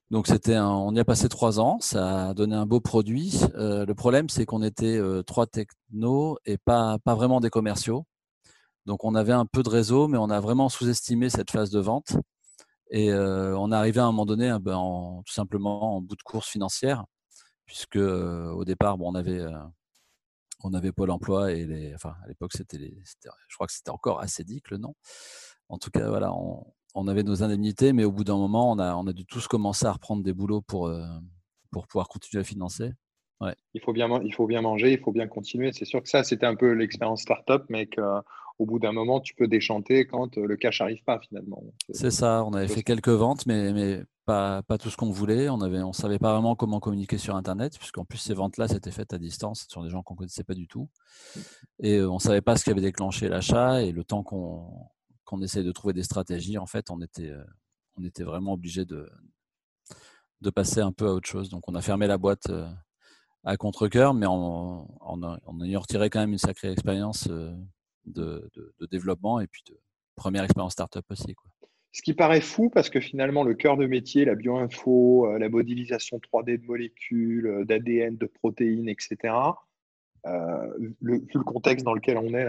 Donc 0.09 0.27
c'était, 0.27 0.57
on 0.59 0.93
y 0.93 0.99
a 0.99 1.05
passé 1.05 1.29
trois 1.29 1.59
ans, 1.61 1.79
ça 1.79 2.29
a 2.29 2.33
donné 2.33 2.53
un 2.53 2.65
beau 2.65 2.81
produit. 2.81 3.39
le 3.55 3.93
problème, 3.93 4.27
c'est 4.27 4.45
qu'on 4.45 4.61
était 4.61 4.99
trois 5.25 5.47
technos 5.47 6.37
et 6.45 6.57
pas, 6.57 6.97
vraiment 7.05 7.39
des 7.39 7.49
commerciaux. 7.49 8.05
Donc 8.85 9.05
on 9.05 9.15
avait 9.15 9.31
un 9.31 9.45
peu 9.45 9.63
de 9.63 9.69
réseau, 9.69 10.09
mais 10.09 10.17
on 10.17 10.29
a 10.29 10.41
vraiment 10.41 10.67
sous-estimé 10.67 11.29
cette 11.29 11.49
phase 11.51 11.69
de 11.69 11.79
vente. 11.79 12.17
Et 12.89 13.13
on 13.13 13.71
est 13.71 13.75
arrivé 13.75 14.01
à 14.01 14.03
un 14.03 14.07
moment 14.07 14.25
donné 14.25 14.49
hein, 14.49 14.59
ben, 14.59 15.21
tout 15.25 15.33
simplement 15.33 15.95
en 15.95 16.01
bout 16.01 16.17
de 16.17 16.23
course 16.23 16.49
financière, 16.49 17.05
puisque 17.65 17.95
au 17.95 18.65
départ, 18.65 18.99
on 18.99 19.15
avait 19.15 19.45
on 20.63 20.73
avait 20.73 20.91
Pôle 20.91 21.11
Emploi 21.11 21.51
et 21.51 21.65
les, 21.65 21.93
enfin 21.95 22.15
à 22.23 22.27
l'époque 22.27 22.51
c'était, 22.53 22.77
je 22.77 23.55
crois 23.55 23.67
que 23.67 23.73
c'était 23.73 23.91
encore 23.91 24.19
assez 24.21 24.43
dit 24.43 24.61
le 24.69 24.77
nom. 24.77 24.95
En 25.69 25.77
tout 25.77 25.89
cas, 25.89 26.09
voilà, 26.09 26.31
avait 27.07 27.23
nos 27.23 27.43
indemnités, 27.43 27.93
mais 27.93 28.03
au 28.03 28.11
bout 28.11 28.23
d'un 28.23 28.37
moment, 28.37 28.71
on 28.71 28.79
a, 28.79 28.95
on 28.95 29.07
a 29.07 29.13
dû 29.13 29.25
tous 29.25 29.47
commencer 29.47 29.85
à 29.85 29.91
reprendre 29.93 30.23
des 30.23 30.33
boulots 30.33 30.61
pour, 30.61 30.91
pour 31.71 31.87
pouvoir 31.87 32.07
continuer 32.07 32.41
à 32.41 32.43
financer. 32.43 32.91
Ouais. 33.39 33.55
Il, 33.73 33.81
faut 33.81 33.93
bien, 33.93 34.07
il 34.23 34.33
faut 34.33 34.45
bien 34.45 34.61
manger, 34.61 34.93
il 34.93 34.99
faut 34.99 35.11
bien 35.11 35.27
continuer. 35.27 35.71
C'est 35.73 35.85
sûr 35.85 36.03
que 36.03 36.09
ça, 36.09 36.23
c'était 36.23 36.45
un 36.45 36.55
peu 36.55 36.73
l'expérience 36.73 37.21
startup, 37.21 37.63
mais 37.69 37.87
que 37.87 38.01
au 38.61 38.65
bout 38.65 38.77
d'un 38.77 38.91
moment, 38.91 39.19
tu 39.19 39.33
peux 39.33 39.47
déchanter 39.47 40.05
quand 40.05 40.37
euh, 40.37 40.45
le 40.45 40.55
cash 40.55 40.81
n'arrive 40.81 41.03
pas 41.03 41.19
finalement. 41.19 41.63
C'est 41.89 42.11
ça, 42.11 42.43
on 42.45 42.53
avait 42.53 42.67
fait 42.67 42.83
quelques 42.83 43.09
ventes, 43.09 43.47
mais, 43.47 43.73
mais 43.73 44.03
pas, 44.25 44.61
pas 44.61 44.77
tout 44.77 44.91
ce 44.91 44.97
qu'on 44.97 45.09
voulait. 45.09 45.49
On 45.49 45.57
ne 45.57 45.83
on 45.83 45.93
savait 45.93 46.19
pas 46.19 46.33
vraiment 46.33 46.55
comment 46.55 46.79
communiquer 46.79 47.17
sur 47.17 47.35
Internet, 47.35 47.79
puisqu'en 47.79 48.05
plus, 48.05 48.19
ces 48.19 48.35
ventes-là, 48.35 48.67
c'était 48.67 48.91
faites 48.91 49.13
à 49.13 49.17
distance 49.17 49.65
sur 49.67 49.81
des 49.81 49.89
gens 49.89 50.03
qu'on 50.03 50.13
ne 50.13 50.19
connaissait 50.19 50.43
pas 50.43 50.53
du 50.53 50.67
tout. 50.67 50.89
Et 51.79 51.97
euh, 51.97 52.09
on 52.11 52.15
ne 52.15 52.19
savait 52.19 52.41
pas 52.41 52.55
ce 52.55 52.63
qui 52.63 52.69
avait 52.69 52.81
déclenché 52.81 53.29
l'achat. 53.29 53.81
Et 53.81 53.91
le 53.91 54.03
temps 54.03 54.21
qu'on 54.21 54.67
qu'on 55.31 55.41
essaye 55.41 55.63
de 55.63 55.71
trouver 55.71 55.93
des 55.93 56.03
stratégies, 56.03 56.57
en 56.57 56.65
fait, 56.65 56.91
on 56.91 57.01
était, 57.01 57.31
euh, 57.31 57.43
on 57.95 58.03
était 58.03 58.23
vraiment 58.23 58.53
obligé 58.53 58.85
de, 58.85 59.09
passer 60.53 60.81
un 60.81 60.91
peu 60.91 61.07
à 61.07 61.13
autre 61.13 61.27
chose. 61.27 61.49
Donc, 61.49 61.67
on 61.67 61.75
a 61.75 61.81
fermé 61.81 62.07
la 62.07 62.17
boîte 62.17 62.51
à 63.43 63.57
contre-coeur, 63.57 64.13
mais 64.13 64.27
on, 64.27 64.87
on, 65.01 65.39
on, 65.45 65.63
y 65.63 65.75
retiré 65.75 66.09
quand 66.09 66.19
même 66.19 66.33
une 66.33 66.37
sacrée 66.37 66.71
expérience 66.71 67.29
de, 68.05 68.51
développement 68.89 69.39
et 69.39 69.47
puis 69.47 69.63
de 69.67 69.79
première 70.15 70.43
expérience 70.43 70.73
startup 70.73 71.05
aussi. 71.09 71.35
Ce 71.93 72.01
qui 72.01 72.13
paraît 72.13 72.41
fou 72.41 72.69
parce 72.69 72.89
que 72.89 73.01
finalement, 73.01 73.43
le 73.43 73.53
cœur 73.53 73.75
de 73.75 73.85
métier, 73.85 74.23
la 74.23 74.35
bioinfo, 74.35 75.27
euh, 75.27 75.37
la 75.37 75.49
modélisation 75.49 76.19
3D 76.19 76.61
de 76.61 76.65
molécules, 76.65 77.47
euh, 77.47 77.65
d'ADN, 77.65 78.15
de 78.15 78.27
protéines, 78.27 78.87
etc., 78.87 79.17
euh, 79.23 79.51
le, 80.25 81.17
vu 81.19 81.25
le 81.33 81.43
contexte 81.43 81.85
dans 81.85 81.93
lequel 81.93 82.17
on 82.17 82.33
est, 82.33 82.47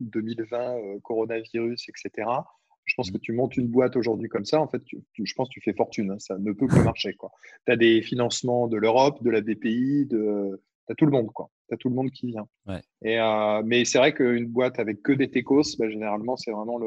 2020, 0.00 1.00
coronavirus, 1.02 1.88
etc., 1.88 2.28
je 2.86 2.94
pense 2.94 3.10
que 3.10 3.16
mmh. 3.16 3.20
tu 3.20 3.32
montes 3.32 3.56
une 3.56 3.66
boîte 3.66 3.96
aujourd'hui 3.96 4.28
comme 4.28 4.44
ça, 4.44 4.60
en 4.60 4.68
fait, 4.68 4.80
je 4.88 5.34
pense 5.34 5.48
que 5.48 5.54
tu 5.54 5.60
fais 5.60 5.72
fortune. 5.72 6.12
Hein, 6.12 6.18
ça 6.18 6.38
ne 6.38 6.52
peut 6.52 6.68
plus 6.68 6.82
marcher. 6.82 7.16
Tu 7.66 7.72
as 7.72 7.76
des 7.76 8.00
financements 8.00 8.68
de 8.68 8.76
l'Europe, 8.76 9.22
de 9.22 9.30
la 9.30 9.40
BPI, 9.40 10.06
de, 10.06 10.62
tu 10.86 10.92
as 10.92 10.94
tout 10.94 11.04
le 11.04 11.10
monde. 11.10 11.28
Tu 11.68 11.74
as 11.74 11.76
tout 11.76 11.88
le 11.88 11.96
monde 11.96 12.10
qui 12.10 12.28
vient. 12.28 12.46
Et, 13.02 13.18
euh, 13.18 13.62
mais 13.64 13.84
c'est 13.84 13.98
vrai 13.98 14.14
qu'une 14.14 14.46
boîte 14.46 14.78
avec 14.78 15.02
que 15.02 15.12
des 15.12 15.28
techos, 15.28 15.76
bah, 15.78 15.90
généralement, 15.90 16.36
c'est 16.36 16.52
vraiment 16.52 16.78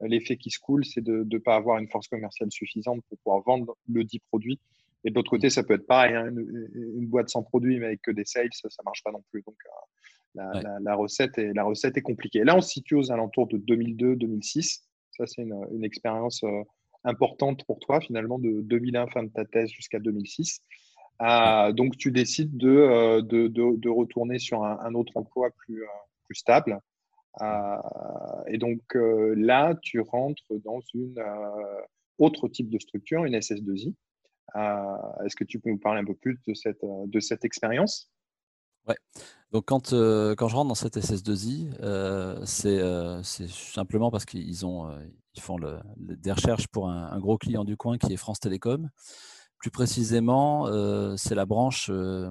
l'effet 0.00 0.36
qui 0.36 0.50
se 0.50 0.58
coule, 0.58 0.84
c'est 0.84 1.02
de 1.02 1.26
ne 1.30 1.38
pas 1.38 1.56
avoir 1.56 1.78
une 1.78 1.88
force 1.88 2.08
commerciale 2.08 2.50
suffisante 2.50 3.02
pour 3.08 3.18
pouvoir 3.18 3.42
vendre 3.42 3.76
le 3.88 4.02
dit 4.04 4.20
produit. 4.30 4.58
Et 5.04 5.10
de 5.10 5.14
l'autre 5.14 5.30
côté, 5.30 5.50
ça 5.50 5.62
peut 5.62 5.74
être 5.74 5.86
pareil, 5.86 6.14
hein, 6.14 6.30
une, 6.30 7.06
boîte 7.06 7.28
sans 7.28 7.42
produit, 7.42 7.78
mais 7.78 7.86
avec 7.86 8.02
que 8.02 8.10
des 8.10 8.24
sales, 8.24 8.48
ça 8.52 8.68
ne 8.68 8.84
marche 8.84 9.02
pas 9.02 9.12
non 9.12 9.22
plus. 9.30 9.42
Donc, 9.42 9.56
euh, 9.66 10.62
la, 10.80 10.94
recette 10.94 11.38
est, 11.38 11.52
la 11.52 11.64
recette 11.64 11.96
est 11.96 12.02
compliquée. 12.02 12.42
Là, 12.42 12.56
on 12.56 12.60
se 12.60 12.70
situe 12.70 12.94
aux 12.94 13.12
alentours 13.12 13.46
de 13.46 13.58
2002-2006. 13.58 14.80
Ça, 15.16 15.26
c'est 15.26 15.42
une, 15.42 15.54
une 15.72 15.84
expérience 15.84 16.42
euh, 16.44 16.62
importante 17.04 17.64
pour 17.66 17.78
toi, 17.80 18.00
finalement, 18.00 18.38
de 18.38 18.62
2001, 18.62 19.08
fin 19.08 19.22
de 19.24 19.28
ta 19.28 19.44
thèse, 19.44 19.70
jusqu'à 19.70 19.98
2006. 19.98 20.60
Euh, 21.22 21.72
donc, 21.72 21.96
tu 21.96 22.10
décides 22.10 22.56
de, 22.56 22.68
euh, 22.68 23.22
de, 23.22 23.46
de, 23.48 23.88
retourner 23.88 24.38
sur 24.38 24.64
un, 24.64 24.94
autre 24.94 25.12
emploi 25.16 25.50
plus, 25.50 25.84
plus 26.24 26.34
stable. 26.34 26.80
et 28.48 28.58
donc 28.58 28.80
là, 28.94 29.74
tu 29.82 30.00
rentres 30.00 30.52
dans 30.64 30.80
une 30.94 31.14
autre 32.18 32.48
type 32.48 32.70
de 32.70 32.78
structure, 32.78 33.24
une 33.24 33.36
SS2I. 33.36 33.94
Est-ce 34.54 35.36
que 35.36 35.44
tu 35.44 35.60
peux 35.60 35.70
nous 35.70 35.78
parler 35.78 36.00
un 36.00 36.04
peu 36.04 36.14
plus 36.14 36.38
de 36.46 36.54
cette, 36.54 36.82
de 36.82 37.20
cette 37.20 37.44
expérience? 37.44 38.10
Ouais. 38.86 38.96
Donc 39.52 39.64
quand, 39.66 39.90
quand 39.90 40.48
je 40.48 40.54
rentre 40.56 40.68
dans 40.68 40.74
cette 40.74 40.96
SS2I, 40.96 42.44
c'est 42.44 43.48
simplement 43.48 44.10
parce 44.10 44.24
qu'ils 44.24 44.66
ont 44.66 44.90
ils 45.34 45.42
font 45.42 45.58
des 45.96 46.32
recherches 46.32 46.68
pour 46.68 46.88
un, 46.88 47.18
gros 47.18 47.38
client 47.38 47.64
du 47.64 47.76
coin 47.76 47.98
qui 47.98 48.12
est 48.12 48.16
France 48.16 48.40
Télécom. 48.40 48.88
Plus 49.58 49.70
précisément, 49.70 50.66
euh, 50.68 51.14
c'est 51.16 51.34
la 51.34 51.46
branche 51.46 51.88
euh, 51.90 52.30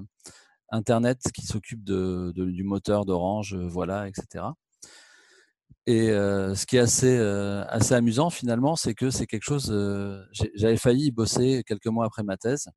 Internet 0.69 1.19
qui 1.33 1.45
s'occupe 1.45 1.83
du 1.83 2.63
moteur 2.63 3.05
d'Orange, 3.05 3.55
euh, 3.55 3.67
voilà, 3.67 4.07
etc. 4.07 4.45
Et 5.85 6.07
ce 6.07 6.65
qui 6.65 6.77
est 6.77 6.79
assez, 6.79 7.17
assez 7.19 7.93
amusant 7.93 8.29
finalement, 8.29 8.75
c'est 8.75 8.93
que 8.93 9.09
c'est 9.09 9.27
quelque 9.27 9.43
chose. 9.43 9.65
j'avais 10.53 10.77
failli 10.77 11.07
y 11.07 11.11
bosser 11.11 11.63
quelques 11.65 11.87
mois 11.87 12.05
après 12.05 12.23
ma 12.23 12.37
thèse 12.37 12.69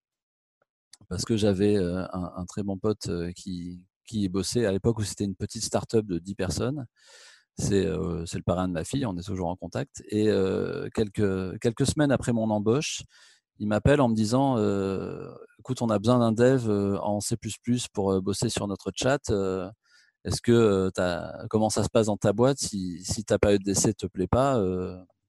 parce 1.09 1.25
que 1.25 1.37
j'avais 1.37 1.77
un, 1.77 2.45
très 2.49 2.63
bon 2.63 2.79
pote 2.79 3.09
qui, 3.35 3.85
qui 4.07 4.29
bossait 4.29 4.67
à 4.67 4.73
l'époque 4.73 4.99
où 4.99 5.03
c'était 5.03 5.25
une 5.25 5.37
petite 5.37 5.63
start-up 5.63 6.07
de 6.07 6.19
10 6.19 6.35
personnes. 6.35 6.87
C'est 7.59 7.85
le 7.85 8.43
parrain 8.43 8.69
de 8.69 8.73
ma 8.73 8.85
fille, 8.85 9.07
on 9.07 9.17
est 9.17 9.27
toujours 9.27 9.49
en 9.49 9.57
contact. 9.57 10.03
Et 10.09 10.27
quelques, 10.95 11.59
quelques 11.61 11.87
semaines 11.87 12.13
après 12.13 12.33
mon 12.33 12.51
embauche, 12.51 13.03
il 13.59 13.69
m'appelle 13.69 14.01
en 14.01 14.09
me 14.09 14.15
disant 14.15 14.57
écoute, 15.59 15.83
on 15.83 15.91
a 15.91 15.99
besoin 15.99 16.19
d'un 16.19 16.33
dev 16.33 16.69
en 17.03 17.21
C 17.21 17.37
pour 17.93 18.21
bosser 18.21 18.49
sur 18.49 18.67
notre 18.67 18.91
chat. 18.95 19.21
Est-ce 20.27 20.43
que 20.43 20.91
as, 20.99 21.47
comment 21.49 21.71
ça 21.71 21.85
se 21.85 21.89
passe 21.89 22.07
dans 22.07 22.17
ta 22.17 22.33
boîte? 22.33 22.59
Si, 22.59 23.03
si 23.05 23.25
ta 23.25 23.39
période 23.39 23.63
d'essai 23.63 23.89
ne 23.89 23.93
te 23.93 24.07
plaît 24.07 24.27
pas, 24.27 24.61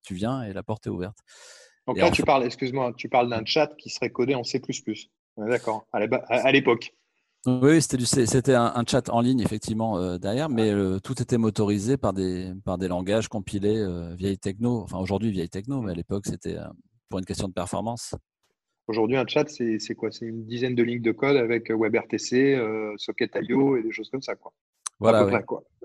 tu 0.04 0.16
viens 0.16 0.44
et 0.44 0.54
la 0.54 0.64
porte 0.64 0.88
est 0.88 0.90
ouverte. 0.90 1.18
Donc 1.86 1.98
là, 1.98 2.12
tu 2.12 2.24
parles, 2.24 2.44
excuse-moi, 2.44 2.94
tu 2.98 3.08
parles 3.08 3.30
d'un 3.30 3.46
chat 3.46 3.74
qui 3.78 3.90
serait 3.90 4.10
codé 4.10 4.36
en 4.36 4.44
C. 4.44 4.62
D'accord, 5.38 5.86
à 5.94 6.52
l'époque. 6.52 6.92
Oui, 7.46 7.82
c'était 7.82 8.56
un, 8.56 8.84
chat 8.86 9.10
en 9.10 9.22
ligne, 9.22 9.40
effectivement, 9.40 10.18
derrière, 10.18 10.50
mais 10.50 10.72
tout 11.02 11.22
était 11.22 11.38
motorisé 11.38 11.96
par 11.96 12.14
des, 12.14 12.52
par 12.66 12.78
des 12.78 12.88
langages 12.88 13.28
compilés 13.28 13.86
vieille 14.18 14.40
techno. 14.40 14.82
Enfin, 14.82 14.98
aujourd'hui, 14.98 15.32
vieille 15.32 15.50
techno, 15.50 15.82
mais 15.82 15.92
à 15.92 15.96
l'époque, 15.96 16.26
c'était 16.26 16.58
pour 17.10 17.20
une 17.20 17.26
question 17.26 17.48
de 17.48 17.54
performance. 17.54 18.16
Aujourd'hui, 18.88 19.18
un 19.18 19.28
chat, 19.28 19.48
c'est 19.48 19.96
quoi? 19.96 20.12
C'est 20.12 20.26
une 20.26 20.46
dizaine 20.46 20.76
de 20.76 20.84
lignes 20.84 21.02
de 21.02 21.12
code 21.12 21.38
avec 21.38 21.70
WebRTC, 21.70 22.60
Socket.io 22.98 23.78
et 23.78 23.84
des 23.84 23.92
choses 23.92 24.10
comme 24.10 24.22
ça, 24.22 24.36
quoi. 24.36 24.52
Voilà, 25.00 25.28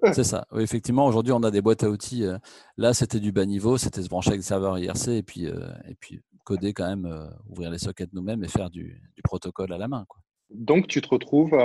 c'est 0.13 0.25
ça. 0.25 0.47
Oui, 0.53 0.63
effectivement, 0.63 1.07
aujourd'hui, 1.07 1.33
on 1.33 1.43
a 1.43 1.51
des 1.51 1.61
boîtes 1.61 1.85
à 1.85 1.91
outils. 1.91 2.25
Euh, 2.25 2.39
là, 2.77 2.95
c'était 2.95 3.21
du 3.21 3.33
bas 3.33 3.47
niveau, 3.47 3.77
c'était 3.77 4.03
se 4.03 4.09
brancher 4.09 4.31
avec 4.31 4.41
le 4.41 4.45
serveur 4.45 4.79
IRC 4.79 5.09
et 5.09 5.23
puis, 5.23 5.47
euh, 5.47 5.71
et 5.89 5.95
puis 5.95 6.21
coder 6.45 6.73
quand 6.73 6.89
même, 6.89 7.07
euh, 7.07 7.29
ouvrir 7.49 7.71
les 7.71 7.79
sockets 7.79 8.13
nous-mêmes 8.13 8.43
et 8.43 8.49
faire 8.49 8.71
du, 8.71 9.01
protocole 9.23 9.73
à 9.73 9.79
la 9.79 9.87
main. 9.87 10.05
Quoi. 10.09 10.21
Donc, 10.51 10.89
tu 10.89 11.01
te 11.01 11.09
retrouves 11.09 11.57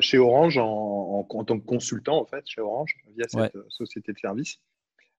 chez 0.00 0.18
Orange 0.18 0.56
en, 0.56 1.26
en, 1.28 1.44
tant 1.44 1.58
que 1.58 1.66
consultant, 1.66 2.20
en 2.20 2.26
fait, 2.26 2.42
chez 2.46 2.60
Orange, 2.60 2.94
via 3.16 3.26
cette 3.28 3.56
société 3.68 4.12
de 4.12 4.18
service. 4.18 4.58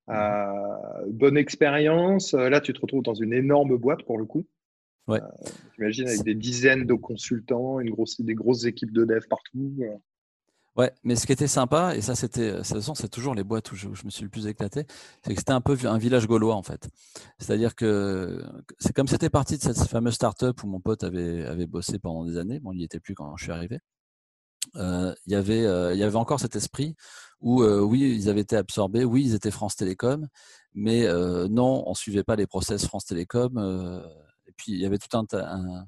Mmh. 0.08 1.12
bonne 1.12 1.38
expérience. 1.38 2.34
Là, 2.34 2.60
tu 2.60 2.74
te 2.74 2.82
retrouves 2.82 3.04
dans 3.04 3.14
une 3.14 3.34
énorme 3.34 3.78
boîte 3.78 4.04
pour 4.04 4.18
le 4.18 4.26
coup. 4.26 4.46
Ouais. 5.08 5.20
J'imagine 5.76 6.08
avec 6.08 6.24
des 6.24 6.34
dizaines 6.36 6.86
de 6.86 6.94
consultants, 6.96 7.80
une 7.80 7.92
grosse, 7.92 8.20
des 8.20 8.34
grosses 8.34 8.66
équipes 8.66 8.92
de 8.92 9.06
dev 9.06 9.28
partout. 9.30 9.76
Ouais, 10.78 10.94
mais 11.04 11.16
ce 11.18 11.26
qui 11.26 11.34
était 11.34 11.48
sympa, 11.48 11.96
et 11.98 12.02
ça 12.02 12.16
c'était, 12.16 12.54
de 12.54 12.62
toute 12.62 12.96
c'est 12.96 13.10
toujours 13.10 13.36
les 13.36 13.44
boîtes 13.44 13.72
où 13.74 13.76
je, 13.76 13.90
me 13.90 14.10
suis 14.10 14.24
le 14.24 14.30
plus 14.30 14.48
éclaté, 14.48 14.86
c'est 15.22 15.34
que 15.34 15.40
c'était 15.40 15.52
un 15.52 15.60
peu 15.60 15.78
un 15.84 15.98
village 15.98 16.28
gaulois 16.28 16.56
en 16.56 16.64
fait. 16.64 16.88
C'est-à-dire 17.40 17.76
que 17.76 18.42
c'est 18.80 18.94
comme 18.94 19.08
c'était 19.08 19.30
parti 19.30 19.58
de 19.58 19.62
cette 19.62 19.78
fameuse 19.90 20.14
start-up 20.14 20.64
où 20.64 20.68
mon 20.68 20.80
pote 20.80 21.04
avait, 21.04 21.68
bossé 21.68 22.00
pendant 22.00 22.24
des 22.24 22.38
années. 22.38 22.60
Bon, 22.62 22.72
il 22.72 22.78
n'y 22.78 22.86
était 22.86 23.02
plus 23.02 23.16
quand 23.16 23.36
je 23.36 23.44
suis 23.44 23.52
arrivé. 23.52 23.80
Euh, 24.78 25.14
il, 25.26 25.34
y 25.34 25.36
avait, 25.36 25.66
euh, 25.66 25.94
il 25.94 26.00
y 26.00 26.04
avait 26.04 26.16
encore 26.16 26.40
cet 26.40 26.56
esprit 26.56 26.96
où 27.42 27.64
euh, 27.64 27.82
oui, 27.82 28.16
ils 28.16 28.30
avaient 28.30 28.42
été 28.42 28.56
absorbés, 28.56 29.04
oui, 29.04 29.24
ils 29.26 29.36
étaient 29.36 29.52
France 29.52 29.76
Télécom, 29.76 30.28
mais 30.74 31.08
non, 31.50 31.84
on 31.88 31.94
suivait 31.96 32.24
pas 32.24 32.36
les 32.36 32.48
process 32.48 32.86
France 32.86 33.06
Télécom. 33.06 33.58
et 34.48 34.52
puis 34.54 34.74
il 34.74 34.80
y 34.80 34.86
avait 34.86 35.00
tout 35.00 35.18
un, 35.18 35.26
un 35.34 35.86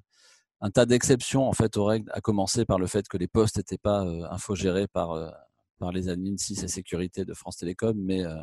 un 0.64 0.72
tas 0.72 0.86
d'exceptions 0.86 1.48
en 1.48 1.52
fait 1.52 1.76
aux 1.78 1.84
règles, 1.84 2.10
à 2.14 2.22
commencer 2.22 2.66
par 2.66 2.80
le 2.80 2.88
fait 2.88 3.08
que 3.08 3.18
les 3.18 3.28
postes 3.28 3.58
n'étaient 3.58 3.78
pas 3.78 4.06
euh, 4.06 4.24
infogérés 4.32 4.88
par, 4.88 5.12
euh, 5.12 5.30
par 5.78 5.92
les 5.92 6.08
admins 6.08 6.38
6 6.38 6.64
et 6.64 6.68
sécurité 6.70 7.26
de 7.26 7.34
France 7.34 7.58
Télécom, 7.58 7.96
mais, 7.98 8.26
euh, 8.26 8.42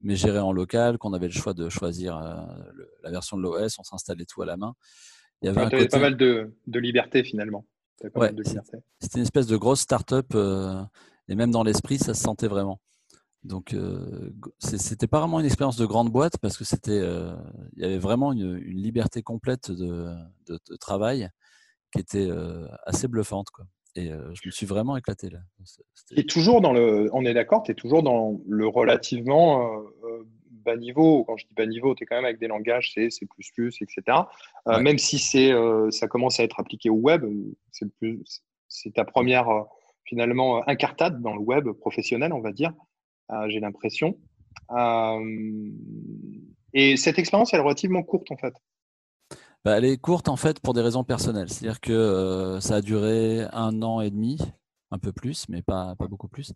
mais 0.00 0.14
gérés 0.14 0.38
en 0.38 0.52
local, 0.52 0.96
qu'on 0.96 1.12
avait 1.12 1.26
le 1.26 1.32
choix 1.32 1.52
de 1.52 1.68
choisir 1.68 2.18
la 3.02 3.10
version 3.10 3.36
de 3.36 3.42
l'OS, 3.42 3.78
on 3.80 3.82
s'installait 3.82 4.24
tout 4.24 4.42
à 4.42 4.46
la 4.46 4.56
main. 4.56 4.74
Il 5.42 5.46
y 5.46 5.48
avait 5.48 5.88
pas 5.88 5.98
mal 5.98 6.16
de, 6.16 6.54
de 6.66 6.78
liberté 6.78 7.24
finalement. 7.24 7.66
C'était 8.00 9.18
une 9.18 9.24
espèce 9.24 9.46
de 9.46 9.56
grosse 9.56 9.80
start-up 9.80 10.34
et 11.28 11.34
même 11.34 11.50
dans 11.50 11.64
l'esprit, 11.64 11.98
ça 11.98 12.14
se 12.14 12.22
sentait 12.22 12.48
vraiment. 12.48 12.80
Donc, 13.42 13.74
c'était 14.58 15.06
pas 15.06 15.20
vraiment 15.20 15.40
une 15.40 15.46
expérience 15.46 15.76
de 15.76 15.86
grande 15.86 16.10
boîte 16.10 16.36
parce 16.38 16.58
que 16.58 16.64
c'était, 16.64 17.00
il 17.76 17.82
y 17.82 17.84
avait 17.84 17.98
vraiment 17.98 18.32
une, 18.32 18.56
liberté 18.56 19.22
complète 19.22 19.70
de, 19.70 20.12
de, 20.46 20.76
travail 20.76 21.28
qui 21.92 22.00
était 22.00 22.28
assez 22.84 23.08
bluffante. 23.08 23.48
Quoi. 23.50 23.64
Et 23.96 24.08
je 24.10 24.46
me 24.46 24.50
suis 24.50 24.66
vraiment 24.66 24.96
éclaté 24.96 25.30
là. 25.30 25.38
Et 26.16 26.26
toujours 26.26 26.60
dans 26.60 26.72
le, 26.72 27.08
on 27.12 27.24
est 27.24 27.32
d'accord, 27.32 27.62
tu 27.62 27.72
es 27.72 27.74
toujours 27.74 28.02
dans 28.02 28.40
le 28.46 28.66
relativement 28.66 29.84
bas 30.50 30.76
niveau. 30.76 31.24
Quand 31.24 31.38
je 31.38 31.46
dis 31.46 31.54
bas 31.54 31.66
niveau, 31.66 31.94
tu 31.94 32.04
es 32.04 32.06
quand 32.06 32.16
même 32.16 32.26
avec 32.26 32.38
des 32.38 32.48
langages 32.48 32.92
C, 32.92 33.08
C++, 33.08 33.26
etc. 33.80 34.18
Même 34.66 34.98
si 34.98 35.18
c'est, 35.18 35.52
ça 35.90 36.08
commence 36.08 36.40
à 36.40 36.44
être 36.44 36.60
appliqué 36.60 36.90
au 36.90 36.96
web, 36.96 37.24
c'est, 37.72 37.86
c'est 38.68 38.92
ta 38.92 39.06
première 39.06 39.48
finalement 40.04 40.68
incartade 40.68 41.22
dans 41.22 41.34
le 41.34 41.40
web 41.40 41.70
professionnel, 41.70 42.32
on 42.32 42.40
va 42.40 42.52
dire. 42.52 42.72
J'ai 43.48 43.60
l'impression. 43.60 44.16
et 46.72 46.96
cette 46.96 47.18
expérience, 47.18 47.52
elle 47.52 47.60
est 47.60 47.64
relativement 47.64 48.02
courte 48.02 48.30
en 48.30 48.36
fait. 48.36 48.54
Bah, 49.64 49.76
elle 49.76 49.84
est 49.84 49.98
courte 49.98 50.28
en 50.28 50.36
fait 50.36 50.58
pour 50.60 50.72
des 50.72 50.80
raisons 50.80 51.04
personnelles. 51.04 51.50
C'est-à-dire 51.50 51.80
que 51.80 51.92
euh, 51.92 52.60
ça 52.60 52.76
a 52.76 52.80
duré 52.80 53.42
un 53.52 53.82
an 53.82 54.00
et 54.00 54.10
demi, 54.10 54.38
un 54.90 54.98
peu 54.98 55.12
plus, 55.12 55.46
mais 55.50 55.60
pas, 55.62 55.94
pas 55.96 56.06
beaucoup 56.08 56.28
plus. 56.28 56.52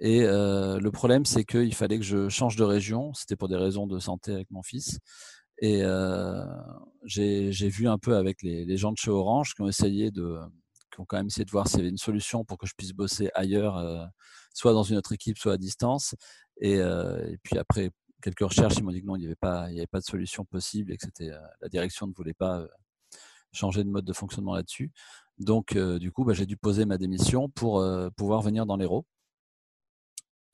Et 0.00 0.22
euh, 0.22 0.78
le 0.78 0.90
problème, 0.92 1.24
c'est 1.24 1.44
qu'il 1.44 1.74
fallait 1.74 1.98
que 1.98 2.04
je 2.04 2.28
change 2.28 2.54
de 2.56 2.62
région. 2.62 3.12
C'était 3.14 3.36
pour 3.36 3.48
des 3.48 3.56
raisons 3.56 3.86
de 3.88 3.98
santé 3.98 4.32
avec 4.32 4.50
mon 4.52 4.62
fils. 4.62 5.00
Et 5.60 5.82
euh, 5.82 6.44
j'ai 7.04 7.50
vu 7.50 7.88
un 7.88 7.98
peu 7.98 8.16
avec 8.16 8.42
les, 8.42 8.64
les, 8.64 8.76
gens 8.76 8.92
de 8.92 8.98
chez 8.98 9.10
Orange 9.10 9.54
qui 9.54 9.62
ont 9.62 9.68
essayé 9.68 10.10
de, 10.10 10.38
qui 10.94 11.00
ont 11.00 11.04
quand 11.04 11.16
même 11.16 11.26
essayé 11.26 11.44
de 11.44 11.50
voir 11.50 11.66
s'il 11.66 11.78
y 11.78 11.80
avait 11.80 11.90
une 11.90 11.98
solution 11.98 12.44
pour 12.44 12.58
que 12.58 12.66
je 12.66 12.74
puisse 12.76 12.92
bosser 12.92 13.30
ailleurs, 13.34 14.10
soit 14.52 14.72
dans 14.72 14.84
une 14.84 14.96
autre 14.96 15.12
équipe, 15.12 15.38
soit 15.38 15.54
à 15.54 15.58
distance. 15.58 16.14
Et, 16.58 16.74
et 16.74 17.38
puis 17.42 17.58
après, 17.58 17.90
quelques 18.24 18.40
recherches, 18.40 18.76
ils 18.78 18.82
m'ont 18.82 18.90
dit 18.90 19.02
que 19.02 19.06
non, 19.06 19.16
il 19.16 19.20
n'y 19.20 19.26
avait, 19.26 19.36
pas, 19.36 19.64
avait 19.64 19.86
pas 19.86 20.00
de 20.00 20.04
solution 20.04 20.44
possible 20.46 20.92
et 20.92 20.96
que 20.96 21.04
c'était, 21.04 21.30
euh, 21.30 21.40
la 21.60 21.68
direction 21.68 22.06
ne 22.06 22.14
voulait 22.14 22.34
pas 22.34 22.60
euh, 22.60 22.68
changer 23.52 23.84
de 23.84 23.90
mode 23.90 24.06
de 24.06 24.12
fonctionnement 24.14 24.54
là-dessus. 24.54 24.90
Donc, 25.38 25.76
euh, 25.76 25.98
du 25.98 26.10
coup, 26.10 26.24
bah, 26.24 26.32
j'ai 26.32 26.46
dû 26.46 26.56
poser 26.56 26.86
ma 26.86 26.96
démission 26.96 27.50
pour 27.50 27.84
pouvoir 28.16 28.40
venir 28.40 28.66
dans 28.66 28.76
l'Hérault. 28.76 29.04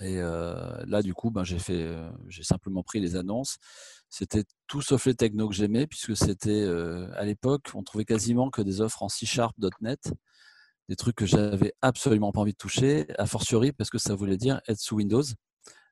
Et 0.03 0.17
là, 0.17 1.03
du 1.03 1.13
coup, 1.13 1.31
ben, 1.31 1.45
j'ai 1.45 2.43
simplement 2.43 2.83
pris 2.83 3.01
les 3.01 3.17
annonces. 3.17 3.59
C'était 4.09 4.45
tout 4.67 4.81
sauf 4.81 5.05
les 5.05 5.15
technos 5.15 5.51
que 5.51 5.55
j'aimais, 5.55 5.87
puisque 5.87 6.17
c'était 6.17 6.67
à 7.15 7.25
l'époque, 7.27 7.71
on 7.75 7.83
trouvait 7.83 8.07
quasiment 8.07 8.49
que 8.49 8.63
des 8.63 8.81
offres 8.81 9.03
en 9.03 9.11
C-Sharp.net, 9.11 10.15
des 10.91 10.97
trucs 10.97 11.15
que 11.15 11.25
j'avais 11.25 11.73
absolument 11.83 12.33
pas 12.33 12.41
envie 12.41 12.53
de 12.53 12.59
toucher, 12.59 13.07
a 13.17 13.25
fortiori 13.25 13.71
parce 13.71 13.91
que 13.91 13.99
ça 13.99 14.17
voulait 14.17 14.37
dire 14.37 14.61
être 14.67 14.81
sous 14.81 14.97
Windows 14.97 15.23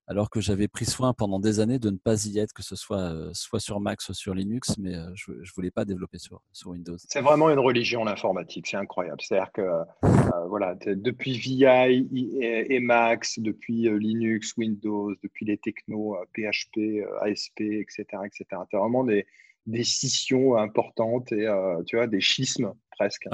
alors 0.08 0.28
que 0.28 0.40
j'avais 0.40 0.68
pris 0.68 0.86
soin 0.86 1.12
pendant 1.12 1.38
des 1.38 1.60
années 1.60 1.78
de 1.78 1.90
ne 1.90 1.98
pas 1.98 2.24
y 2.24 2.38
être, 2.38 2.52
que 2.52 2.62
ce 2.62 2.74
soit 2.74 3.12
euh, 3.12 3.30
soit 3.34 3.60
sur 3.60 3.78
Mac, 3.78 4.00
soit 4.00 4.14
sur 4.14 4.34
Linux, 4.34 4.76
mais 4.78 4.94
euh, 4.96 5.04
je 5.14 5.32
ne 5.32 5.44
voulais 5.54 5.70
pas 5.70 5.84
développer 5.84 6.18
sur, 6.18 6.40
sur 6.52 6.70
Windows. 6.70 6.96
C'est 6.98 7.20
vraiment 7.20 7.50
une 7.50 7.58
religion 7.58 8.04
l'informatique, 8.04 8.66
c'est 8.66 8.78
incroyable. 8.78 9.20
C'est-à-dire 9.20 9.52
que 9.52 9.60
euh, 9.60 10.46
voilà, 10.48 10.74
depuis 10.82 11.38
VI 11.38 12.08
et, 12.40 12.80
Max, 12.80 13.38
depuis 13.38 13.88
Linux, 13.98 14.54
Windows, 14.56 15.14
depuis 15.22 15.44
les 15.44 15.58
technos, 15.58 16.16
PHP, 16.34 17.04
ASP, 17.20 17.60
etc., 17.60 18.04
etc. 18.24 18.46
As 18.52 18.78
vraiment 18.78 19.04
des, 19.04 19.26
des 19.66 19.84
scissions 19.84 20.56
importantes 20.56 21.30
et 21.32 21.46
tu 21.86 21.96
vois, 21.96 22.06
des 22.06 22.20
schismes 22.20 22.72
presque 22.90 23.28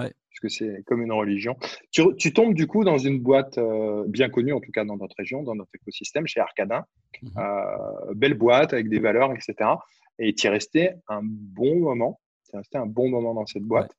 que 0.45 0.51
c'est 0.51 0.83
comme 0.87 1.03
une 1.03 1.13
religion. 1.13 1.57
Tu, 1.91 2.33
tombes 2.33 2.55
du 2.55 2.67
coup 2.67 2.85
dans 2.85 2.99
une 2.99 3.19
boîte 3.21 3.57
euh, 3.57 4.05
bien 4.07 4.29
connue, 4.29 4.53
en 4.53 4.61
tout 4.61 4.73
cas 4.73 4.85
dans 4.85 4.97
notre 4.97 5.17
région, 5.17 5.43
dans 5.43 5.55
notre 5.55 5.75
écosystème, 5.75 6.27
chez 6.27 6.41
Arcadin. 6.41 6.85
Mhm. 7.23 7.31
Euh, 7.39 8.15
belle 8.15 8.35
boîte 8.35 8.73
avec 8.75 8.89
des 8.89 8.99
valeurs, 8.99 9.33
etc. 9.33 9.71
Et 10.19 10.35
tu 10.35 10.47
es 10.47 10.51
resté 10.51 10.93
un 11.09 11.21
bon 11.23 11.81
moment. 11.81 12.21
Tu 12.49 12.57
es 12.57 12.59
resté 12.59 12.77
un 12.77 12.87
bon 12.87 13.09
moment 13.09 13.35
dans 13.35 13.47
cette 13.47 13.63
boîte. 13.63 13.93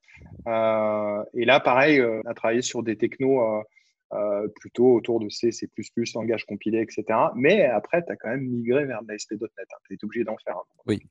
Euh, 0.47 1.23
et 1.33 1.45
là, 1.45 1.59
pareil, 1.59 1.99
à 2.25 2.33
travailler 2.33 2.61
sur 2.61 2.83
des 2.83 2.95
technos 2.95 3.41
plutôt 4.55 4.93
autour 4.93 5.19
de 5.19 5.27
C, 5.29 5.51
C++, 5.51 5.67
langage 6.13 6.45
compilé, 6.45 6.79
etc. 6.79 7.03
Mais 7.35 7.65
après, 7.65 8.05
tu 8.05 8.11
as 8.11 8.15
quand 8.15 8.29
même 8.29 8.45
migré 8.47 8.85
vers 8.85 9.01
l'ASP.NET. 9.07 9.49
Hein. 9.59 9.77
Tu 9.87 9.95
es 9.95 9.97
obligé 10.03 10.23
d'en 10.23 10.37
faire 10.45 10.57
un. 10.57 10.63
Oui. 10.85 11.01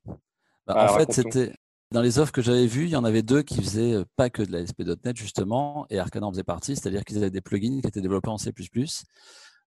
Bah, 0.66 0.86
en 0.90 0.98
fait, 0.98 1.12
c'était 1.12 1.52
dans 1.90 2.00
les 2.00 2.18
offres 2.18 2.32
que 2.32 2.42
j'avais 2.42 2.66
vues, 2.66 2.84
il 2.84 2.90
y 2.90 2.96
en 2.96 3.04
avait 3.04 3.22
deux 3.22 3.42
qui 3.42 3.62
faisaient 3.62 3.94
euh, 3.94 4.04
pas 4.16 4.30
que 4.30 4.42
de 4.42 4.52
la 4.52 4.66
SP.NET 4.66 5.16
justement, 5.16 5.86
et 5.90 5.98
Arcana 5.98 6.26
en 6.26 6.32
faisait 6.32 6.42
partie, 6.42 6.74
c'est-à-dire 6.76 7.04
qu'ils 7.04 7.18
avaient 7.18 7.30
des 7.30 7.40
plugins 7.40 7.80
qui 7.80 7.86
étaient 7.86 8.00
développés 8.00 8.30
en 8.30 8.38
C++. 8.38 8.52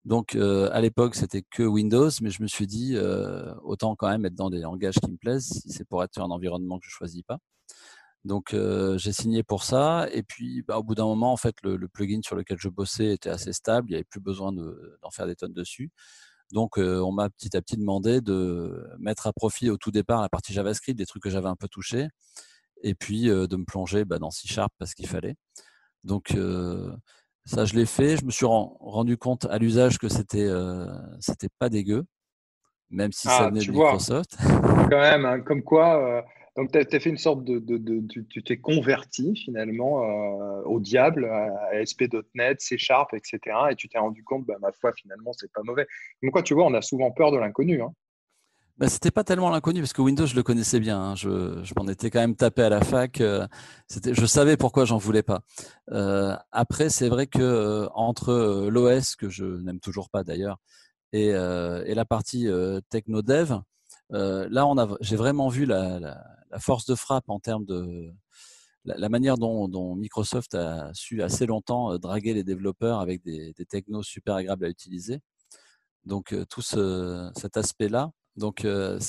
Donc 0.05 0.35
euh, 0.35 0.69
à 0.71 0.81
l'époque, 0.81 1.15
c'était 1.15 1.43
que 1.43 1.63
Windows, 1.63 2.09
mais 2.21 2.29
je 2.29 2.41
me 2.41 2.47
suis 2.47 2.67
dit 2.67 2.93
euh, 2.95 3.53
autant 3.63 3.95
quand 3.95 4.09
même 4.09 4.25
être 4.25 4.35
dans 4.35 4.49
des 4.49 4.59
langages 4.59 4.95
qui 4.95 5.11
me 5.11 5.17
plaisent, 5.17 5.61
si 5.61 5.69
c'est 5.69 5.85
pour 5.85 6.03
être 6.03 6.13
sur 6.13 6.23
un 6.23 6.31
environnement 6.31 6.79
que 6.79 6.85
je 6.85 6.91
choisis 6.91 7.23
pas. 7.23 7.39
Donc 8.25 8.53
j'ai 8.97 9.13
signé 9.13 9.43
pour 9.43 9.63
ça, 9.63 10.07
et 10.11 10.21
puis 10.21 10.61
bah, 10.63 10.77
au 10.79 10.83
bout 10.83 10.95
d'un 10.95 11.05
moment, 11.05 11.31
en 11.31 11.37
fait, 11.37 11.55
le, 11.63 11.87
plugin 11.87 12.19
sur 12.23 12.35
lequel 12.35 12.57
je 12.59 12.67
bossais 12.67 13.13
était 13.13 13.29
assez 13.29 13.53
stable, 13.53 13.87
il 13.89 13.91
n'y 13.91 13.95
avait 13.95 14.03
plus 14.03 14.19
besoin 14.19 14.51
d'en 14.51 15.11
faire 15.11 15.27
des 15.27 15.35
tonnes 15.35 15.53
dessus. 15.53 15.91
Donc, 16.51 16.77
on 16.77 17.11
m'a 17.11 17.29
petit 17.29 17.55
à 17.57 17.61
petit 17.61 17.77
demandé 17.77 18.21
de 18.21 18.89
mettre 18.99 19.27
à 19.27 19.33
profit 19.33 19.69
au 19.69 19.77
tout 19.77 19.91
départ 19.91 20.21
la 20.21 20.29
partie 20.29 20.53
JavaScript, 20.53 20.97
des 20.97 21.05
trucs 21.05 21.23
que 21.23 21.29
j'avais 21.29 21.49
un 21.49 21.55
peu 21.55 21.67
touchés, 21.67 22.07
et 22.83 22.95
puis 22.95 23.23
de 23.23 23.55
me 23.55 23.65
plonger 23.65 24.05
bah, 24.05 24.19
dans 24.19 24.31
C 24.31 24.47
Sharp 24.47 24.71
parce 24.79 24.93
qu'il 24.93 25.07
fallait. 25.07 25.35
Donc, 26.03 26.35
Ça, 27.45 27.63
je 27.63 27.75
l'ai 27.75 27.85
fait. 27.85 28.17
Je 28.17 28.25
me 28.25 28.31
suis 28.31 28.45
rendu 28.45 29.17
compte 29.17 29.45
à 29.45 29.57
l'usage 29.57 29.97
que 29.97 30.09
c'était 30.09 30.49
c'était 31.19 31.49
pas 31.59 31.69
dégueu, 31.69 32.05
même 32.89 33.13
si 33.13 33.27
ça 33.27 33.45
ah, 33.45 33.49
venait 33.49 33.65
de 33.65 33.71
Microsoft. 33.71 34.37
quand 34.39 34.99
même, 34.99 35.25
hein, 35.25 35.39
comme 35.41 35.63
quoi. 35.63 36.25
Donc, 36.57 36.71
tu 36.71 36.77
as, 36.79 36.99
fait 36.99 37.09
une 37.09 37.17
sorte 37.17 37.43
de. 37.43 38.23
tu 38.29 38.43
t'es 38.43 38.57
converti 38.57 39.35
finalement 39.35 40.01
au 40.65 40.79
diable, 40.79 41.25
à 41.25 41.77
ASP.NET, 41.79 42.59
C 42.59 42.77
Sharp, 42.77 43.13
etc. 43.13 43.39
Et 43.71 43.75
tu 43.75 43.87
t'es 43.87 43.99
rendu 43.99 44.23
compte, 44.23 44.45
bah, 44.45 44.55
ma 44.59 44.71
foi, 44.71 44.91
finalement, 44.93 45.31
c'est 45.33 45.51
pas 45.53 45.61
mauvais. 45.63 45.87
Donc, 46.23 46.31
quoi, 46.33 46.41
tu 46.41 46.55
vois, 46.55 46.65
on 46.65 46.73
a 46.73 46.81
souvent 46.81 47.11
peur 47.11 47.31
de 47.31 47.37
l'inconnu. 47.37 47.81
Hein. 47.81 47.93
Bah, 48.77 48.87
c'était 48.89 49.09
pas 49.09 49.23
tellement 49.23 49.49
l'inconnu 49.49 49.79
parce 49.79 49.93
que 49.93 50.03
Windows 50.03 50.27
je 50.27 50.35
le 50.35 50.43
connaissais 50.43 50.79
bien. 50.79 50.99
Hein. 50.99 51.15
Je, 51.15 51.63
je 51.63 51.73
m'en 51.75 51.87
étais 51.87 52.11
quand 52.11 52.19
même 52.19 52.35
tapé 52.35 52.61
à 52.61 52.69
la 52.69 52.81
fac. 52.81 53.21
Euh, 53.21 53.47
je 53.89 54.25
savais 54.27 54.55
pourquoi 54.55 54.85
j'en 54.85 54.97
voulais 54.97 55.23
pas. 55.23 55.41
Euh, 55.91 56.35
après, 56.51 56.89
c'est 56.89 57.09
vrai 57.09 57.25
que 57.25 57.41
euh, 57.41 57.87
entre 57.95 58.69
l'OS 58.69 59.15
que 59.15 59.29
je 59.29 59.45
n'aime 59.45 59.79
toujours 59.79 60.09
pas 60.11 60.23
d'ailleurs 60.23 60.57
et, 61.11 61.27
et, 61.29 61.95
la 61.95 62.05
partie 62.05 62.47
techno 62.89 63.21
dev, 63.21 63.53
là 64.09 64.67
on 64.67 64.77
a, 64.77 64.97
j'ai 64.99 65.15
vraiment 65.15 65.47
vu 65.47 65.65
la, 65.65 66.21
la, 66.51 66.59
force 66.59 66.85
de 66.85 66.95
frappe 66.95 67.29
en 67.29 67.39
termes 67.39 67.65
de 67.65 68.11
la, 68.85 69.09
manière 69.09 69.37
dont, 69.37 69.95
Microsoft 69.95 70.55
a 70.55 70.93
su 70.93 71.21
assez 71.21 71.45
longtemps 71.45 71.97
draguer 71.97 72.33
les 72.33 72.43
développeurs 72.43 72.99
avec 72.99 73.23
des, 73.23 73.53
des 73.53 73.65
technos 73.65 74.03
super 74.03 74.35
agréables 74.35 74.65
à 74.65 74.69
utiliser. 74.69 75.19
Donc 76.05 76.35
tout 76.49 76.61
ce, 76.61 77.29
cet 77.35 77.57
aspect-là, 77.57 78.11
donc, 78.37 78.65
euh, 78.65 78.99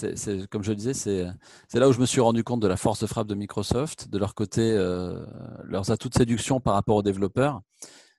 comme 0.51 0.64
je 0.64 0.70
le 0.70 0.77
disais, 0.77 0.94
c'est, 0.94 1.27
là 1.74 1.88
où 1.88 1.92
je 1.92 2.01
me 2.01 2.07
suis 2.07 2.20
rendu 2.20 2.42
compte 2.42 2.61
de 2.61 2.66
la 2.66 2.79
force 2.79 3.01
de 3.01 3.07
frappe 3.07 3.27
de 3.27 3.35
Microsoft, 3.35 4.09
de 4.09 4.18
leur 4.18 4.35
côté, 4.35 4.72
euh, 4.72 5.24
leurs 5.64 5.90
atouts 5.90 6.09
de 6.09 6.14
séduction 6.14 6.61
par 6.61 6.74
rapport 6.74 6.96
aux 6.96 7.03
développeurs, 7.03 7.61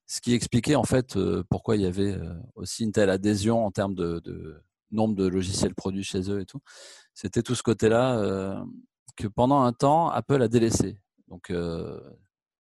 ce 0.05 0.21
qui 0.21 0.33
expliquait 0.33 0.75
en 0.75 0.83
fait 0.83 1.17
euh, 1.17 1.43
pourquoi 1.49 1.75
il 1.75 1.81
y 1.81 1.87
avait 1.87 2.17
aussi 2.55 2.83
une 2.83 2.91
telle 2.91 3.09
adhésion 3.09 3.65
en 3.65 3.71
termes 3.71 3.95
de, 3.95 4.21
nombre 4.91 5.15
de 5.15 5.27
logiciels 5.27 5.73
produits 5.73 6.03
chez 6.03 6.29
eux 6.31 6.41
et 6.41 6.45
tout. 6.45 6.61
C'était 7.15 7.43
tout 7.43 7.55
ce 7.55 7.63
côté-là 7.63 8.63
que 9.19 9.27
pendant 9.27 9.61
un 9.61 9.73
temps, 9.73 10.09
Apple 10.09 10.41
a 10.41 10.47
délaissé. 10.47 10.97
Donc, 11.27 11.51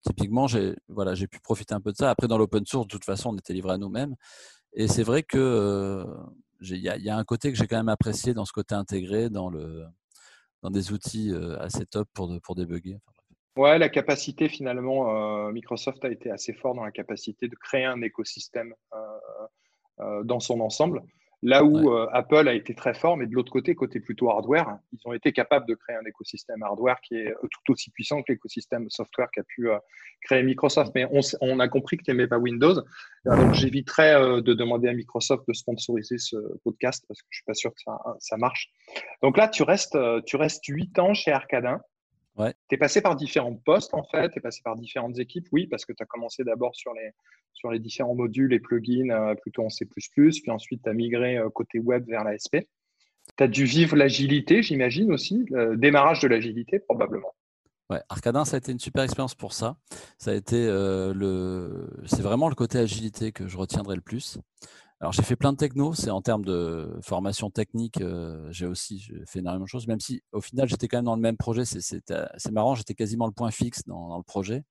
typiquement, 0.02 0.46
j'ai 0.46 0.74
voilà, 0.88 1.14
pu 1.14 1.40
profiter 1.40 1.74
un 1.74 1.80
peu 1.80 1.92
de 1.92 1.96
ça. 1.96 2.11
Après, 2.11 2.26
dans 2.26 2.38
l'open 2.38 2.66
source, 2.66 2.87
de 2.87 2.90
toute 2.90 3.04
façon, 3.04 3.30
on 3.30 3.37
était 3.37 3.52
livré 3.52 3.72
à 3.72 3.78
nous-mêmes. 3.78 4.16
Et 4.72 4.88
c'est 4.88 5.02
vrai 5.02 5.22
que 5.22 6.04
il 6.61 6.78
y, 6.78 7.11
a 7.11 7.16
un 7.16 7.24
côté 7.24 7.52
que 7.52 7.58
j'ai 7.58 7.66
quand 7.66 7.76
même 7.76 7.88
apprécié 7.88 8.34
dans 8.34 8.44
ce 8.44 8.52
côté 8.52 8.74
intégré 8.74 9.30
dans, 9.30 9.48
le, 9.48 9.84
dans 10.62 10.70
des 10.70 10.92
outils 10.92 11.32
euh, 11.32 11.58
assez 11.61 11.87
top 11.87 12.08
pour, 12.14 12.30
pour 12.42 12.54
débugger. 12.54 12.98
ouais, 13.56 13.78
la 13.78 13.88
capacité 13.88 14.48
finalement, 14.48 15.46
euh, 15.46 15.52
Microsoft 15.52 16.04
a 16.04 16.11
été 16.11 16.30
assez 16.30 16.52
fort 16.52 16.74
dans 16.74 16.84
la 16.84 16.90
capacité 16.90 17.48
de 17.48 17.54
créer 17.54 17.84
un 17.84 18.02
écosystème 18.02 18.74
euh, 20.00 20.24
dans 20.24 20.40
son 20.40 20.61
ensemble. 20.61 21.02
Là 21.42 21.62
où 21.62 21.92
euh, 21.92 22.09
Apple 22.12 22.48
a 22.48 22.55
été 22.55 22.74
très 22.74 22.94
fort, 22.94 23.16
mais 23.16 23.27
de 23.27 23.33
l'autre 23.33 23.53
côté, 23.53 23.77
côté 23.77 24.01
plutôt 24.01 24.29
hardware, 24.29 24.79
ils 24.92 24.98
ont 25.05 25.12
été 25.12 25.33
capables 25.33 25.66
de 25.66 25.74
créer 25.74 25.94
un 25.94 26.05
écosystème 26.05 26.64
hardware 26.64 27.01
qui 27.01 27.14
est 27.14 27.31
euh, 27.31 27.35
tout 27.42 27.72
aussi 27.72 27.90
puissant 27.90 28.22
que 28.22 28.33
l'écosystème 28.33 28.90
software 28.90 29.29
qu'a 29.33 29.44
pu 29.44 29.70
euh, 29.70 29.79
créer 30.22 30.42
Microsoft. 30.42 30.90
Mais 30.96 31.07
on, 31.40 31.61
a 31.61 31.68
compris 31.68 31.96
que 31.96 32.03
tu 32.03 32.11
n'aimais 32.11 32.27
pas 32.27 32.38
Windows. 32.38 32.83
Donc 33.24 33.55
j'éviterais 33.55 34.42
de 34.42 34.55
demander 34.55 34.88
à 34.88 34.92
Microsoft 34.92 35.46
de 35.46 35.53
sponsoriser 35.53 36.18
ce 36.18 36.37
podcast 36.64 37.05
parce 37.07 37.22
que 37.22 37.29
je 37.31 37.37
suis 37.37 37.44
pas 37.44 37.55
sûr 37.55 37.70
que 37.70 37.81
ça, 37.85 37.98
ça 38.18 38.37
marche. 38.37 38.70
Donc 39.22 39.37
là, 39.37 39.48
tu 39.48 39.62
restes, 39.62 39.98
tu 40.27 40.37
restes 40.37 40.64
8 40.66 40.98
ans 40.98 41.14
chez 41.14 41.31
Arcadin. 41.31 41.81
Tu 42.68 42.74
es 42.74 42.79
passé 42.79 43.01
par 43.01 43.16
différents 43.16 43.55
postes, 43.55 43.94
en 43.94 44.05
fait, 44.05 44.31
tu 44.31 44.38
es 44.38 44.40
passé 44.40 44.61
par 44.62 44.77
différentes 44.77 45.18
équipes, 45.18 45.46
oui, 45.53 45.66
parce 45.66 45.85
que 45.85 45.92
tu 45.92 46.03
as 46.03 46.07
commencé 46.07 46.44
d'abord 46.44 46.74
sur 46.77 46.94
les, 46.94 47.11
sur 47.53 47.70
les 47.70 47.79
différents 47.79 48.14
modules 48.14 48.53
et 48.53 48.61
plugins 48.61 49.11
euh, 49.11 49.35
plutôt 49.35 49.64
en 49.64 49.70
C, 49.70 49.87
puis 49.87 50.51
ensuite 50.51 50.83
tu 50.83 50.88
as 50.88 50.92
migré 50.92 51.38
euh, 51.38 51.51
côté 51.51 51.79
web 51.79 52.07
vers 52.07 52.24
l'ASP. 52.24 52.59
Tu 53.37 53.44
as 53.44 53.48
dû 53.48 53.64
vivre 53.64 53.96
l'agilité, 53.96 54.62
j'imagine 54.62 55.12
aussi, 55.12 55.44
le 55.51 55.77
démarrage 55.77 56.20
de 56.20 56.29
l'agilité, 56.29 56.79
probablement. 56.79 57.35
Ouais, 57.90 58.03
Arcadin, 58.11 58.44
ça 58.44 58.57
a 58.57 58.59
été 58.59 58.70
une 58.70 58.79
super 58.79 59.03
expérience 59.03 59.35
pour 59.35 59.55
ça. 59.55 59.77
Ça 60.18 60.33
a 60.33 60.35
été 60.35 60.66
euh, 60.66 61.14
le, 61.14 61.88
c'est 62.05 62.20
vraiment 62.20 62.51
le 62.51 62.55
côté 62.55 62.79
agilité 62.79 63.33
que 63.33 63.48
je 63.48 63.57
retiendrai 63.57 63.96
le 63.96 64.03
plus. 64.03 64.38
Alors 65.00 65.12
j'ai 65.12 65.22
fait 65.22 65.37
plein 65.37 65.52
de 65.52 65.56
techno, 65.56 65.94
c'est 65.94 66.11
en 66.11 66.20
termes 66.22 66.44
de 66.44 66.98
formation 67.02 67.50
technique, 67.50 68.00
euh, 68.00 68.48
j'ai 68.50 68.66
aussi 68.66 69.12
fait 69.26 69.38
énormément 69.38 69.64
de 69.64 69.68
choses, 69.68 69.87
même 69.87 70.00
si 70.00 70.22
au 70.32 70.40
final 70.40 70.68
j'étais 70.68 70.88
quand 70.88 70.98
même 70.98 71.04
dans 71.04 71.14
le 71.14 71.22
même 71.22 71.37
projet, 71.37 71.64
c'est 71.64 72.50
marrant, 72.50 72.74
j'étais 72.74 72.94
quasiment 72.94 73.26
le 73.26 73.32
point 73.32 73.52
fixe 73.52 73.84
dans, 73.87 74.16
le 74.16 74.24
projet, 74.24 74.64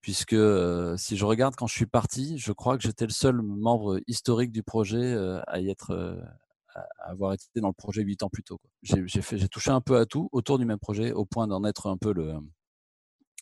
puisque 0.00 0.32
euh, 0.32 0.96
si 0.96 1.18
je 1.18 1.26
regarde 1.26 1.54
quand 1.54 1.66
je 1.66 1.74
suis 1.74 1.86
parti, 1.86 2.38
je 2.38 2.52
crois 2.52 2.78
que 2.78 2.82
j'étais 2.82 3.04
le 3.04 3.12
seul 3.12 3.42
membre 3.42 4.00
historique 4.06 4.52
du 4.52 4.62
projet 4.62 4.96
euh, 4.96 5.42
à 5.46 5.60
y 5.60 5.68
être, 5.68 6.18
à 6.74 7.10
avoir 7.10 7.34
été 7.34 7.44
dans 7.56 7.68
le 7.68 7.74
projet 7.74 8.02
huit 8.02 8.22
ans 8.22 8.30
plus 8.30 8.42
tôt. 8.42 8.58
J'ai 8.82 9.48
touché 9.50 9.70
un 9.70 9.82
peu 9.82 9.98
à 9.98 10.06
tout 10.06 10.30
autour 10.32 10.58
du 10.58 10.64
même 10.64 10.78
projet, 10.78 11.12
au 11.12 11.26
point 11.26 11.46
d'en 11.46 11.64
être 11.64 11.88
un 11.88 11.98
peu 11.98 12.14
le... 12.14 12.32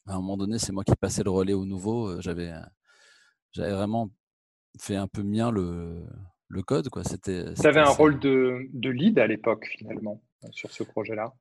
À 0.07 0.15
un 0.15 0.17
moment 0.17 0.37
donné, 0.37 0.59
c'est 0.59 0.73
moi 0.73 0.83
qui 0.83 0.97
passais 0.97 1.23
le 1.23 1.31
relais 1.31 1.53
au 1.53 1.67
nouveau, 1.67 2.21
j'avais 2.21 2.53
j'avais 3.53 3.73
vraiment 3.73 4.11
fait 4.79 4.97
un 4.97 5.09
peu 5.09 5.23
mien 5.23 5.51
le, 5.51 6.03
le 6.49 6.63
code. 6.63 6.89
C'était, 7.05 7.55
tu 7.55 7.67
avais 7.67 7.81
un 7.81 7.91
rôle 7.91 8.19
de, 8.19 8.69
de 8.73 8.91
lead 8.91 9.19
à 9.19 9.27
l'époque, 9.27 9.67
finalement, 9.79 10.21
sur 10.51 10.71
ce 10.71 10.83
projet-là? 10.83 11.33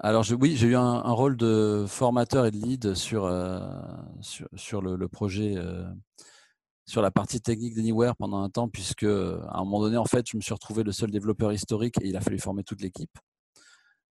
Alors 0.00 0.24
oui, 0.38 0.54
j'ai 0.56 0.68
eu 0.68 0.76
un, 0.76 1.00
rôle 1.00 1.36
de 1.36 1.84
formateur 1.88 2.46
et 2.46 2.52
de 2.52 2.56
lead 2.56 2.94
sur, 2.94 3.24
euh, 3.24 3.58
sur, 4.20 4.46
sur 4.54 4.80
le, 4.80 5.08
projet, 5.08 5.54
euh, 5.56 5.84
sur 6.86 7.02
la 7.02 7.10
partie 7.10 7.40
technique 7.40 7.74
d'Anywhere 7.74 8.14
pendant 8.14 8.40
un 8.42 8.48
temps, 8.48 8.68
puisque 8.68 9.02
à 9.02 9.58
un 9.58 9.64
moment 9.64 9.80
donné, 9.80 9.96
en 9.96 10.04
fait, 10.04 10.24
je 10.30 10.36
me 10.36 10.40
suis 10.40 10.54
retrouvé 10.54 10.84
le 10.84 10.92
seul 10.92 11.10
développeur 11.10 11.52
historique 11.52 12.00
et 12.00 12.06
il 12.06 12.16
a 12.16 12.20
fallu 12.20 12.38
former 12.38 12.62
toute 12.62 12.80
l'équipe. 12.80 13.18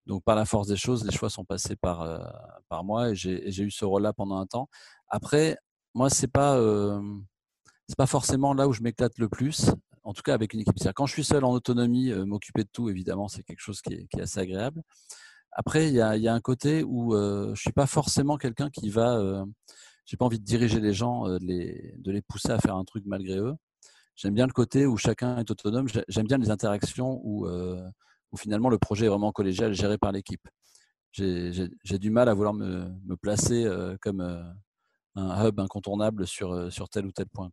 Donc 0.07 0.23
par 0.25 0.35
la 0.35 0.43
force 0.43 0.67
des 0.67 0.75
choses, 0.75 1.05
les 1.05 1.11
choix 1.11 1.29
sont 1.29 1.45
passés 1.45 1.77
par, 1.77 2.01
euh, 2.01 2.19
par 2.67 2.83
moi 2.83 3.11
et 3.11 3.15
j'ai, 3.15 3.61
eu 3.61 3.71
ce 3.71 3.85
rôle-là 3.85 4.11
pendant 4.11 4.39
un 4.39 4.45
temps. 4.45 4.67
Après, 5.07 5.57
moi, 5.93 6.09
c'est 6.09 6.31
pas 6.31 6.59
c'est 7.87 7.97
pas 7.97 8.05
forcément 8.05 8.53
là 8.53 8.67
où 8.67 8.73
je 8.73 8.81
m'éclate 8.81 9.17
le 9.17 9.29
plus, 9.29 9.71
en 10.03 10.13
tout 10.13 10.21
cas 10.21 10.33
avec 10.33 10.53
une 10.53 10.59
équipe. 10.59 10.75
Quand 10.95 11.05
je 11.05 11.13
suis 11.13 11.23
seul 11.23 11.43
en 11.43 11.51
autonomie, 11.51 12.11
euh, 12.11 12.25
m'occuper 12.25 12.63
de 12.63 12.69
tout, 12.71 12.89
évidemment, 12.89 13.27
c'est 13.27 13.43
quelque 13.43 13.61
chose 13.61 13.81
qui 13.81 13.93
est, 13.93 14.21
assez 14.21 14.39
agréable. 14.39 14.81
Après, 15.53 15.87
il 15.87 15.93
y 15.93 16.01
a, 16.01 16.33
un 16.33 16.39
côté 16.41 16.83
où 16.83 17.15
euh, 17.15 17.53
je 17.55 17.61
suis 17.61 17.71
pas 17.71 17.87
forcément 17.87 18.37
quelqu'un 18.37 18.69
qui 18.69 18.89
va, 18.89 19.17
euh, 19.17 19.45
j'ai 20.05 20.17
pas 20.17 20.25
envie 20.25 20.39
de 20.39 20.45
diriger 20.45 20.79
les 20.79 20.93
gens, 20.93 21.27
de 21.27 21.39
les, 22.11 22.21
pousser 22.21 22.51
à 22.51 22.59
faire 22.59 22.75
un 22.75 22.83
truc 22.83 23.03
malgré 23.05 23.37
eux. 23.37 23.55
J'aime 24.15 24.33
bien 24.33 24.47
le 24.47 24.53
côté 24.53 24.85
où 24.85 24.97
chacun 24.97 25.37
est 25.37 25.49
autonome. 25.49 25.87
J'aime 26.07 26.27
bien 26.27 26.37
les 26.37 26.49
interactions 26.49 27.21
où, 27.23 27.47
finalement 28.37 28.69
le 28.69 28.77
projet 28.77 29.05
est 29.05 29.09
vraiment 29.09 29.31
collégial, 29.31 29.73
géré 29.73 29.97
par 29.97 30.11
l'équipe. 30.11 30.47
J'ai 31.11 31.99
du 31.99 32.11
mal 32.11 32.29
à 32.29 32.33
vouloir 32.33 32.53
me, 32.53 33.15
placer 33.15 33.67
comme 34.01 34.21
un 35.15 35.47
hub 35.47 35.59
incontournable 35.59 36.27
sur, 36.27 36.71
sur 36.71 36.89
tel 36.89 37.05
ou 37.05 37.11
tel 37.11 37.27
point. 37.27 37.49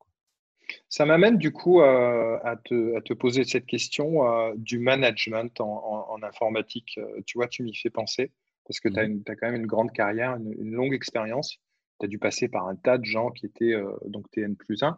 Ça 0.97 1.05
m'amène 1.07 1.39
du 1.39 1.51
coup 1.51 1.81
euh, 1.81 2.39
à, 2.45 2.55
te, 2.55 3.13
poser 3.15 3.43
cette 3.43 3.67
question 3.67 4.31
euh, 4.31 4.53
du 4.55 4.79
management 4.79 5.61
en, 5.61 6.23
informatique. 6.23 6.99
Euh, 6.99 7.21
tu 7.27 7.37
vois, 7.37 7.49
tu 7.49 7.65
m'y 7.65 7.75
fais 7.75 7.91
penser 7.91 8.31
parce 8.65 8.79
que 8.79 8.89
tu 8.89 9.01
as, 9.01 9.09
mmh 9.09 9.25
quand 9.27 9.51
même 9.51 9.57
une 9.57 9.67
grande 9.67 9.91
carrière, 9.91 10.37
une, 10.37 10.71
longue 10.71 10.95
expérience. 10.95 11.57
Tu 11.99 12.07
as 12.07 12.09
dû 12.09 12.21
passer 12.21 12.47
par 12.47 12.69
un 12.69 12.77
tas 12.77 12.99
de 12.99 13.05
gens 13.05 13.33
qui 13.33 13.47
étaient 13.47 13.75
donc 14.07 14.31
TN 14.31 14.55
plus 14.55 14.85
1, 14.85 14.97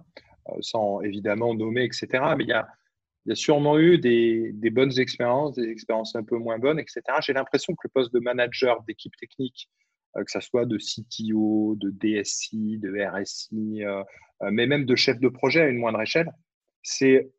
sans 0.60 1.00
évidemment 1.00 1.54
nommer, 1.54 1.84
etc. 1.84 2.08
Mais 2.36 2.44
il 2.44 2.50
y 2.50 2.52
a, 2.52 2.68
y 3.24 3.32
a, 3.32 3.34
sûrement 3.34 3.78
eu 3.78 3.96
des, 3.96 4.50
des, 4.52 4.68
bonnes 4.68 4.98
expériences, 4.98 5.54
des 5.54 5.70
expériences 5.70 6.14
un 6.14 6.24
peu 6.24 6.36
moins 6.36 6.58
bonnes, 6.58 6.78
etc. 6.78 7.00
J'ai 7.22 7.32
l'impression 7.32 7.72
que 7.72 7.80
le 7.84 7.90
poste 7.94 8.12
de 8.12 8.20
manager 8.20 8.82
d'équipe 8.82 9.16
technique, 9.16 9.70
que 10.24 10.30
ce 10.30 10.40
soit 10.40 10.64
de 10.66 10.78
CTO, 10.78 11.76
de 11.76 11.90
DSI, 11.90 12.78
de 12.78 12.92
RSI, 13.04 13.84
euh, 13.84 14.02
mais 14.50 14.66
même 14.66 14.84
de 14.84 14.96
chef 14.96 15.18
de 15.18 15.28
projet 15.28 15.62
à 15.62 15.68
une 15.68 15.78
moindre 15.78 16.00
échelle, 16.00 16.30
c'est 16.82 17.30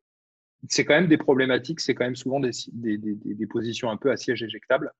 c'est 0.69 0.85
quand 0.85 0.95
même 0.95 1.07
des 1.07 1.17
problématiques, 1.17 1.79
c'est 1.79 1.93
quand 1.93 2.05
même 2.05 2.15
souvent 2.15 2.39
des, 2.39 2.49
des, 2.73 2.97
des, 2.97 3.47
positions 3.47 3.91
un 3.91 3.97
peu 3.97 4.11
à 4.11 4.17
siège 4.17 4.41
éjectable, 4.41 4.91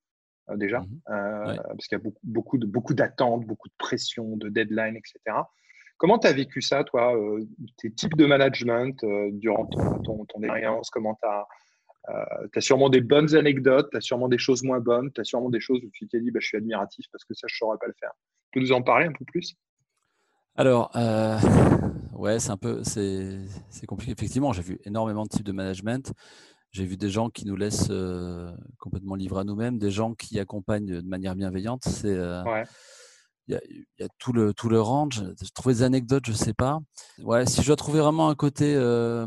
euh, 0.50 0.56
déjà, 0.56 0.82
mmh 0.82 1.02
euh, 1.10 1.56
parce 1.56 1.88
qu'il 1.88 1.98
y 1.98 2.00
a 2.00 2.04
beaucoup, 2.04 2.20
beaucoup, 2.24 2.58
de, 2.60 2.68
beaucoup 2.68 2.94
d'attentes, 2.94 3.46
beaucoup 3.46 3.68
de 3.68 3.74
pression, 3.80 4.38
de 4.38 4.50
deadline, 4.50 4.96
etc. 4.96 5.20
Comment 5.98 6.20
tu 6.20 6.28
as 6.28 6.34
vécu 6.34 6.62
ça, 6.62 6.84
toi, 6.84 7.20
tes 7.78 7.92
types 7.92 8.16
de 8.16 8.28
management 8.28 9.04
durant 9.32 9.66
ton, 9.66 10.00
ton, 10.04 10.26
ton, 10.26 10.44
expérience? 10.44 10.92
Comment 10.92 11.16
tu 11.16 11.28
as, 11.28 11.48
as, 12.08 12.62
sûrement 12.62 12.90
des 12.90 13.02
bonnes 13.02 13.36
anecdotes, 13.36 13.90
tu 13.92 13.98
as 13.98 14.02
sûrement 14.02 14.28
des 14.28 14.38
choses 14.38 14.64
moins 14.64 14.80
bonnes, 14.80 15.12
tu 15.14 15.22
as 15.22 15.24
sûrement 15.24 15.50
des 15.50 15.60
choses 15.60 15.80
où 15.84 15.90
tu 15.92 16.08
t'es 16.08 16.20
dit, 16.20 16.32
bah, 16.32 16.40
je 16.42 16.48
suis 16.48 16.58
admiratif 16.58 17.06
parce 17.12 17.24
que 17.26 17.34
ça, 17.34 17.48
je 17.48 17.56
ne 17.56 17.58
saurais 17.58 17.78
pas 17.78 17.88
le 17.88 17.96
faire. 18.00 18.12
Tu 18.52 18.60
peux 18.60 18.66
nous 18.66 18.72
en 18.72 18.82
parler 18.82 19.08
un 19.08 19.12
peu 19.12 19.26
plus? 19.26 19.56
Alors, 20.56 20.90
euh, 20.96 21.38
ouais, 22.14 22.40
c'est 22.40 22.50
un 22.50 22.58
peu, 22.58 22.82
c'est, 22.84 23.46
compliqué. 23.88 24.12
Effectivement, 24.12 24.54
j'ai 24.54 24.64
vu 24.64 24.80
énormément 24.86 25.24
de 25.24 25.30
types 25.30 25.46
de 25.46 25.52
management. 25.52 26.14
J'ai 26.72 26.86
vu 26.86 26.98
des 26.98 27.10
gens 27.10 27.30
qui 27.30 27.46
nous 27.46 27.56
laissent 27.56 27.90
euh, 27.92 28.52
complètement 28.80 29.16
livrés 29.16 29.42
à 29.42 29.44
nous-mêmes, 29.44 29.78
des 29.78 29.92
gens 29.92 30.14
qui 30.14 30.40
accompagnent 30.40 30.86
de 30.86 31.02
manière 31.02 31.36
bienveillante. 31.36 31.84
C'est, 31.86 32.14
euh, 32.14 32.44
il 33.48 33.60
y, 34.00 34.04
a, 34.04 34.08
tout 34.18 34.34
le 34.34 34.54
tout 34.54 34.68
le 34.68 34.82
range. 34.82 35.24
Trouver 35.54 35.76
des 35.76 35.84
anecdotes, 35.84 36.26
je 36.26 36.34
sais 36.34 36.54
pas. 36.54 36.80
Ouais, 37.24 37.46
si 37.46 37.62
je 37.62 37.68
dois 37.68 37.78
trouver 37.78 38.00
vraiment 38.00 38.28
un 38.28 38.36
côté 38.36 38.76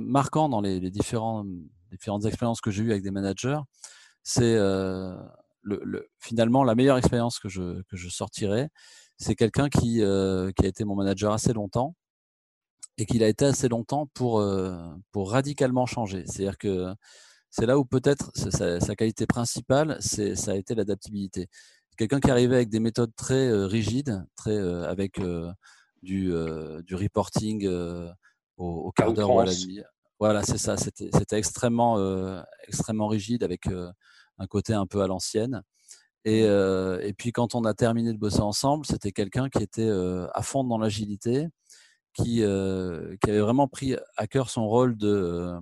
marquant 0.01 0.49
dans 0.49 0.61
les, 0.61 0.81
les 0.81 0.91
différents 0.91 1.47
différentes 1.91 2.25
expériences 2.25 2.61
que 2.61 2.71
j'ai 2.71 2.83
eues 2.83 2.91
avec 2.91 3.03
des 3.03 3.11
managers, 3.11 3.61
c'est 4.23 4.57
le, 5.63 6.09
finalement 6.19 6.65
la 6.65 6.75
meilleure 6.75 6.99
expérience 6.99 7.39
que 7.39 7.49
je, 7.49 7.83
que 7.83 7.97
je 7.97 8.09
sortirais. 8.09 8.69
C'est 9.19 9.35
quelqu'un 9.35 9.69
qui, 9.69 9.97
qui 9.99 10.03
a 10.03 10.67
été 10.67 10.85
mon 10.85 10.95
manager 10.95 11.33
assez 11.33 11.53
longtemps 11.53 11.95
et 12.99 13.07
qu'il 13.07 13.23
a 13.23 13.29
été 13.29 13.47
assez 13.47 13.69
longtemps 13.69 14.07
pour, 14.15 14.45
pour 15.13 15.31
radicalement 15.31 15.87
changer. 15.87 16.25
C'est-à-dire 16.27 16.59
que 16.59 16.95
c'est 17.51 17.67
là 17.67 17.79
où 17.79 17.85
peut-être 17.85 18.31
sa, 18.35 18.95
qualité 18.95 19.27
principale, 19.27 19.97
c'est, 20.01 20.37
ça 20.37 20.53
a 20.53 20.55
été 20.55 20.75
l'adaptabilité. 20.75 21.49
Quelqu'un 21.97 22.21
qui 22.21 22.31
arrivait 22.31 22.57
avec 22.57 22.71
des 22.71 22.81
méthodes 22.81 23.15
très 23.17 23.53
rigides, 23.65 24.25
très, 24.37 24.57
avec 24.59 25.21
du, 26.03 26.33
du 26.85 26.95
reporting 26.95 27.69
au, 28.57 28.93
quart 28.93 29.13
d'heure 29.13 29.35
ou 29.35 29.41
à 29.41 29.47
la 29.47 29.55
nuit. 29.55 29.83
Voilà, 30.21 30.43
c'est 30.43 30.59
ça. 30.59 30.77
C'était, 30.77 31.11
extrêmement, 31.33 31.99
extrêmement 32.69 33.09
rigide 33.09 33.43
avec 33.43 33.67
un 33.67 34.47
côté 34.47 34.75
un 34.75 34.87
peu 34.87 35.03
à 35.03 35.07
l'ancienne. 35.07 35.63
Et, 36.27 36.47
mmh. 36.47 37.01
et, 37.03 37.15
puis 37.15 37.33
quand 37.33 37.55
on 37.55 37.65
a 37.65 37.73
terminé 37.73 38.13
de 38.13 38.19
bosser 38.19 38.43
ensemble, 38.43 38.85
c'était 38.85 39.13
quelqu'un 39.13 39.49
qui 39.49 39.63
était 39.63 39.91
à 40.35 40.43
fond 40.43 40.63
dans 40.63 40.77
l'agilité, 40.77 41.49
qui, 42.13 42.37
qui 42.37 43.31
avait 43.31 43.41
vraiment 43.41 43.67
pris 43.67 43.97
à 44.19 44.27
cœur 44.27 44.51
son 44.51 44.69
rôle 44.69 44.99
de, 44.99 45.55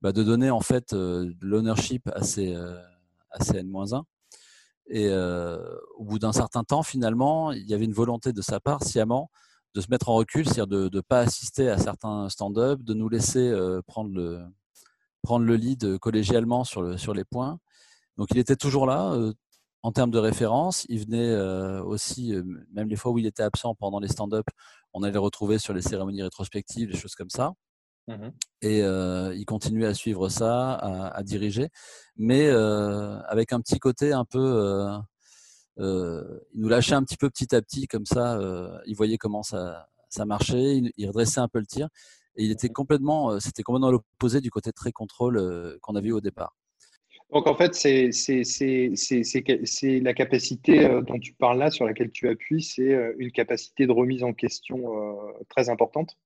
bah, 0.00 0.12
de 0.12 0.22
donner 0.22 0.50
en 0.50 0.60
fait 0.60 0.92
l'ownership 0.92 2.08
à 2.14 2.22
ses, 2.22 2.54
à 2.54 3.42
ses 3.44 3.58
N-1. 3.58 4.04
Et 4.86 5.12
au 5.12 6.04
bout 6.04 6.20
d'un 6.20 6.32
certain 6.32 6.62
temps, 6.62 6.84
finalement, 6.84 7.50
il 7.50 7.68
y 7.68 7.74
avait 7.74 7.86
une 7.86 7.92
volonté 7.92 8.32
de 8.32 8.40
sa 8.40 8.60
part, 8.60 8.84
sciemment, 8.84 9.30
de 9.74 9.80
se 9.80 9.86
mettre 9.90 10.08
en 10.08 10.14
recul, 10.14 10.44
c'est-à-dire 10.44 10.66
de 10.66 10.90
ne 10.92 11.00
pas 11.00 11.20
assister 11.20 11.68
à 11.68 11.78
certains 11.78 12.28
stand-up, 12.28 12.80
de 12.82 12.94
nous 12.94 13.08
laisser 13.08 13.54
prendre, 13.86 14.10
le, 14.12 14.44
prendre 15.22 15.44
le 15.44 15.56
lead 15.56 15.98
collégialement 15.98 16.64
sur, 16.64 16.82
le, 16.82 16.96
sur 16.96 17.14
les 17.14 17.24
points. 17.24 17.58
Donc 18.16 18.28
il 18.32 18.38
était 18.38 18.56
toujours 18.56 18.86
là 18.86 19.16
en 19.82 19.92
termes 19.92 20.10
de 20.10 20.18
référence. 20.18 20.86
Il 20.88 21.00
venait 21.00 21.34
aussi, 21.80 22.34
même 22.72 22.88
les 22.88 22.96
fois 22.96 23.12
où 23.12 23.18
il 23.18 23.26
était 23.26 23.42
absent 23.42 23.74
pendant 23.74 24.00
les 24.00 24.08
stand-up, 24.08 24.46
on 24.92 25.02
allait 25.02 25.12
le 25.12 25.20
retrouver 25.20 25.58
sur 25.58 25.72
les 25.72 25.82
cérémonies 25.82 26.22
rétrospectives, 26.22 26.90
des 26.90 26.98
choses 26.98 27.14
comme 27.14 27.30
ça. 27.30 27.52
Mmh 28.08 28.30
Et 28.62 28.80
il 28.80 29.44
continuait 29.46 29.86
à 29.86 29.94
suivre 29.94 30.28
ça, 30.28 30.74
à, 30.74 31.22
diriger, 31.22 31.68
mais 32.16 32.48
avec 32.48 33.52
un 33.52 33.60
petit 33.60 33.78
côté 33.78 34.12
un 34.12 34.24
peu. 34.24 34.98
Il 35.80 36.60
nous 36.60 36.68
lâchait 36.68 36.94
un 36.94 37.02
petit 37.02 37.16
peu 37.16 37.30
petit 37.30 37.54
à 37.54 37.62
petit, 37.62 37.86
comme 37.86 38.06
ça. 38.06 38.38
il 38.86 38.94
voyait 38.94 39.18
comment 39.18 39.42
ça, 39.42 39.88
ça 40.08 40.24
marchait, 40.24 40.82
il, 40.96 41.06
redressait 41.06 41.40
un 41.40 41.48
peu 41.48 41.58
le 41.58 41.66
tir. 41.66 41.88
Et 42.36 42.44
il 42.44 42.50
était 42.50 42.68
complètement, 42.68 43.40
c'était 43.40 43.62
complètement 43.62 43.90
l'opposé 43.90 44.40
du 44.40 44.50
côté 44.50 44.72
très 44.72 44.92
contrôle 44.92 45.78
qu'on 45.82 45.96
avait 45.96 46.08
eu 46.08 46.12
au 46.12 46.20
départ. 46.20 46.54
Donc 47.32 47.46
en 47.46 47.54
fait, 47.54 47.74
c'est 47.74 48.10
la 50.00 50.14
capacité 50.14 51.02
dont 51.06 51.18
tu 51.18 51.32
parles 51.34 51.58
là, 51.58 51.70
sur 51.70 51.84
laquelle 51.84 52.10
tu 52.10 52.28
appuies, 52.28 52.62
c'est 52.62 53.14
une 53.18 53.32
capacité 53.32 53.86
de 53.86 53.92
remise 53.92 54.22
en 54.22 54.32
question 54.32 54.82
très 55.48 55.70
importante. 55.70 56.16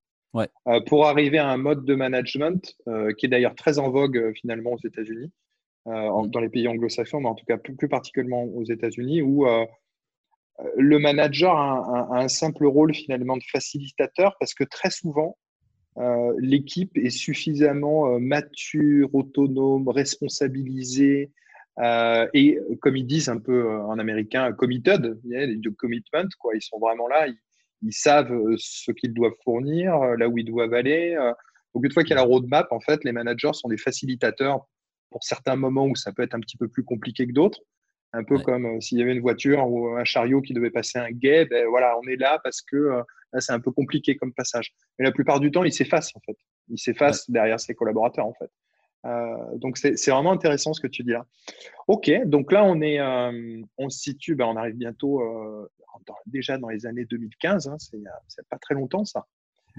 Euh, 0.67 0.81
pour 0.81 1.07
arriver 1.07 1.37
à 1.37 1.47
un 1.49 1.57
mode 1.57 1.85
de 1.85 1.95
management 1.95 2.75
euh, 2.87 3.13
qui 3.13 3.25
est 3.25 3.29
d'ailleurs 3.29 3.55
très 3.55 3.79
en 3.79 3.89
vogue 3.89 4.17
euh, 4.17 4.33
finalement 4.33 4.73
aux 4.73 4.79
États-Unis, 4.83 5.31
mm. 5.85 6.29
dans 6.29 6.39
les 6.39 6.49
pays 6.49 6.67
anglo-saxons, 6.67 7.21
mais 7.21 7.29
en 7.29 7.35
tout 7.35 7.45
cas 7.45 7.57
plus, 7.57 7.89
particulièrement 7.89 8.43
aux 8.43 8.65
États-Unis, 8.65 9.21
où 9.21 9.45
le 10.77 10.99
manager 10.99 11.55
a 11.55 12.17
un, 12.17 12.27
simple 12.27 12.65
rôle 12.65 12.93
finalement 12.93 13.35
de 13.37 13.43
facilitateur 13.51 14.35
parce 14.39 14.53
que 14.53 14.63
très 14.63 14.89
souvent, 14.89 15.37
l'équipe 16.39 16.97
est 16.97 17.09
suffisamment 17.09 18.19
mature, 18.19 19.13
autonome, 19.13 19.89
responsabilisée, 19.89 21.31
et 22.33 22.59
comme 22.81 22.97
ils 22.97 23.07
disent 23.07 23.29
un 23.29 23.39
peu 23.39 23.69
en 23.69 23.99
américain, 23.99 24.51
committed, 24.53 25.19
de 25.23 25.69
commitment, 25.69 26.29
quoi. 26.39 26.55
Ils 26.55 26.61
sont 26.61 26.79
vraiment 26.79 27.07
là, 27.07 27.27
ils 27.85 27.93
savent 27.93 28.31
euh, 28.31 28.55
ce 28.57 28.91
qu'ils 28.91 29.13
doivent 29.13 29.35
fournir, 29.43 29.95
euh, 29.95 30.15
là 30.17 30.27
où 30.27 30.37
ils 30.37 30.45
doivent 30.45 30.73
aller. 30.73 31.15
Euh. 31.19 31.33
Donc, 31.73 31.85
une 31.85 31.91
fois 31.91 32.03
qu'il 32.03 32.11
y 32.11 32.13
a 32.13 32.21
la 32.21 32.23
roadmap, 32.23 32.67
en 32.71 32.79
fait, 32.79 33.03
les 33.03 33.11
managers 33.11 33.53
sont 33.53 33.67
des 33.67 33.77
facilitateurs 33.77 34.65
pour 35.15 35.23
certains 35.23 35.55
moments 35.55 35.85
où 35.85 35.95
ça 35.95 36.11
peut 36.11 36.23
être 36.23 36.35
un 36.35 36.41
petit 36.41 36.57
peu 36.57 36.67
plus 36.67 36.83
compliqué 36.83 37.25
que 37.25 37.31
d'autres. 37.31 37.61
Un 38.11 38.25
peu 38.25 38.37
comme 38.37 38.81
s'il 38.81 38.97
y 38.97 39.01
avait 39.01 39.13
une 39.13 39.21
voiture 39.21 39.65
ou 39.65 39.95
un 39.95 40.03
chariot 40.03 40.41
qui 40.41 40.53
devait 40.53 40.71
passer 40.71 40.99
un 40.99 41.09
guet, 41.09 41.45
ben 41.45 41.67
voilà, 41.69 41.97
on 41.97 42.05
est 42.09 42.17
là 42.17 42.37
parce 42.43 42.61
que 42.61 43.01
là, 43.31 43.39
c'est 43.39 43.53
un 43.53 43.61
peu 43.61 43.71
compliqué 43.71 44.17
comme 44.17 44.33
passage. 44.33 44.73
Mais 44.99 45.05
la 45.05 45.13
plupart 45.13 45.39
du 45.39 45.51
temps, 45.51 45.63
il 45.63 45.71
s'efface, 45.71 46.13
en 46.17 46.19
fait. 46.25 46.35
Il 46.67 46.77
s'efface 46.77 47.29
derrière 47.31 47.61
ses 47.61 47.75
collaborateurs, 47.75 48.25
en 48.25 48.33
fait. 48.33 48.51
donc, 49.57 49.77
c'est 49.77 50.11
vraiment 50.11 50.33
intéressant 50.33 50.73
ce 50.73 50.81
que 50.81 50.87
tu 50.87 51.03
dis 51.03 51.11
là. 51.11 51.25
OK, 51.87 52.11
donc 52.25 52.51
là, 52.51 52.65
on, 52.65 52.81
est, 52.81 52.99
on 53.77 53.89
se 53.89 53.99
situe, 53.99 54.35
ben, 54.35 54.47
on 54.47 54.57
arrive 54.57 54.75
bientôt 54.75 55.21
déjà 56.25 56.57
dans 56.57 56.67
les 56.67 56.85
années 56.85 57.05
2015, 57.05 57.69
hein, 57.69 57.77
c'est 57.79 58.47
pas 58.49 58.57
très 58.57 58.75
longtemps 58.75 59.05
ça. 59.05 59.25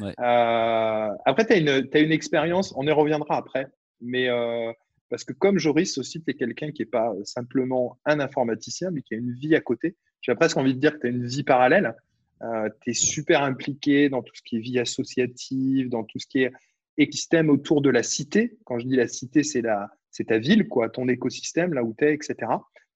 Euh, 0.00 1.08
après, 1.26 1.46
tu 1.46 1.52
as 1.52 1.56
une, 1.56 1.88
une 1.92 2.12
expérience, 2.12 2.72
on 2.74 2.86
y 2.86 2.90
reviendra 2.90 3.36
après, 3.36 3.66
mais 4.00 4.28
euh, 4.28 4.72
parce 5.08 5.24
que 5.24 5.32
comme 5.32 5.58
Joris 5.58 5.98
aussi, 5.98 6.22
tu 6.22 6.30
es 6.30 6.34
quelqu'un 6.34 6.72
qui 6.72 6.82
n'est 6.82 6.86
pas 6.86 7.12
simplement 7.24 7.98
un 8.04 8.20
informaticien, 8.20 8.90
mais 8.90 9.02
qui 9.02 9.14
a 9.14 9.18
une 9.18 9.32
vie 9.32 9.54
à 9.54 9.60
côté. 9.60 9.96
J'ai 10.20 10.34
presque 10.34 10.56
envie 10.56 10.74
de 10.74 10.80
dire 10.80 10.94
que 10.94 11.00
tu 11.00 11.06
as 11.06 11.10
une 11.10 11.26
vie 11.26 11.44
parallèle. 11.44 11.94
Euh, 12.42 12.68
tu 12.82 12.90
es 12.90 12.94
super 12.94 13.42
impliqué 13.42 14.08
dans 14.08 14.22
tout 14.22 14.34
ce 14.34 14.42
qui 14.42 14.56
est 14.56 14.60
vie 14.60 14.78
associative, 14.78 15.88
dans 15.88 16.04
tout 16.04 16.18
ce 16.18 16.26
qui 16.26 16.42
est 16.42 16.52
écosystème 16.98 17.50
autour 17.50 17.82
de 17.82 17.90
la 17.90 18.02
cité. 18.02 18.58
Quand 18.64 18.78
je 18.78 18.86
dis 18.86 18.96
la 18.96 19.08
cité, 19.08 19.42
c'est 19.42 19.62
ta 19.62 20.38
ville, 20.38 20.66
quoi, 20.68 20.88
ton 20.88 21.08
écosystème, 21.08 21.74
là 21.74 21.82
où 21.82 21.94
tu 21.96 22.04
es, 22.04 22.14
etc. 22.14 22.34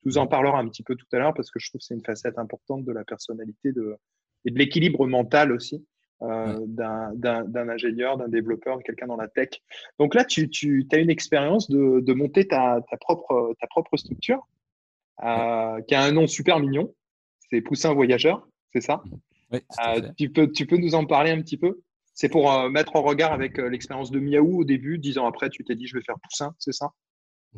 Tu 0.03 0.09
nous 0.09 0.19
en 0.19 0.27
parleras 0.27 0.59
un 0.59 0.69
petit 0.69 0.83
peu 0.83 0.97
tout 0.97 1.07
à 1.13 1.19
l'heure 1.19 1.35
parce 1.35 1.51
que 1.51 1.59
je 1.59 1.71
trouve 1.71 1.81
que 1.81 1.85
c'est 1.85 1.95
une 1.95 2.05
facette 2.05 2.39
importante 2.39 2.85
de 2.85 2.93
la 2.93 3.05
personnalité 3.05 3.73
de, 3.73 3.97
et 4.45 4.51
de 4.51 4.59
l'équilibre 4.59 5.07
mental 5.07 5.53
aussi 5.53 5.85
euh, 6.23 6.59
d'un 6.67 7.69
ingénieur, 7.69 8.17
d'un 8.17 8.29
développeur, 8.29 8.79
de 8.79 8.83
quelqu'un 8.83 9.07
dans 9.07 9.17
la 9.17 9.29
tech. 9.29 9.51
Donc 9.99 10.15
là, 10.15 10.25
tu, 10.25 10.49
tu 10.51 10.87
as 10.93 10.99
une 10.99 11.11
expérience 11.11 11.71
de, 11.71 12.01
de, 12.01 12.13
monter 12.13 12.47
ta, 12.47 12.81
ta, 12.91 12.97
propre, 12.97 13.55
ta 13.61 13.67
propre 13.67 13.97
structure 13.97 14.47
euh, 15.25 15.81
qui 15.83 15.95
a 15.95 16.03
un 16.03 16.13
nom 16.13 16.27
super 16.27 16.61
mignon. 16.61 16.95
C'est 17.51 17.61
Poussin 17.61 17.93
Voyageur, 17.95 18.47
c'est 18.73 18.81
ça? 18.81 19.03
Oui, 19.53 19.61
euh, 19.87 20.09
tu, 20.17 20.31
peux, 20.31 20.51
tu 20.51 20.67
peux 20.67 20.77
nous 20.77 20.95
en 20.95 21.07
parler 21.07 21.31
un 21.31 21.41
petit 21.43 21.57
peu? 21.57 21.81
C'est 22.15 22.29
pour 22.29 22.53
euh, 22.53 22.69
mettre 22.69 22.97
en 22.97 23.03
regard 23.03 23.33
avec 23.33 23.59
l'expérience 23.59 24.11
de 24.11 24.21
Miaou 24.21 24.61
au 24.61 24.65
début, 24.65 24.99
dix 24.99 25.19
ans 25.19 25.27
après, 25.27 25.51
tu 25.51 25.65
t'es 25.65 25.75
dit 25.75 25.87
je 25.87 25.97
vais 25.97 26.03
faire 26.03 26.17
Poussin, 26.23 26.55
c'est 26.59 26.73
ça? 26.73 26.91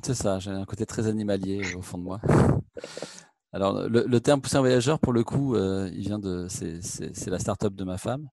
C'est 0.02 0.14
ça, 0.14 0.38
j'ai 0.38 0.50
un 0.50 0.64
côté 0.64 0.86
très 0.86 1.06
animalier 1.06 1.74
au 1.76 1.82
fond 1.82 1.98
de 1.98 2.04
moi. 2.04 2.20
Alors, 3.52 3.86
le, 3.86 4.20
terme 4.20 4.40
poussin 4.40 4.60
voyageur, 4.60 4.98
pour 4.98 5.12
le 5.12 5.24
coup, 5.24 5.54
euh, 5.54 5.90
il 5.92 6.00
vient 6.00 6.18
de. 6.18 6.46
C'est 6.48 7.28
la 7.28 7.38
start-up 7.38 7.74
de 7.74 7.84
ma 7.84 7.98
femme. 7.98 8.28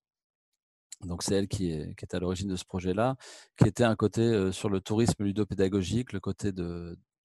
Donc, 1.06 1.24
c'est 1.24 1.36
elle 1.36 1.48
qui 1.48 1.72
est, 1.72 1.96
qui 1.96 2.06
est, 2.06 2.14
à 2.14 2.20
l'origine 2.20 2.50
de 2.50 2.56
ce 2.56 2.66
projet-là, 2.66 3.16
qui 3.58 3.68
était 3.68 3.86
un 3.86 3.96
côté 3.96 4.22
euh, 4.22 4.52
sur 4.52 4.70
le 4.70 4.82
tourisme 4.82 5.24
ludopédagogique, 5.24 6.12
le 6.14 6.20
côté 6.20 6.52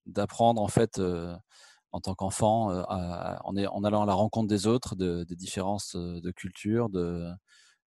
d'apprendre, 0.06 0.62
en 0.62 0.68
fait, 0.68 0.98
euh, 0.98 1.36
en 1.92 2.00
tant 2.00 2.14
qu'enfant, 2.14 2.70
en, 2.70 3.56
en, 3.56 3.84
allant 3.84 4.02
à 4.02 4.06
la 4.06 4.14
rencontre 4.14 4.48
des 4.48 4.66
autres, 4.66 4.96
de, 4.96 5.24
des 5.24 5.36
différences 5.36 5.94
de 5.96 6.30
culture, 6.32 6.88
de, 6.88 7.30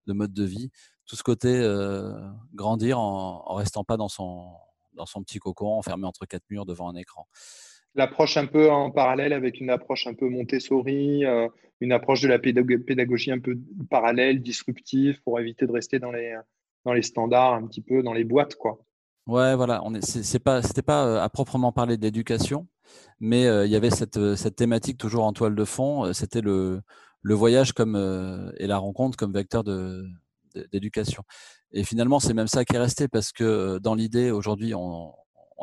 de 0.08 0.14
mode 0.14 0.34
de 0.34 0.44
vie. 0.44 0.72
Tout 1.06 1.16
ce 1.16 1.24
côté 1.24 1.62
grandir 2.54 3.00
en, 3.00 3.44
en 3.46 3.54
restant 3.56 3.84
pas 3.84 3.98
dans 3.98 4.08
son, 4.08 4.50
dans 4.94 5.06
son 5.06 5.24
petit 5.24 5.40
cocon, 5.40 5.78
enfermé 5.78 6.06
entre 6.06 6.26
quatre 6.26 6.44
murs 6.50 6.66
devant 6.66 6.90
un 6.90 6.96
écran. 6.96 7.28
L'approche 7.98 8.38
un 8.38 8.46
peu 8.46 8.70
en 8.70 8.92
parallèle 8.92 9.34
avec 9.34 9.60
une 9.60 9.70
approche 9.70 10.08
un 10.08 10.14
peu 10.14 10.30
Montessori, 10.30 11.26
euh, 11.26 11.48
une 11.82 11.92
approche 11.92 12.22
de 12.22 12.28
la 12.28 12.40
pédagogie 12.40 13.32
un 13.32 13.40
peu 13.40 13.58
parallèle, 13.90 14.42
disruptive, 14.42 15.22
pour 15.24 15.40
éviter 15.40 15.66
de 15.66 15.72
rester 15.72 16.00
dans 16.00 16.12
les, 16.12 16.36
dans 16.86 16.94
les 16.94 17.02
standards, 17.02 17.56
un 17.56 17.66
petit 17.68 17.82
peu 17.82 18.04
dans 18.04 18.14
les 18.14 18.24
boîtes, 18.24 18.56
quoi. 18.56 18.80
Ouais, 19.26 19.56
voilà. 19.56 19.82
On 19.84 19.94
est, 19.94 20.06
c'est, 20.06 20.40
pas, 20.40 20.62
c'était 20.62 20.82
pas 20.82 21.06
euh, 21.06 21.22
à 21.22 21.28
proprement 21.28 21.74
parler 21.74 21.98
d'éducation, 21.98 22.68
mais 23.20 23.46
euh, 23.46 23.66
il 23.66 23.72
y 23.72 23.76
avait 23.76 23.90
cette, 23.90 24.36
cette 24.36 24.56
thématique 24.56 24.98
toujours 24.98 25.26
en 25.26 25.34
toile 25.34 25.56
de 25.56 25.66
fond. 25.66 26.14
C'était 26.14 26.42
le, 26.42 26.82
le 27.24 27.34
voyage 27.34 27.74
comme 27.74 27.96
et 28.58 28.68
la 28.68 28.78
rencontre 28.78 29.18
comme 29.18 29.34
vecteur 29.34 29.66
de, 29.66 30.06
d'éducation. 30.72 31.24
Et 31.72 31.84
finalement, 31.84 32.20
c'est 32.20 32.34
même 32.34 32.48
ça 32.48 32.64
qui 32.64 32.76
est 32.76 32.80
resté 32.80 33.08
parce 33.08 33.32
que 33.32 33.80
dans 33.80 33.96
l'idée, 33.96 34.32
aujourd'hui, 34.32 34.74
on, 34.74 35.14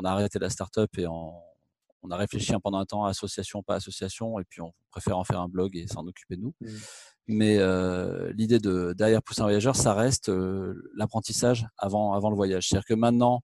a 0.04 0.10
arrêté 0.10 0.38
la 0.38 0.50
start-up 0.50 0.90
et 0.98 1.06
on, 1.06 1.32
a 2.10 2.16
réfléchi 2.16 2.52
pendant 2.62 2.78
un 2.78 2.84
temps, 2.84 3.04
association, 3.04 3.62
pas 3.62 3.76
association, 3.76 4.38
et 4.38 4.44
puis 4.44 4.60
on 4.60 4.72
préfère 4.90 5.18
en 5.18 5.24
faire 5.24 5.40
un 5.40 5.48
blog 5.48 5.76
et 5.76 5.86
s'en 5.86 6.06
occuper 6.06 6.36
de 6.36 6.42
nous. 6.42 6.54
Mmh. 6.60 6.68
Mais 7.26 7.58
l'idée 8.32 8.58
de 8.58 8.94
derrière 8.96 9.22
Poussin 9.22 9.44
Voyageur, 9.44 9.76
ça 9.76 9.94
reste 9.94 10.30
l'apprentissage 10.94 11.66
avant, 11.78 12.12
avant 12.12 12.30
le 12.30 12.36
voyage. 12.36 12.68
C'est-à-dire 12.68 12.86
que 12.86 12.94
maintenant, 12.94 13.42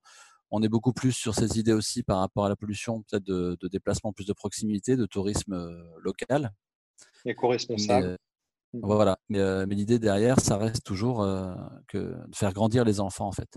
on 0.51 0.63
est 0.63 0.69
beaucoup 0.69 0.93
plus 0.93 1.13
sur 1.13 1.35
ces 1.35 1.59
idées 1.59 1.73
aussi 1.73 2.03
par 2.03 2.19
rapport 2.19 2.45
à 2.45 2.49
la 2.49 2.57
pollution, 2.57 3.03
peut-être 3.03 3.25
de, 3.25 3.57
de, 3.61 3.69
déplacement 3.69 4.13
plus 4.13 4.27
de 4.27 4.33
proximité, 4.33 4.97
de 4.97 5.07
tourisme 5.07 5.57
local. 6.03 6.53
Éco-responsable 7.25 8.19
Mmh. 8.73 8.81
Voilà. 8.83 9.19
Mais, 9.29 9.67
mais 9.67 9.75
l'idée 9.75 9.99
derrière, 9.99 10.39
ça 10.41 10.57
reste 10.57 10.85
toujours 10.85 11.27
que 11.89 11.99
de 11.99 12.37
faire 12.37 12.53
grandir 12.53 12.85
les 12.85 13.01
enfants, 13.01 13.27
en 13.27 13.33
fait. 13.33 13.49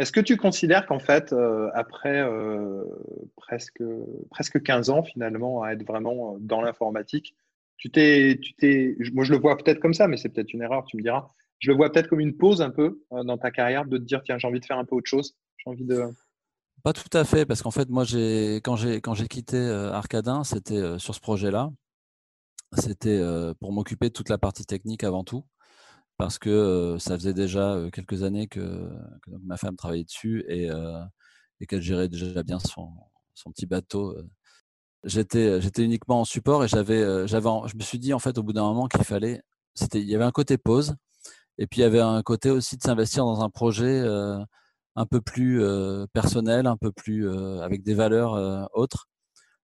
Est-ce 0.00 0.12
que 0.12 0.20
tu 0.20 0.38
considères 0.38 0.86
qu'en 0.86 0.98
fait, 0.98 1.34
après 1.74 2.26
presque, 3.36 3.82
presque 4.30 4.62
15 4.62 4.88
ans 4.88 5.02
finalement 5.02 5.62
à 5.62 5.72
être 5.72 5.86
vraiment 5.86 6.38
dans 6.40 6.62
l'informatique, 6.62 7.36
tu 7.76 7.90
t'es, 7.90 8.38
tu 8.42 8.54
t'es, 8.54 8.96
moi 9.12 9.24
je 9.24 9.32
le 9.32 9.38
vois 9.38 9.58
peut-être 9.58 9.78
comme 9.78 9.92
ça, 9.92 10.08
mais 10.08 10.16
c'est 10.16 10.30
peut-être 10.30 10.54
une 10.54 10.62
erreur, 10.62 10.86
tu 10.86 10.96
me 10.96 11.02
diras. 11.02 11.30
Je 11.58 11.70
le 11.70 11.76
vois 11.76 11.92
peut-être 11.92 12.08
comme 12.08 12.20
une 12.20 12.34
pause 12.34 12.62
un 12.62 12.70
peu 12.70 13.02
dans 13.10 13.36
ta 13.36 13.50
carrière 13.50 13.84
de 13.84 13.98
te 13.98 14.02
dire 14.02 14.22
tiens 14.24 14.38
j'ai 14.38 14.48
envie 14.48 14.60
de 14.60 14.64
faire 14.64 14.78
un 14.78 14.86
peu 14.86 14.96
autre 14.96 15.10
chose, 15.10 15.36
j'ai 15.66 15.84
de. 15.84 16.04
Pas 16.82 16.94
tout 16.94 17.14
à 17.14 17.24
fait, 17.24 17.44
parce 17.44 17.60
qu'en 17.60 17.70
fait, 17.70 17.90
moi, 17.90 18.04
j'ai, 18.04 18.62
quand, 18.64 18.76
j'ai, 18.76 19.02
quand 19.02 19.12
j'ai 19.12 19.28
quitté 19.28 19.58
Arcadin, 19.58 20.44
c'était 20.44 20.98
sur 20.98 21.14
ce 21.14 21.20
projet-là. 21.20 21.70
C'était 22.72 23.22
pour 23.60 23.72
m'occuper 23.72 24.08
de 24.08 24.14
toute 24.14 24.30
la 24.30 24.38
partie 24.38 24.64
technique 24.64 25.04
avant 25.04 25.24
tout, 25.24 25.44
parce 26.20 26.38
que 26.38 26.96
ça 26.98 27.14
faisait 27.16 27.32
déjà 27.32 27.78
quelques 27.94 28.24
années 28.24 28.46
que, 28.46 28.90
ma 29.42 29.56
femme 29.56 29.74
travaillait 29.74 30.04
dessus 30.04 30.44
et, 30.48 30.68
qu'elle 31.66 31.80
gérait 31.80 32.10
déjà 32.10 32.42
bien 32.42 32.58
son, 32.58 32.90
petit 33.54 33.64
bateau. 33.64 34.14
J'étais, 35.02 35.58
uniquement 35.78 36.20
en 36.20 36.24
support 36.26 36.62
et 36.62 36.68
j'avais, 36.68 37.26
j'avais, 37.26 37.48
je 37.66 37.74
me 37.74 37.80
suis 37.80 37.98
dit 37.98 38.12
en 38.12 38.18
fait 38.18 38.36
au 38.36 38.42
bout 38.42 38.52
d'un 38.52 38.64
moment 38.64 38.86
qu'il 38.86 39.02
fallait, 39.02 39.40
il 39.94 40.10
y 40.10 40.14
avait 40.14 40.24
un 40.24 40.30
côté 40.30 40.58
pause 40.58 40.94
et 41.56 41.66
puis 41.66 41.80
il 41.80 41.84
y 41.84 41.86
avait 41.86 42.00
un 42.00 42.22
côté 42.22 42.50
aussi 42.50 42.76
de 42.76 42.82
s'investir 42.82 43.24
dans 43.24 43.40
un 43.42 43.48
projet 43.48 44.04
un 44.96 45.06
peu 45.06 45.22
plus 45.22 45.62
personnel, 46.12 46.66
un 46.66 46.76
peu 46.76 46.92
plus 46.92 47.30
avec 47.62 47.82
des 47.82 47.94
valeurs 47.94 48.68
autres. 48.74 49.08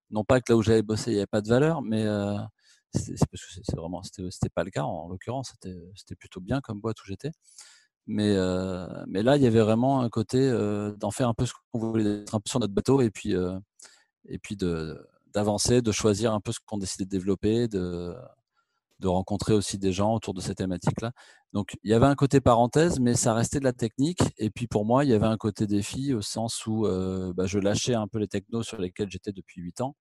Non 0.09 0.23
pas 0.23 0.41
que 0.41 0.51
là 0.51 0.57
où 0.57 0.63
j'avais 0.63 0.81
bossé 0.81 1.11
il 1.11 1.13
n'y 1.13 1.19
avait 1.19 1.27
pas 1.27 1.41
de 1.41 1.49
valeur, 1.49 1.83
mais 1.83 2.03
c'est 2.93 3.15
parce 3.29 3.45
que 3.45 3.61
c'est 3.63 3.75
vraiment 3.75 4.01
c'était 4.03 4.49
pas 4.49 4.63
le 4.63 4.71
cas 4.71 4.83
en 4.83 5.07
l'occurrence 5.09 5.53
c'était 5.95 6.15
plutôt 6.15 6.41
bien 6.41 6.61
comme 6.61 6.79
boîte 6.79 7.01
où 7.01 7.05
j'étais. 7.05 7.31
Mais 8.07 8.35
mais 9.07 9.23
là 9.23 9.37
il 9.37 9.43
y 9.43 9.47
avait 9.47 9.61
vraiment 9.61 10.01
un 10.01 10.09
côté 10.09 10.49
d'en 10.97 11.11
faire 11.11 11.27
un 11.27 11.33
peu 11.33 11.45
ce 11.45 11.53
qu'on 11.71 11.79
voulait 11.79 12.21
être 12.21 12.35
un 12.35 12.39
peu 12.39 12.49
sur 12.49 12.59
notre 12.59 12.73
bateau 12.73 13.01
et 13.01 13.11
puis 13.11 13.33
et 14.27 14.39
puis 14.39 14.57
d'avancer 15.33 15.81
de 15.81 15.91
choisir 15.91 16.33
un 16.33 16.39
peu 16.39 16.51
ce 16.51 16.59
qu'on 16.65 16.77
décidait 16.77 17.05
de 17.05 17.09
développer 17.09 17.67
de 17.67 18.15
de 18.99 19.07
rencontrer 19.07 19.53
aussi 19.53 19.77
des 19.77 19.91
gens 19.91 20.15
autour 20.15 20.33
de 20.33 20.41
cette 20.41 20.57
thématique 20.57 21.01
là 21.01 21.11
donc 21.53 21.77
il 21.83 21.91
y 21.91 21.93
avait 21.93 22.07
un 22.07 22.15
côté 22.15 22.41
parenthèse 22.41 22.99
mais 22.99 23.13
ça 23.13 23.33
restait 23.33 23.59
de 23.59 23.63
la 23.63 23.73
technique. 23.73 24.21
Et 24.37 24.49
puis 24.49 24.67
pour 24.67 24.85
moi 24.85 25.03
il 25.05 25.09
y 25.09 25.13
avait 25.13 25.27
un 25.27 25.37
côté 25.37 25.67
défi 25.67 26.13
au 26.13 26.21
sens 26.21 26.65
où 26.65 26.87
bah, 27.35 27.45
je 27.45 27.59
lâchais 27.59 27.93
un 27.93 28.07
peu 28.07 28.19
les 28.19 28.27
technos 28.27 28.63
sur 28.63 28.79
lesquels 28.79 29.09
j'étais 29.11 29.31
depuis 29.33 29.61
8 29.61 29.81
ans 29.81 29.95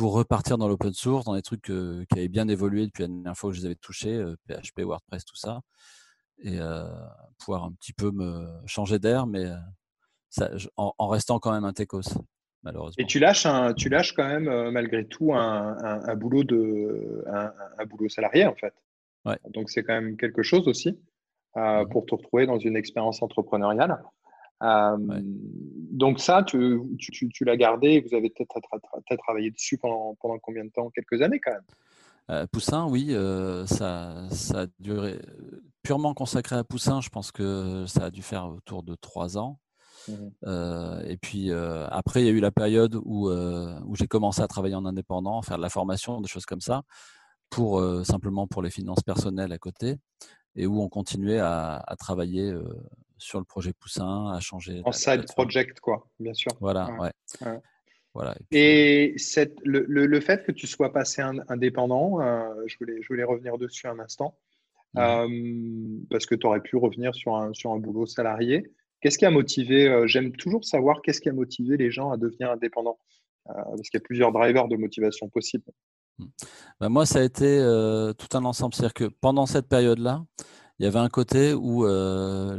pour 0.00 0.14
repartir 0.14 0.56
dans 0.56 0.66
l'open 0.66 0.94
source, 0.94 1.26
dans 1.26 1.34
des 1.34 1.42
trucs 1.42 1.60
qui 1.60 2.06
avaient 2.16 2.28
bien 2.28 2.48
évolué 2.48 2.86
depuis 2.86 3.02
la 3.02 3.08
dernière 3.08 3.36
fois 3.36 3.50
que 3.50 3.56
je 3.56 3.60
les 3.60 3.66
avais 3.66 3.74
touchés, 3.74 4.18
PHP, 4.48 4.80
WordPress, 4.80 5.26
tout 5.26 5.36
ça, 5.36 5.60
et 6.42 6.58
pouvoir 7.38 7.64
un 7.64 7.72
petit 7.72 7.92
peu 7.92 8.10
me 8.10 8.48
changer 8.64 8.98
d'air, 8.98 9.26
mais 9.26 9.44
ça, 10.30 10.52
en, 10.78 11.08
restant 11.08 11.38
quand 11.38 11.52
même 11.52 11.66
un 11.66 11.74
techos, 11.74 12.00
malheureusement. 12.62 12.94
Et 12.96 13.06
tu 13.06 13.18
lâches, 13.18 13.44
un, 13.44 13.74
tu 13.74 13.90
lâches 13.90 14.14
quand 14.14 14.26
même 14.26 14.70
malgré 14.70 15.06
tout 15.06 15.34
un, 15.34 16.16
boulot 16.16 16.44
de, 16.44 17.22
un, 17.26 17.84
boulot 17.84 18.08
salarié 18.08 18.46
en 18.46 18.54
fait. 18.54 18.72
Ouais. 19.26 19.36
Donc 19.50 19.68
c'est 19.68 19.82
quand 19.82 19.92
même 19.92 20.16
quelque 20.16 20.42
chose 20.42 20.66
aussi 20.66 20.92
mmh 20.92 21.88
pour 21.90 22.06
te 22.06 22.14
retrouver 22.14 22.46
dans 22.46 22.58
une 22.58 22.76
expérience 22.76 23.20
entrepreneuriale. 23.22 24.00
Donc 24.60 26.20
ça, 26.20 26.42
tu, 26.42 26.80
l'as 27.40 27.56
gardé, 27.56 28.00
vous 28.00 28.14
avez 28.14 28.30
peut-être 28.30 29.22
travaillé 29.22 29.50
dessus 29.50 29.78
pendant, 29.78 30.14
combien 30.42 30.64
de 30.64 30.70
temps? 30.70 30.90
Quelques 30.90 31.22
années 31.22 31.40
quand 31.40 31.52
même 31.52 31.62
euh, 32.30 32.46
Poussin, 32.46 32.86
oui, 32.86 33.14
ça, 33.66 34.26
a 34.54 34.66
duré 34.78 35.18
purement 35.82 36.14
consacré 36.14 36.56
à 36.56 36.64
Poussin. 36.64 37.00
Je 37.00 37.08
pense 37.08 37.32
que 37.32 37.86
ça 37.86 38.06
a 38.06 38.10
dû 38.10 38.22
faire 38.22 38.46
autour 38.48 38.82
de 38.82 38.94
trois 38.94 39.38
ans. 39.38 39.58
Mmh 40.08 40.14
et 41.06 41.16
puis 41.16 41.50
après, 41.52 42.22
il 42.22 42.26
y 42.26 42.28
a 42.28 42.32
eu 42.32 42.40
la 42.40 42.50
période 42.52 42.94
où, 43.04 43.30
où 43.30 43.96
j'ai 43.96 44.06
commencé 44.06 44.42
à 44.42 44.48
travailler 44.48 44.74
en 44.74 44.84
indépendant, 44.84 45.40
faire 45.42 45.56
de 45.56 45.62
la 45.62 45.70
formation, 45.70 46.20
des 46.20 46.28
choses 46.28 46.46
comme 46.46 46.60
ça, 46.60 46.82
pour 47.48 47.82
simplement 48.04 48.46
pour 48.46 48.62
les 48.62 48.70
finances 48.70 49.02
personnelles 49.02 49.52
à 49.52 49.58
côté, 49.58 49.96
et 50.54 50.66
où 50.66 50.82
on 50.82 50.88
continuait 50.88 51.38
à, 51.38 51.82
à 51.86 51.96
travailler 51.96 52.52
sur 53.20 53.38
le 53.38 53.44
projet 53.44 53.72
Poussin, 53.72 54.32
à 54.32 54.40
changer. 54.40 54.82
En 54.84 54.92
side 54.92 55.26
project, 55.26 55.80
quoi, 55.80 56.06
bien 56.18 56.34
sûr. 56.34 56.52
Voilà, 56.60 56.90
ouais. 56.98 57.12
Voilà. 58.14 58.34
Et, 58.50 59.14
cette, 59.18 59.54
le, 59.64 59.84
le, 59.86 60.20
fait 60.20 60.44
que 60.44 60.50
tu 60.50 60.66
sois 60.66 60.92
passé 60.92 61.22
indépendant, 61.48 62.20
euh, 62.20 62.48
je, 62.66 62.76
voulais, 62.78 63.00
je 63.02 63.08
voulais 63.08 63.22
revenir 63.22 63.56
dessus 63.56 63.86
un 63.86 64.00
instant, 64.00 64.36
euh, 64.96 65.28
parce 66.10 66.26
que 66.26 66.34
tu 66.34 66.46
aurais 66.46 66.60
pu 66.60 66.76
revenir 66.76 67.14
sur 67.14 67.36
un, 67.36 67.52
sur 67.52 67.70
un 67.70 67.78
boulot 67.78 68.06
salarié. 68.06 68.72
Qu'est-ce 69.00 69.16
qui 69.16 69.26
a 69.26 69.30
motivé, 69.30 69.88
euh, 69.88 70.06
j'aime 70.08 70.32
toujours 70.32 70.64
savoir 70.64 71.02
qu'est-ce 71.02 71.20
qui 71.20 71.28
a 71.28 71.32
motivé 71.32 71.76
les 71.76 71.90
gens 71.90 72.10
à 72.10 72.16
devenir 72.16 72.50
indépendants, 72.50 72.98
parce 73.46 73.88
qu'il 73.88 73.98
y 73.98 74.02
a 74.02 74.04
plusieurs 74.04 74.32
drivers 74.32 74.66
de 74.66 74.76
motivation 74.76 75.28
possibles. 75.28 75.70
Mmh. 76.18 76.24
Ben 76.80 76.88
moi, 76.88 77.06
ça 77.06 77.20
a 77.20 77.22
été 77.22 77.58
tout 78.18 78.36
un 78.36 78.44
ensemble. 78.44 78.74
C'est-à-dire 78.74 78.94
que 78.94 79.04
pendant 79.04 79.46
cette 79.46 79.68
période-là, 79.68 80.24
il 80.80 80.84
y 80.84 80.86
avait 80.86 80.98
un 80.98 81.10
côté 81.10 81.52
où 81.52 81.84
euh, 81.84 82.56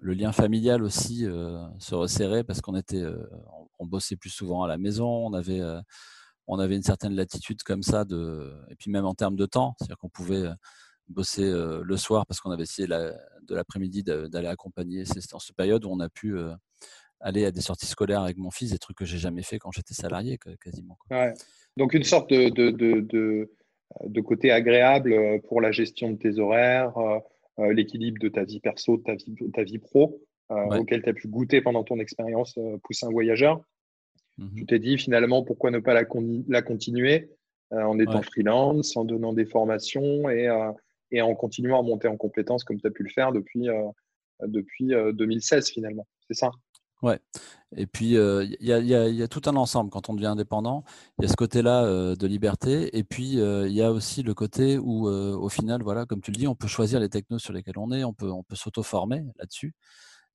le, 0.00 0.14
lien 0.14 0.32
familial 0.32 0.82
aussi 0.82 1.26
euh, 1.26 1.62
se 1.78 1.94
resserrait 1.94 2.42
parce 2.42 2.62
qu'on 2.62 2.74
était, 2.74 3.02
euh, 3.02 3.28
on, 3.78 3.84
bossait 3.86 4.16
plus 4.16 4.30
souvent 4.30 4.62
à 4.62 4.68
la 4.68 4.78
maison, 4.78 5.06
on 5.06 5.34
avait, 5.34 5.60
on 6.46 6.58
avait 6.58 6.74
une 6.74 6.82
certaine 6.82 7.14
latitude 7.14 7.62
comme 7.64 7.82
ça 7.82 8.06
de, 8.06 8.54
et 8.70 8.76
puis 8.76 8.90
même 8.90 9.04
en 9.04 9.14
termes 9.14 9.36
de 9.36 9.44
temps, 9.44 9.74
c'est-à-dire 9.78 9.98
qu'on 9.98 10.08
pouvait 10.08 10.48
bosser 11.08 11.52
le 11.52 11.96
soir 11.98 12.24
parce 12.24 12.40
qu'on 12.40 12.50
avait 12.50 12.62
essayé 12.62 12.88
de 12.88 13.54
l'après-midi 13.54 14.02
d'aller 14.04 14.48
accompagner. 14.48 15.04
C'est 15.04 15.20
dans 15.30 15.38
cette 15.38 15.56
période 15.56 15.84
où 15.84 15.90
on 15.90 16.00
a 16.00 16.08
pu 16.08 16.38
aller 17.20 17.44
à 17.44 17.50
des 17.50 17.60
sorties 17.60 17.86
scolaires 17.86 18.22
avec 18.22 18.38
mon 18.38 18.50
fils, 18.50 18.70
des 18.70 18.78
trucs 18.78 18.96
que 18.96 19.04
j'ai 19.04 19.18
jamais 19.18 19.42
fait 19.42 19.58
quand 19.58 19.70
j'étais 19.70 19.94
salarié 19.94 20.38
quasiment. 20.62 20.96
Donc 21.76 21.92
une 21.92 22.04
sorte 22.04 22.30
de 22.30 22.48
de 22.48 23.50
côté 24.22 24.50
agréable 24.50 25.12
euh, 25.12 25.38
pour 25.48 25.60
la 25.60 25.72
gestion 25.72 26.10
de 26.10 26.16
tes 26.16 26.38
horaires, 26.38 26.96
euh, 26.98 27.18
euh, 27.58 27.72
l'équilibre 27.72 28.18
de 28.20 28.28
ta 28.28 28.44
vie 28.44 28.60
perso, 28.60 28.96
de 28.96 29.02
ta 29.02 29.14
vie, 29.14 29.34
ta 29.52 29.62
vie 29.62 29.78
pro, 29.78 30.20
auquel 30.50 31.02
tu 31.02 31.08
as 31.08 31.14
pu 31.14 31.28
goûter 31.28 31.62
pendant 31.62 31.82
ton 31.82 31.98
expérience 31.98 32.58
poussin 32.84 33.10
voyageur. 33.10 33.62
Mmh 34.38 34.48
tu 34.56 34.66
t'es 34.66 34.78
dit 34.78 34.98
finalement 34.98 35.42
pourquoi 35.44 35.70
ne 35.70 35.78
pas 35.78 35.94
la, 35.94 36.04
la 36.48 36.62
continuer 36.62 37.30
en 37.70 37.98
étant 37.98 38.20
freelance, 38.22 38.96
en 38.96 39.04
donnant 39.04 39.32
des 39.32 39.46
formations 39.46 40.28
et, 40.28 40.48
et, 41.10 41.22
en 41.22 41.34
continuant 41.34 41.78
à 41.78 41.82
monter 41.82 42.08
en 42.08 42.18
compétences 42.18 42.64
comme 42.64 42.78
tu 42.78 42.86
as 42.86 42.90
pu 42.90 43.02
le 43.02 43.08
faire 43.08 43.32
depuis, 43.32 43.68
depuis 44.42 44.88
2016 44.88 45.70
finalement. 45.70 46.06
C'est 46.28 46.34
ça? 46.34 46.50
Ouais. 47.02 47.18
Et 47.76 47.86
puis, 47.86 48.14
il 48.14 48.56
y, 48.60 48.72
a, 48.72 49.28
tout 49.28 49.42
un 49.46 49.56
ensemble 49.56 49.90
quand 49.90 50.08
on 50.08 50.14
devient 50.14 50.26
indépendant. 50.26 50.84
Il 51.18 51.22
y 51.22 51.26
a 51.26 51.28
ce 51.28 51.36
côté-là 51.36 52.14
de 52.14 52.26
liberté. 52.26 52.96
Et 52.96 53.02
puis, 53.02 53.32
il 53.32 53.72
y 53.72 53.82
a 53.82 53.90
aussi 53.90 54.22
le 54.22 54.34
côté 54.34 54.78
où, 54.78 55.08
au 55.08 55.48
final, 55.48 55.82
voilà, 55.82 56.06
comme 56.06 56.20
tu 56.20 56.30
le 56.30 56.36
dis, 56.36 56.46
on 56.46 56.54
peut 56.54 56.68
choisir 56.68 57.00
les 57.00 57.08
technos 57.08 57.38
sur 57.38 57.52
lesquels 57.52 57.78
on 57.78 57.90
est, 57.90 58.04
on 58.04 58.12
peut, 58.12 58.30
on 58.30 58.42
peut 58.42 58.56
s'auto-former 58.56 59.24
là-dessus. 59.38 59.74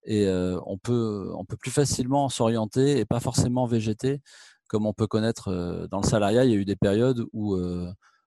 Et 0.04 0.28
on, 0.66 0.78
peut, 0.78 1.32
on 1.36 1.44
peut 1.44 1.56
plus 1.56 1.70
facilement 1.70 2.28
s'orienter 2.28 2.98
et 2.98 3.04
pas 3.04 3.20
forcément 3.20 3.66
végéter 3.66 4.20
comme 4.68 4.84
on 4.84 4.92
peut 4.92 5.06
connaître 5.06 5.86
dans 5.90 6.00
le 6.00 6.06
salariat. 6.06 6.44
Il 6.44 6.50
y 6.50 6.54
a 6.54 6.58
eu 6.58 6.64
des 6.66 6.76
périodes 6.76 7.24
où, 7.32 7.56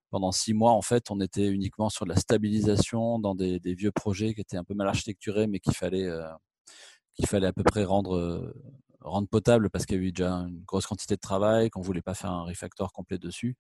pendant 0.10 0.32
six 0.32 0.54
mois, 0.54 0.72
en 0.72 0.82
fait, 0.82 1.12
on 1.12 1.20
était 1.20 1.48
uniquement 1.48 1.90
sur 1.90 2.06
de 2.06 2.12
la 2.12 2.18
stabilisation 2.18 3.20
dans 3.20 3.36
des, 3.36 3.60
des 3.60 3.76
vieux 3.76 3.92
projets 3.92 4.34
qui 4.34 4.42
étaient 4.42 4.58
un 4.58 4.64
peu 4.64 4.74
mal 4.74 4.88
architecturés, 4.88 5.48
mais 5.48 5.60
qu'il 5.60 5.76
fallait 5.76 6.10
qu'il 7.14 7.28
fallait 7.28 7.48
à 7.48 7.54
peu 7.54 7.64
près 7.64 7.84
rendre, 7.84 8.16
euh, 8.16 9.26
potable 9.30 9.70
parce 9.70 9.86
qu'il 9.86 9.98
y 9.98 10.00
avait 10.00 10.12
déjà 10.12 10.32
une 10.32 10.64
grosse 10.64 10.86
quantité 10.86 11.16
de 11.16 11.20
travail, 11.20 11.70
qu'on 11.70 11.82
voulait 11.82 12.02
pas 12.02 12.14
faire 12.14 12.32
un 12.32 12.44
refactor 12.44 12.92
complet 12.94 13.18
dessus. 13.18 13.56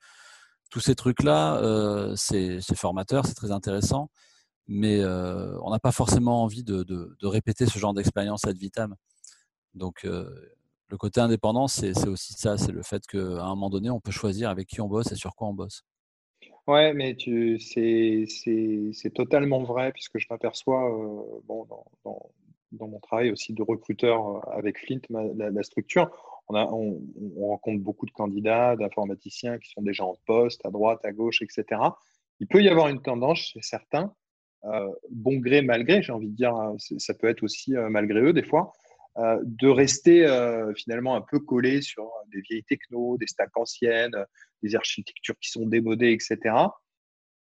Tous 0.70 0.80
ces 0.80 0.96
trucs-là, 0.96 1.58
euh, 1.58 2.16
c'est 2.16 2.62
formateur, 2.76 3.26
c'est 3.26 3.34
très 3.34 3.52
intéressant, 3.52 4.10
mais 4.68 5.02
euh, 5.02 5.58
on 5.62 5.72
n'a 5.72 5.80
pas 5.80 5.92
forcément 5.92 6.44
envie 6.44 6.64
de, 6.64 6.86
répéter 7.24 7.66
ce 7.66 7.78
genre 7.80 7.94
d'expérience 7.94 8.46
ad 8.46 8.58
vitam. 8.58 8.96
Donc, 9.74 10.04
le 10.04 10.98
côté 10.98 11.22
indépendant, 11.22 11.68
c'est 11.68 12.08
aussi 12.08 12.34
ça, 12.34 12.58
c'est 12.58 12.72
le 12.72 12.84
fait 12.84 13.06
qu'à 13.08 13.18
un 13.18 13.50
moment 13.50 13.70
donné, 13.70 13.90
on 13.90 14.00
peut 14.00 14.12
choisir 14.12 14.50
avec 14.50 14.68
qui 14.68 14.82
on 14.82 14.88
bosse 14.88 15.12
et 15.12 15.16
sur 15.16 15.36
quoi 15.36 15.48
on 15.48 15.54
bosse. 15.54 15.84
Ouais, 16.68 16.94
mais 16.94 17.18
c'est 17.60 19.14
totalement 19.14 19.64
vrai 19.64 19.92
puisque 19.92 20.20
je 20.20 20.28
m'aperçois 20.30 20.90
bon, 21.46 21.66
dans, 21.66 22.32
dans 22.72 22.88
mon 22.88 23.00
travail 23.00 23.32
aussi 23.32 23.54
de 23.54 23.64
recruteur 23.64 24.28
euh, 24.28 24.40
avec 24.58 24.80
Flint, 24.80 25.02
la, 25.10 25.64
structure, 25.64 26.10
on, 26.50 27.00
rencontre 27.40 27.82
beaucoup 27.82 28.06
de 28.06 28.12
candidats, 28.12 28.76
d'informaticiens 28.76 29.58
qui 29.58 29.70
sont 29.72 29.82
déjà 29.82 30.04
en 30.04 30.18
poste, 30.26 30.66
à 30.66 30.70
droite, 30.70 31.00
à 31.06 31.12
gauche, 31.12 31.42
etc. 31.42 31.82
Il 32.40 32.48
peut 32.48 32.62
y 32.62 32.70
avoir 32.70 32.88
une 32.90 33.02
tendance 33.02 33.40
chez 33.40 33.62
certains, 33.62 34.14
euh, 34.66 34.92
bon 35.10 35.38
gré, 35.38 35.62
mal 35.62 35.84
gré, 35.84 36.02
j'ai 36.02 36.12
envie 36.12 36.30
de 36.30 36.36
dire, 36.36 36.56
euh, 36.56 36.76
ça 36.98 37.14
peut 37.14 37.28
être 37.28 37.44
aussi 37.44 37.74
malgré 37.90 38.22
eux 38.22 38.34
des 38.34 38.44
fois, 38.44 38.74
de 39.18 39.68
rester 39.68 40.26
finalement 40.76 41.16
un 41.16 41.22
peu 41.22 41.40
collé 41.40 41.82
sur 41.82 42.10
des 42.32 42.40
vieilles 42.42 42.64
technos, 42.64 43.18
des 43.18 43.28
stacks 43.28 43.56
anciennes, 43.58 44.16
des 44.64 44.76
architectures 44.76 45.38
qui 45.40 45.50
sont 45.50 45.66
démodées, 45.66 46.12
etc. 46.12 46.70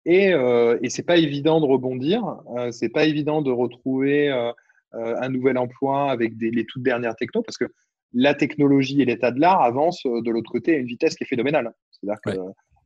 Et, 0.05 0.33
euh, 0.33 0.79
et 0.83 0.89
c'est 0.89 1.03
pas 1.03 1.19
évident 1.19 1.61
de 1.61 1.67
rebondir, 1.67 2.23
euh, 2.57 2.71
c'est 2.73 2.89
pas 2.89 3.05
évident 3.05 3.43
de 3.43 3.51
retrouver 3.51 4.31
euh, 4.31 4.49
euh, 4.49 4.53
un 4.93 5.29
nouvel 5.29 5.59
emploi 5.59 6.11
avec 6.11 6.37
des, 6.37 6.51
les 6.51 6.65
toutes 6.65 6.83
dernières 6.83 7.17
technos, 7.17 7.43
parce 7.43 7.59
que 7.59 7.67
la 8.15 8.35
technologie 8.35 9.03
et 9.03 9.05
l'état 9.05 9.31
de 9.31 9.41
l'art 9.41 9.63
avancent 9.63 10.05
de 10.05 10.31
l'autre 10.31 10.51
côté 10.51 10.75
à 10.75 10.79
une 10.79 10.87
vitesse 10.87 11.15
qui 11.15 11.25
est 11.25 11.27
phénoménale. 11.27 11.73
C'est-à-dire 11.91 12.21
que 12.23 12.31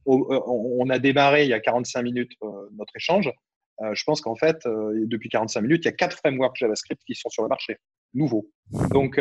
on 0.04 0.90
a 0.90 0.98
démarré 0.98 1.44
il 1.44 1.48
y 1.48 1.52
a 1.52 1.60
45 1.60 2.02
minutes 2.02 2.32
notre 2.76 2.96
échange. 2.96 3.30
je 3.80 4.04
pense 4.04 4.20
qu'en 4.20 4.34
fait, 4.34 4.58
depuis 4.66 5.28
45 5.28 5.60
minutes, 5.60 5.84
il 5.84 5.86
y 5.86 5.88
a 5.88 5.92
quatre 5.92 6.16
frameworks 6.16 6.56
JavaScript 6.56 7.00
qui 7.06 7.14
sont 7.14 7.28
sur 7.28 7.44
le 7.44 7.48
marché, 7.48 7.76
nouveaux. 8.12 8.48
Donc, 8.90 9.20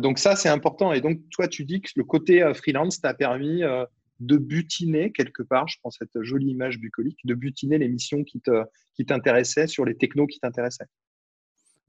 donc 0.00 0.18
ça, 0.18 0.36
c'est 0.36 0.48
important. 0.48 0.94
Et 0.94 1.02
donc, 1.02 1.20
toi, 1.30 1.48
tu 1.48 1.66
dis 1.66 1.82
que 1.82 1.90
le 1.96 2.04
côté 2.04 2.50
freelance 2.54 3.00
t'a 3.02 3.12
permis 3.12 3.62
de 4.20 4.36
butiner 4.36 5.12
quelque 5.12 5.42
part, 5.42 5.68
je 5.68 5.76
prends 5.80 5.90
cette 5.90 6.22
jolie 6.22 6.50
image 6.50 6.78
bucolique, 6.78 7.18
de 7.24 7.34
butiner 7.34 7.78
les 7.78 7.88
missions 7.88 8.24
qui 8.24 8.40
t'intéressaient 9.06 9.66
qui 9.66 9.72
sur 9.72 9.84
les 9.84 9.96
technos 9.96 10.26
qui 10.26 10.40
t'intéressaient. 10.40 10.86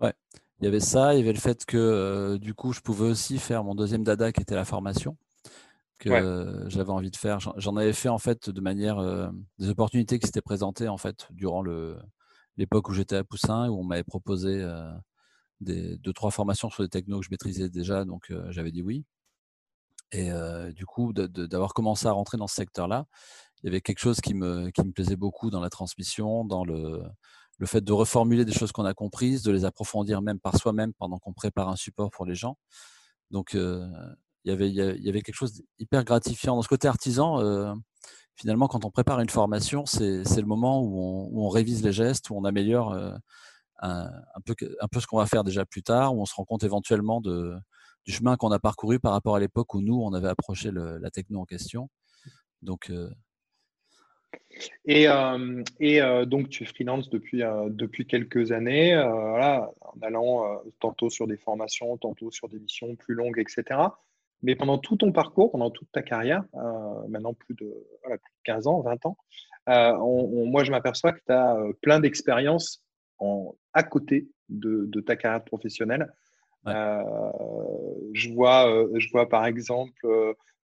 Ouais, 0.01 0.13
il 0.59 0.65
y 0.65 0.67
avait 0.67 0.79
ça, 0.79 1.13
il 1.13 1.19
y 1.19 1.21
avait 1.21 1.33
le 1.33 1.39
fait 1.39 1.65
que 1.65 1.77
euh, 1.77 2.37
du 2.37 2.53
coup, 2.53 2.73
je 2.73 2.81
pouvais 2.81 3.07
aussi 3.07 3.37
faire 3.37 3.63
mon 3.63 3.75
deuxième 3.75 4.03
dada 4.03 4.31
qui 4.31 4.41
était 4.41 4.55
la 4.55 4.65
formation 4.65 5.17
que 5.99 6.09
j'avais 6.67 6.91
envie 6.91 7.11
de 7.11 7.17
faire. 7.17 7.39
J'en 7.57 7.75
avais 7.75 7.91
fait 7.91 8.07
en 8.07 8.19
fait 8.19 8.49
de 8.49 8.61
manière 8.61 8.99
euh, 8.99 9.29
des 9.57 9.69
opportunités 9.69 10.17
qui 10.17 10.27
s'étaient 10.27 10.41
présentées 10.41 10.87
en 10.87 10.97
fait 10.97 11.27
durant 11.31 11.61
l'époque 12.55 12.87
où 12.87 12.93
j'étais 12.93 13.17
à 13.17 13.25
Poussin 13.25 13.67
où 13.69 13.79
on 13.79 13.83
m'avait 13.83 14.05
proposé 14.05 14.61
euh, 14.61 14.89
des, 15.59 15.97
deux 15.97 16.13
trois 16.13 16.31
formations 16.31 16.69
sur 16.69 16.83
des 16.83 16.89
technos 16.89 17.19
que 17.19 17.25
je 17.25 17.31
maîtrisais 17.31 17.69
déjà, 17.69 18.05
donc 18.05 18.31
j'avais 18.49 18.71
dit 18.71 18.81
oui. 18.81 19.03
Et 20.13 20.31
du 20.73 20.85
coup, 20.85 21.13
d'avoir 21.13 21.73
commencé 21.73 22.07
à 22.07 22.11
rentrer 22.11 22.37
dans 22.37 22.47
ce 22.47 22.55
secteur-là, 22.55 23.05
il 23.61 23.65
y 23.65 23.69
avait 23.69 23.81
quelque 23.81 23.99
chose 23.99 24.21
qui 24.21 24.33
me, 24.33 24.69
qui 24.69 24.81
me 24.83 24.91
plaisait 24.91 25.17
beaucoup 25.17 25.49
dans 25.49 25.59
la 25.59 25.69
transmission, 25.69 26.45
dans 26.45 26.63
le, 26.63 27.03
le 27.59 27.67
fait 27.67 27.81
de 27.81 27.93
reformuler 27.93 28.45
des 28.45 28.53
choses 28.53 28.71
qu'on 28.71 28.85
a 28.85 28.93
comprises, 28.93 29.43
de 29.43 29.51
les 29.51 29.65
approfondir 29.65 30.21
même 30.21 30.39
par 30.39 30.57
soi-même 30.57 30.93
pendant 30.93 31.19
qu'on 31.19 31.33
prépare 31.33 31.69
un 31.69 31.75
support 31.75 32.09
pour 32.09 32.25
les 32.25 32.35
gens. 32.35 32.57
Donc, 33.31 33.51
il, 33.53 33.89
y 34.45 34.51
avait, 34.51 34.69
il 34.69 34.75
y 34.75 35.09
avait 35.09 35.21
quelque 35.21 35.35
chose 35.35 35.61
d'hyper 35.77 36.03
gratifiant. 36.03 36.55
Dans 36.55 36.61
ce 36.61 36.69
côté 36.69 36.87
artisan, 36.87 37.75
finalement, 38.35 38.67
quand 38.67 38.85
on 38.85 38.91
prépare 38.91 39.19
une 39.19 39.29
formation, 39.29 39.85
c'est 39.85 40.23
le 40.23 40.45
moment 40.45 40.81
où 40.81 41.45
on, 41.45 41.49
révise 41.49 41.83
les 41.83 41.91
gestes, 41.91 42.29
où 42.29 42.37
on 42.37 42.45
améliore 42.45 42.93
un, 42.93 43.19
un, 43.81 44.41
peu, 44.45 44.55
ce 44.99 45.07
qu'on 45.07 45.17
va 45.17 45.25
faire 45.25 45.43
déjà 45.43 45.65
plus 45.65 45.83
tard, 45.83 46.15
où 46.15 46.21
on 46.21 46.25
se 46.25 46.33
rend 46.33 46.45
compte 46.45 46.63
éventuellement 46.63 47.21
du 47.21 48.11
chemin 48.11 48.37
qu'on 48.37 48.51
a 48.51 48.59
parcouru 48.59 48.99
par 48.99 49.11
rapport 49.11 49.35
à 49.35 49.39
l'époque 49.39 49.73
où 49.73 49.81
nous, 49.81 49.99
on 50.01 50.13
avait 50.13 50.29
approché 50.29 50.71
la 50.71 51.11
techno 51.11 51.41
en 51.41 51.45
question. 51.45 51.89
Donc, 52.61 52.89
euh, 52.89 53.09
et, 54.85 55.07
euh, 55.07 55.63
et 55.79 56.01
euh, 56.01 56.25
donc, 56.25 56.49
tu 56.49 56.65
freelances 56.65 57.09
depuis, 57.09 57.41
depuis 57.69 58.05
quelques 58.05 58.51
années, 58.51 58.95
voilà, 58.95 59.71
en 59.81 60.01
allant 60.01 60.61
tantôt 60.79 61.09
sur 61.09 61.27
des 61.27 61.37
formations, 61.37 61.97
tantôt 61.97 62.31
sur 62.31 62.49
des 62.49 62.59
missions 62.59 62.95
plus 62.95 63.15
longues, 63.15 63.39
etc. 63.39 63.79
Mais 64.41 64.55
pendant 64.55 64.77
tout 64.77 64.95
ton 64.95 65.11
parcours, 65.11 65.51
pendant 65.51 65.69
toute 65.69 65.91
ta 65.91 66.01
carrière, 66.01 66.43
maintenant 67.07 67.33
plus 67.33 67.55
de, 67.55 67.73
plus 68.03 68.13
de 68.13 68.43
15 68.45 68.67
ans, 68.67 68.81
20 68.81 69.05
ans, 69.05 69.17
moi, 69.67 70.63
je 70.63 70.71
m'aperçois 70.71 71.13
que 71.13 71.21
tu 71.25 71.31
as 71.31 71.57
plein 71.81 71.99
d'expériences 71.99 72.83
à 73.73 73.83
côté 73.83 74.27
de, 74.49 74.85
de, 74.87 75.01
ta 75.01 75.15
carrière 75.15 75.43
professionnelle. 75.43 76.11
Euh, 76.67 77.03
je, 78.13 78.29
vois, 78.33 78.69
euh, 78.69 78.89
je 78.97 79.09
vois 79.11 79.29
par 79.29 79.45
exemple 79.45 80.07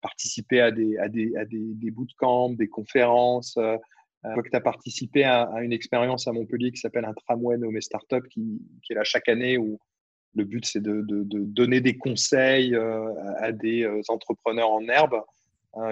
euh, 0.04 0.08
participer 0.08 0.60
à 0.60 0.70
des, 0.70 0.96
à 0.98 1.08
des, 1.08 1.36
à 1.36 1.44
des, 1.44 1.74
des 1.74 1.90
bootcamps, 1.90 2.50
des 2.50 2.68
conférences. 2.68 3.54
je 3.56 4.32
vois 4.32 4.42
que 4.42 4.50
tu 4.50 4.56
as 4.56 4.60
participé 4.60 5.24
à, 5.24 5.50
une 5.62 5.72
expérience 5.72 6.28
à 6.28 6.32
Montpellier 6.32 6.72
qui 6.72 6.80
s'appelle 6.80 7.04
un 7.04 7.14
tramway 7.14 7.56
nommé 7.58 7.80
Startup, 7.80 8.26
qui, 8.28 8.62
qui 8.82 8.92
est 8.92 8.96
là 8.96 9.04
chaque 9.04 9.28
année 9.28 9.58
où 9.58 9.78
le 10.36 10.44
but 10.44 10.64
c'est 10.66 10.82
de, 10.82 11.02
de, 11.02 11.22
de, 11.22 11.44
donner 11.44 11.80
des 11.80 11.96
conseils 11.96 12.76
à 13.38 13.52
des 13.52 13.88
entrepreneurs 14.08 14.70
en 14.70 14.82
herbe 14.88 15.20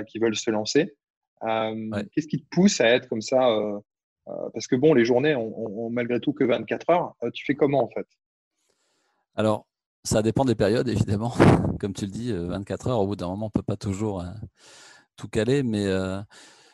qui 0.09 0.19
veulent 0.19 0.37
se 0.37 0.51
lancer. 0.51 0.95
Qu'est-ce 1.41 2.27
qui 2.27 2.43
te 2.43 2.49
pousse 2.51 2.81
à 2.81 2.89
être 2.89 3.09
comme 3.09 3.21
ça 3.21 3.41
Parce 4.53 4.67
que 4.67 4.75
bon, 4.75 4.95
les 4.95 5.05
journées 5.05 5.37
ont, 5.37 5.91
malgré 5.91 6.19
tout 6.19 6.33
que 6.33 6.45
24 6.45 6.91
heures. 6.91 7.15
tu 7.33 7.45
fais 7.45 7.55
comment 7.55 7.85
en 7.85 7.89
fait? 7.89 8.07
Alors, 9.37 9.67
ça 10.05 10.23
dépend 10.23 10.45
des 10.45 10.55
périodes, 10.55 10.89
évidemment. 10.89 11.31
Comme 11.81 11.93
tu 11.93 12.07
le 12.07 12.11
dis, 12.11 12.33
24 12.33 12.87
euh, 12.87 12.91
heures, 12.91 13.01
au 13.01 13.07
bout 13.07 13.17
d'un 13.17 13.29
moment, 13.29 13.47
on 13.47 13.49
ne 13.49 13.61
peut 13.61 13.63
pas 13.63 13.77
toujours 13.77 14.21
euh, 14.21 14.31
tout 15.17 15.29
caler. 15.29 15.63
Mais 15.63 15.87
euh, 15.87 16.21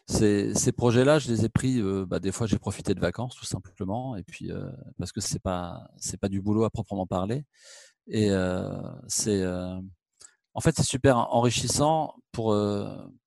ces, 0.07 0.72
projets-là, 0.72 1.18
je 1.18 1.29
les 1.29 1.45
ai 1.45 1.49
pris. 1.49 1.83
Bah, 2.07 2.20
des 2.20 2.33
fois, 2.33 2.47
j'ai 2.47 2.59
profité 2.59 2.95
de 2.95 3.01
vacances, 3.01 3.37
tout 3.37 3.45
simplement. 3.45 4.16
Et 4.16 4.22
puis, 4.22 4.51
parce 4.99 5.12
que 5.12 5.20
ce 5.20 5.35
n'est 5.35 5.41
pas, 5.41 5.89
pas 6.20 6.29
du 6.29 6.41
boulot 6.41 6.64
à 6.64 6.70
proprement 6.70 7.07
parler. 7.07 7.45
Et 8.07 8.31
c'est. 9.09 9.47
en 9.47 10.61
fait, 10.61 10.74
c'est 10.76 10.83
super 10.83 11.18
enrichissant 11.35 12.14
pour. 12.33 12.57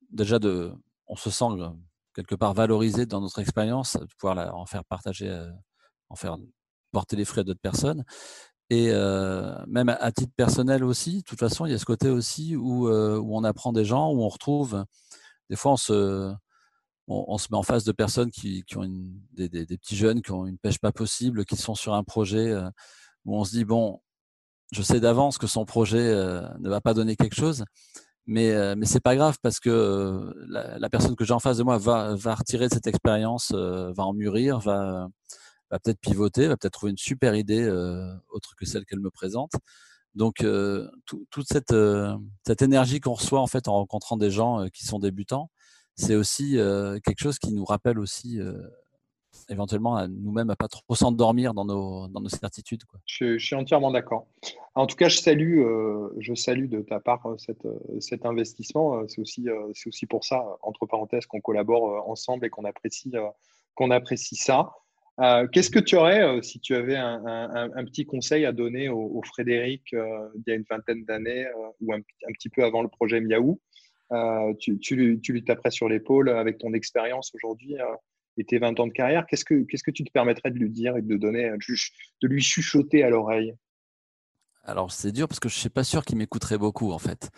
déjà, 0.09 0.39
de, 0.39 0.73
on 1.05 1.15
se 1.15 1.29
sent 1.29 1.45
quelque 2.15 2.35
part 2.35 2.53
valorisé 2.55 3.05
dans 3.05 3.21
notre 3.21 3.39
expérience, 3.39 3.97
de 3.97 4.07
pouvoir 4.17 4.55
en 4.55 4.65
faire 4.65 4.83
partager, 4.83 5.31
en 6.09 6.15
faire 6.15 6.37
porter 6.91 7.15
les 7.15 7.25
frais 7.25 7.41
à 7.41 7.43
d'autres 7.43 7.61
personnes. 7.61 8.03
Et 8.71 8.87
euh, 8.89 9.53
même 9.67 9.89
à 9.89 10.13
titre 10.13 10.31
personnel 10.37 10.85
aussi, 10.85 11.17
de 11.17 11.23
toute 11.23 11.39
façon, 11.39 11.65
il 11.65 11.73
y 11.73 11.75
a 11.75 11.77
ce 11.77 11.83
côté 11.83 12.07
aussi 12.07 12.55
où, 12.55 12.87
euh, 12.87 13.19
où 13.19 13.35
on 13.35 13.43
apprend 13.43 13.73
des 13.73 13.83
gens, 13.83 14.13
où 14.13 14.23
on 14.23 14.29
retrouve, 14.29 14.85
des 15.49 15.57
fois 15.57 15.73
on 15.73 15.77
se, 15.77 16.33
on, 17.05 17.37
se 17.37 17.49
met 17.51 17.57
en 17.57 17.63
face 17.63 17.83
de 17.83 17.91
personnes 17.91 18.31
qui, 18.31 18.63
qui 18.63 18.77
ont 18.77 18.89
des, 19.33 19.49
des, 19.49 19.65
petits 19.77 19.97
jeunes 19.97 20.21
qui 20.21 20.31
ont 20.31 20.45
une 20.45 20.57
pêche 20.57 20.79
pas 20.79 20.93
possible, 20.93 21.43
qui 21.43 21.57
sont 21.57 21.75
sur 21.75 21.93
un 21.93 22.05
projet 22.05 22.49
euh, 22.49 22.69
où 23.25 23.37
on 23.37 23.43
se 23.43 23.51
dit, 23.51 23.65
bon, 23.65 23.99
je 24.71 24.81
sais 24.81 25.01
d'avance 25.01 25.37
que 25.37 25.47
son 25.47 25.65
projet 25.65 26.07
ne 26.07 26.69
va 26.69 26.79
pas 26.79 26.93
donner 26.93 27.17
quelque 27.17 27.35
chose, 27.35 27.65
mais, 28.25 28.55
mais 28.77 28.85
c'est 28.85 29.01
pas 29.01 29.17
grave 29.17 29.35
parce 29.41 29.59
que 29.59 30.33
la, 30.47 30.79
la 30.79 30.89
personne 30.89 31.17
que 31.17 31.25
j'ai 31.25 31.33
en 31.33 31.39
face 31.39 31.57
de 31.57 31.63
moi 31.63 31.77
va, 31.77 32.15
va 32.15 32.35
retirer 32.35 32.69
de 32.69 32.73
cette 32.73 32.87
expérience, 32.87 33.51
va 33.51 34.05
en 34.05 34.13
mûrir, 34.13 34.59
va 34.59 35.09
va 35.71 35.79
peut-être 35.79 35.99
pivoter, 35.99 36.47
va 36.47 36.57
peut-être 36.57 36.73
trouver 36.73 36.91
une 36.91 36.97
super 36.97 37.35
idée 37.35 37.63
euh, 37.63 38.13
autre 38.29 38.55
que 38.55 38.65
celle 38.65 38.85
qu'elle 38.85 38.99
me 38.99 39.09
présente. 39.09 39.53
Donc, 40.13 40.41
euh, 40.41 40.89
toute 41.05 41.47
cette, 41.47 41.71
euh, 41.71 42.13
cette 42.45 42.61
énergie 42.61 42.99
qu'on 42.99 43.13
reçoit 43.13 43.39
en 43.39 43.47
fait 43.47 43.69
en 43.69 43.75
rencontrant 43.75 44.17
des 44.17 44.29
gens 44.29 44.67
qui 44.73 44.85
sont 44.85 44.99
débutants, 44.99 45.49
c'est 45.95 46.15
aussi 46.15 46.57
quelque 47.03 47.19
chose 47.21 47.37
qui 47.37 47.53
nous 47.53 47.65
rappelle 47.65 47.99
aussi 47.99 48.39
éventuellement 49.49 49.95
à 49.95 50.07
nous-mêmes 50.07 50.49
à 50.49 50.55
pas 50.55 50.67
trop 50.67 50.95
s'endormir 50.95 51.53
dans 51.53 51.65
nos, 51.65 52.07
dans 52.07 52.21
nos 52.21 52.29
certitudes. 52.29 52.85
Quoi. 52.85 52.99
Je, 53.05 53.37
suis 53.37 53.55
entièrement 53.55 53.91
d'accord. 53.91 54.25
En 54.73 54.87
tout 54.87 54.95
cas, 54.95 55.09
je 55.09 55.17
salue, 55.17 55.61
je 56.17 56.33
salue 56.33 56.69
de 56.69 56.81
ta 56.81 56.99
part 56.99 57.27
cette, 57.37 57.67
cet 57.99 58.25
investissement. 58.25 59.07
C'est 59.07 59.21
aussi, 59.21 59.47
c'est 59.73 59.89
aussi 59.89 60.05
pour 60.07 60.23
ça, 60.23 60.43
entre 60.61 60.85
parenthèses, 60.85 61.25
qu'on 61.25 61.41
collabore 61.41 62.09
ensemble 62.09 62.45
et 62.45 62.49
qu'on 62.49 62.65
apprécie, 62.65 63.11
qu'on 63.75 63.91
apprécie 63.91 64.37
ça. 64.37 64.71
Euh, 65.19 65.47
qu'est-ce 65.47 65.69
que 65.69 65.79
tu 65.79 65.95
aurais, 65.95 66.23
euh, 66.23 66.41
si 66.41 66.59
tu 66.59 66.73
avais 66.73 66.95
un, 66.95 67.85
petit 67.85 68.05
conseil 68.05 68.45
à 68.45 68.51
donner 68.51 68.89
au, 68.89 69.21
Frédéric 69.23 69.93
euh, 69.93 70.29
il 70.35 70.43
y 70.47 70.51
a 70.51 70.55
une 70.55 70.65
vingtaine 70.69 71.03
d'années 71.03 71.47
ou 71.81 71.93
un, 71.93 71.99
petit 72.33 72.49
peu 72.49 72.63
avant 72.63 72.81
le 72.81 72.87
projet 72.87 73.19
Miaou 73.19 73.59
tu, 74.59 74.95
lui 74.95 75.43
taperais 75.43 75.71
sur 75.71 75.89
l'épaule 75.89 76.29
avec 76.29 76.57
ton 76.57 76.73
expérience 76.73 77.31
aujourd'hui 77.35 77.75
et 78.37 78.45
tes 78.45 78.59
20 78.59 78.79
ans 78.79 78.87
de 78.87 78.93
carrière. 78.93 79.25
Qu'est-ce 79.27 79.45
que, 79.45 79.63
qu'est-ce 79.63 79.83
que 79.83 79.91
tu 79.91 80.03
te 80.03 80.11
permettrais 80.11 80.51
de 80.51 80.57
lui 80.57 80.69
dire 80.69 80.97
et 80.97 81.01
de, 81.01 81.17
donner, 81.17 81.51
de 81.51 82.27
lui 82.27 82.41
chuchoter 82.41 83.03
à 83.03 83.09
l'oreille? 83.09 83.53
Alors, 84.63 84.91
c'est 84.91 85.11
dur 85.11 85.27
parce 85.27 85.39
que 85.39 85.49
je 85.49 85.55
ne 85.55 85.59
suis 85.59 85.69
pas 85.69 85.83
sûr 85.83 86.03
qu'il 86.03 86.17
m'écouterait 86.17 86.57
beaucoup, 86.57 86.91
en 86.91 86.99
fait. 86.99 87.29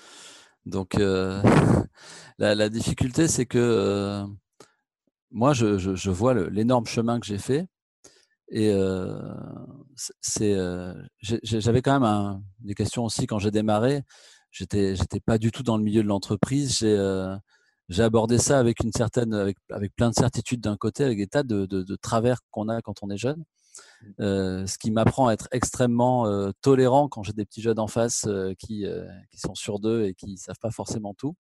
Donc, 0.66 0.96
la, 2.40 2.70
difficulté, 2.70 3.28
c'est 3.28 3.46
que 3.46 4.26
moi, 5.34 5.54
je, 5.54 6.10
vois 6.10 6.34
l'énorme 6.50 6.86
chemin 6.86 7.20
que 7.20 7.26
j'ai 7.26 7.40
fait. 7.40 7.68
Et 8.50 8.72
c'est, 10.22 10.56
j'avais 11.22 11.82
quand 11.82 12.00
même 12.00 12.44
des 12.60 12.76
questions 12.76 13.04
aussi 13.04 13.26
quand 13.28 13.40
j'ai 13.40 13.52
démarré. 13.52 14.04
J'étais, 14.52 14.96
j'étais 14.96 15.20
pas 15.20 15.40
du 15.40 15.52
tout 15.52 15.64
dans 15.64 15.78
le 15.78 15.84
milieu 15.84 16.04
de 16.04 16.08
l'entreprise. 16.08 16.78
J'ai, 16.78 17.36
j'ai 17.90 18.04
abordé 18.04 18.38
ça 18.38 18.60
avec 18.60 18.82
une 18.84 18.92
certaine, 18.92 19.34
avec, 19.34 19.58
avec 19.72 19.96
plein 19.96 20.10
de 20.10 20.16
certitudes 20.16 20.62
d'un 20.62 20.78
côté, 20.78 21.04
avec 21.04 21.18
des 21.18 21.28
tas 21.28 21.44
de, 21.44 21.66
de, 21.66 21.96
travers 21.96 22.40
qu'on 22.52 22.70
a 22.70 22.82
quand 22.82 23.02
on 23.02 23.10
est 23.10 23.18
jeune. 23.18 23.44
Mmh. 24.20 24.68
ce 24.68 24.78
qui 24.78 24.92
m'apprend 24.92 25.30
à 25.30 25.34
être 25.34 25.48
extrêmement 25.52 26.52
tolérant 26.62 27.08
quand 27.08 27.24
j'ai 27.24 27.34
des 27.34 27.46
petits 27.46 27.64
jeunes 27.64 27.80
en 27.80 27.88
face 27.88 28.28
qui, 28.60 28.86
qui 29.32 29.40
sont 29.40 29.56
sur 29.56 29.80
deux 29.80 30.06
et 30.06 30.14
qui 30.14 30.38
savent 30.38 30.60
pas 30.62 30.70
forcément 30.70 31.16
tout. 31.16 31.36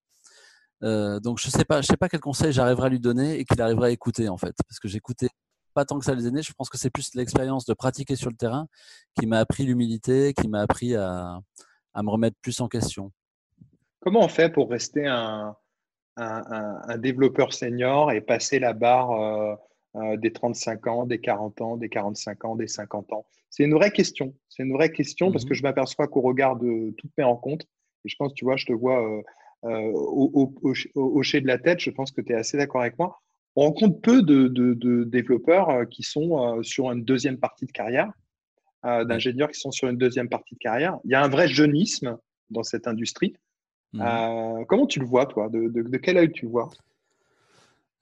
Euh, 0.83 1.19
donc 1.19 1.39
je 1.39 1.49
sais 1.49 1.65
pas, 1.65 1.81
je 1.81 1.87
sais 1.87 1.97
pas 1.97 2.09
quel 2.09 2.19
conseil 2.19 2.51
j'arriverai 2.51 2.87
à 2.87 2.89
lui 2.89 2.99
donner 2.99 3.39
et 3.39 3.45
qu'il 3.45 3.61
arrivera 3.61 3.87
à 3.87 3.89
écouter 3.89 4.27
en 4.27 4.37
fait, 4.37 4.53
parce 4.67 4.79
que 4.79 4.87
j'écoutais 4.87 5.29
pas 5.73 5.85
tant 5.85 5.97
que 5.97 6.05
ça 6.05 6.13
les 6.13 6.27
aînés. 6.27 6.41
Je 6.41 6.53
pense 6.53 6.69
que 6.69 6.77
c'est 6.77 6.89
plus 6.89 7.15
l'expérience 7.15 7.65
de 7.65 7.73
pratiquer 7.73 8.15
sur 8.15 8.29
le 8.29 8.35
terrain 8.35 8.67
qui 9.19 9.25
m'a 9.25 9.39
appris 9.39 9.65
l'humilité, 9.65 10.33
qui 10.33 10.47
m'a 10.47 10.61
appris 10.61 10.95
à, 10.95 11.39
me 11.95 12.09
remettre 12.09 12.37
plus 12.41 12.59
en 12.59 12.67
question. 12.67 13.11
Comment 14.01 14.21
on 14.25 14.27
fait 14.27 14.49
pour 14.49 14.69
rester 14.69 15.07
un, 15.07 15.55
un, 16.17 16.97
développeur 16.97 17.53
senior 17.53 18.11
et 18.11 18.21
passer 18.21 18.59
la 18.59 18.73
barre 18.73 19.57
des 20.17 20.33
35 20.33 20.87
ans, 20.87 21.05
des 21.05 21.21
40 21.21 21.61
ans, 21.61 21.77
des 21.77 21.89
45 21.89 22.45
ans, 22.45 22.55
des 22.55 22.67
50 22.67 23.13
ans? 23.13 23.25
C'est 23.49 23.63
une 23.63 23.73
vraie 23.73 23.91
question. 23.91 24.35
C'est 24.49 24.63
une 24.63 24.73
vraie 24.73 24.91
question 24.91 25.31
parce 25.31 25.45
que 25.45 25.53
mmh 25.53 25.55
je 25.55 25.63
m'aperçois 25.63 26.07
qu'au 26.07 26.21
regard 26.21 26.57
de 26.57 26.93
toutes 26.97 27.11
mes 27.17 27.23
rencontres, 27.23 27.65
et 28.05 28.09
je 28.09 28.15
pense, 28.17 28.33
tu 28.33 28.45
vois, 28.45 28.57
je 28.57 28.65
te 28.65 28.73
vois 28.73 29.23
au, 29.63 30.53
hocher 30.95 31.41
de 31.41 31.47
la 31.47 31.57
tête, 31.57 31.79
je 31.79 31.89
pense 31.89 32.11
que 32.11 32.21
tu 32.21 32.33
es 32.33 32.35
assez 32.35 32.57
d'accord 32.57 32.81
avec 32.81 32.97
moi. 32.97 33.19
On 33.55 33.63
rencontre 33.63 34.01
peu 34.01 34.21
de, 34.23 35.03
développeurs 35.03 35.87
qui 35.89 36.03
sont 36.03 36.61
sur 36.63 36.91
une 36.91 37.03
deuxième 37.03 37.37
partie 37.37 37.65
de 37.65 37.71
carrière, 37.71 38.11
d'ingénieurs 38.83 39.49
qui 39.49 39.59
sont 39.59 39.71
sur 39.71 39.89
une 39.89 39.97
deuxième 39.97 40.29
partie 40.29 40.55
de 40.55 40.59
carrière. 40.59 40.97
Il 41.05 41.11
y 41.11 41.15
a 41.15 41.23
un 41.23 41.29
vrai 41.29 41.47
jeunisme 41.47 42.17
dans 42.49 42.63
cette 42.63 42.87
industrie. 42.87 43.35
Mmh. 43.93 44.65
comment 44.67 44.87
tu 44.87 44.99
le 44.99 45.05
vois, 45.05 45.27
toi? 45.27 45.49
De, 45.49 45.97
quel 45.97 46.17
œil 46.17 46.31
tu 46.31 46.45
le 46.45 46.51
vois? 46.51 46.69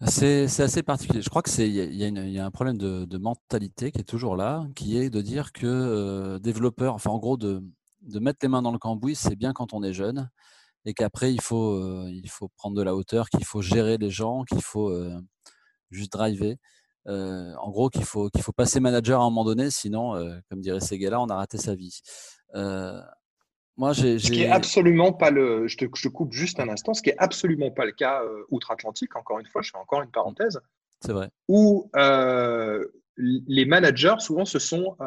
C'est 0.07 0.45
assez 0.45 0.81
particulier. 0.81 1.21
Je 1.21 1.29
crois 1.29 1.43
qu'il 1.43 1.67
y, 1.67 1.77
y, 1.77 2.39
a 2.39 2.45
un 2.45 2.51
problème 2.51 2.77
de, 2.77 3.17
mentalité 3.17 3.91
qui 3.91 3.99
est 3.99 4.05
toujours 4.05 4.35
là, 4.35 4.65
qui 4.75 4.97
est 4.97 5.09
de 5.09 5.21
dire 5.21 5.51
que 5.51 6.37
développeur, 6.39 6.95
enfin 6.95 7.11
en 7.11 7.19
gros, 7.19 7.37
de, 7.37 7.61
mettre 8.19 8.39
les 8.41 8.47
mains 8.47 8.61
dans 8.61 8.71
le 8.71 8.79
cambouis, 8.79 9.15
c'est 9.15 9.35
bien 9.35 9.53
quand 9.53 9.73
on 9.73 9.83
est 9.83 9.93
jeune, 9.93 10.29
et 10.85 10.93
qu'après, 10.93 11.33
il 11.33 11.41
faut, 11.41 12.07
il 12.07 12.29
faut 12.29 12.49
prendre 12.49 12.75
de 12.75 12.81
la 12.81 12.95
hauteur, 12.95 13.29
qu'il 13.29 13.45
faut 13.45 13.61
gérer 13.61 13.97
les 13.97 14.09
gens, 14.09 14.43
qu'il 14.43 14.61
faut 14.61 14.91
juste 15.89 16.11
driver. 16.11 16.57
en 17.05 17.69
gros, 17.69 17.89
qu'il 17.89 18.05
faut, 18.05 18.29
qu'il 18.29 18.41
faut 18.41 18.53
passer 18.53 18.79
manager 18.79 19.21
à 19.21 19.23
un 19.23 19.29
moment 19.29 19.45
donné, 19.45 19.69
sinon, 19.69 20.13
comme 20.49 20.61
dirait 20.61 20.79
Segala, 20.79 21.21
on 21.21 21.27
a 21.27 21.35
raté 21.35 21.57
sa 21.57 21.75
vie. 21.75 22.01
moi, 23.77 23.93
j'ai, 23.93 24.19
ce 24.19 24.31
qui 24.31 24.43
est 24.43 24.49
absolument 24.49 25.13
pas 25.13 25.29
le. 25.29 25.67
Je 25.67 25.77
te, 25.77 25.85
je 25.93 26.09
coupe 26.09 26.33
juste 26.33 26.59
un 26.59 26.69
instant. 26.69 26.93
Ce 26.93 27.01
qui 27.01 27.09
est 27.09 27.17
absolument 27.17 27.71
pas 27.71 27.85
le 27.85 27.91
cas 27.91 28.21
outre-Atlantique. 28.49 29.15
Encore 29.15 29.39
une 29.39 29.47
fois, 29.47 29.61
je 29.61 29.71
fais 29.71 29.77
encore 29.77 30.01
une 30.01 30.11
parenthèse. 30.11 30.59
C'est 30.99 31.13
vrai. 31.13 31.29
Où 31.47 31.89
les 33.21 33.65
managers, 33.65 34.15
souvent, 34.19 34.45
ce 34.45 34.59
sont 34.59 34.97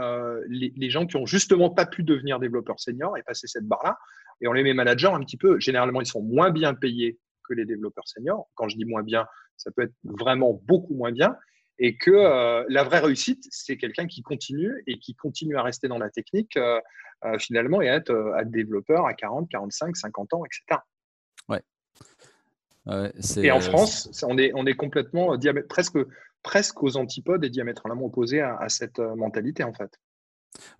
les, 0.49 0.73
les, 0.77 0.91
gens 0.91 1.07
qui 1.07 1.17
ont 1.17 1.27
justement 1.27 1.71
pas 1.71 1.87
pu 1.87 2.03
devenir 2.03 2.39
développeurs 2.39 2.81
seniors 2.81 3.19
et 3.19 3.23
passer 3.23 3.47
cette 3.47 3.67
barre-là 3.67 3.99
et 4.41 4.49
on 4.49 4.53
les 4.53 4.63
met 4.63 4.75
managers 4.75 5.09
un 5.09 5.21
petit 5.21 5.37
peu. 5.37 5.59
Généralement, 5.61 6.01
ils 6.01 6.07
sont 6.07 6.23
moins 6.23 6.51
bien 6.51 6.75
payés 6.75 7.19
que 7.49 7.55
les 7.55 7.65
développeurs 7.65 8.09
seniors. 8.09 8.49
Quand 8.55 8.69
je 8.69 8.77
dis 8.77 8.85
moins 8.85 9.03
bien, 9.03 9.27
ça 9.57 9.71
peut 9.71 9.83
être 9.83 9.95
vraiment 10.05 10.61
beaucoup 10.65 10.95
moins 10.95 11.13
bien. 11.13 11.37
Et 11.79 11.97
que 11.97 12.11
euh, 12.11 12.65
la 12.69 12.85
vraie 12.85 13.01
réussite, 13.01 13.45
c'est 13.51 13.77
quelqu'un 13.77 14.07
qui 14.07 14.23
continue 14.23 14.83
et 14.87 14.99
qui 14.99 15.15
continue 15.15 15.57
à 15.57 15.63
rester 15.63 15.89
dans 15.89 15.99
la 15.99 16.09
technique 16.09 16.57
euh, 16.57 16.81
euh, 17.25 17.39
finalement 17.39 17.83
et 17.83 17.89
à 17.89 17.97
être, 17.97 18.15
à 18.37 18.45
développeur 18.45 19.07
à 19.07 19.15
40, 19.15 19.49
45, 19.49 19.97
50 19.97 20.35
ans, 20.35 20.43
etc. 20.45 20.81
Ouais. 21.49 21.63
et 23.43 23.51
en 23.51 23.61
France, 23.61 24.23
on 24.25 24.39
est, 24.39 24.53
on 24.55 24.67
est 24.67 24.75
complètement 24.75 25.37
presque, 25.69 25.99
presque 26.45 26.81
aux 26.85 26.97
antipodes 26.97 27.45
et 27.45 27.51
diamétralement 27.51 28.05
opposés 28.05 28.41
à, 28.41 28.57
à 28.59 28.69
cette 28.69 29.01
mentalité 29.01 29.65
en 29.65 29.73
fait. 29.73 29.99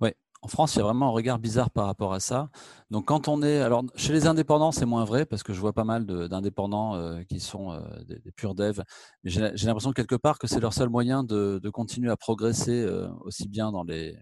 Oui, 0.01 0.11
en 0.45 0.49
France, 0.49 0.75
il 0.75 0.79
y 0.79 0.81
a 0.83 0.85
vraiment 0.85 1.07
un 1.07 1.11
regard 1.11 1.39
bizarre 1.39 1.71
par 1.71 1.87
rapport 1.87 2.13
à 2.13 2.21
ça. 2.21 2.51
Donc, 2.91 3.07
quand 3.07 3.29
on 3.29 3.43
est. 3.43 3.61
Alors, 3.61 3.83
chez 3.97 4.13
les 4.13 4.27
indépendants, 4.27 4.73
c'est 4.73 4.85
moins 4.85 5.07
vrai 5.07 5.25
parce 5.25 5.43
que 5.43 5.55
je 5.55 5.61
vois 5.61 5.73
pas 5.73 5.85
mal 5.85 6.05
d'indépendants 6.05 6.97
euh, 6.97 7.23
qui 7.23 7.41
sont 7.41 7.73
euh, 7.73 7.81
des, 8.05 8.31
purs 8.33 8.55
devs. 8.55 8.83
Mais 9.23 9.31
j'ai 9.31 9.67
l'impression 9.67 9.93
quelque 9.93 10.17
part 10.17 10.39
que 10.39 10.47
c'est 10.47 10.61
leur 10.61 10.75
seul 10.75 10.91
moyen 10.91 11.25
de, 11.25 11.59
continuer 11.71 12.11
à 12.11 12.19
progresser 12.19 12.83
euh, 12.83 13.09
aussi 13.23 13.49
bien 13.49 13.73
dans 13.73 13.85
les. 13.85 14.19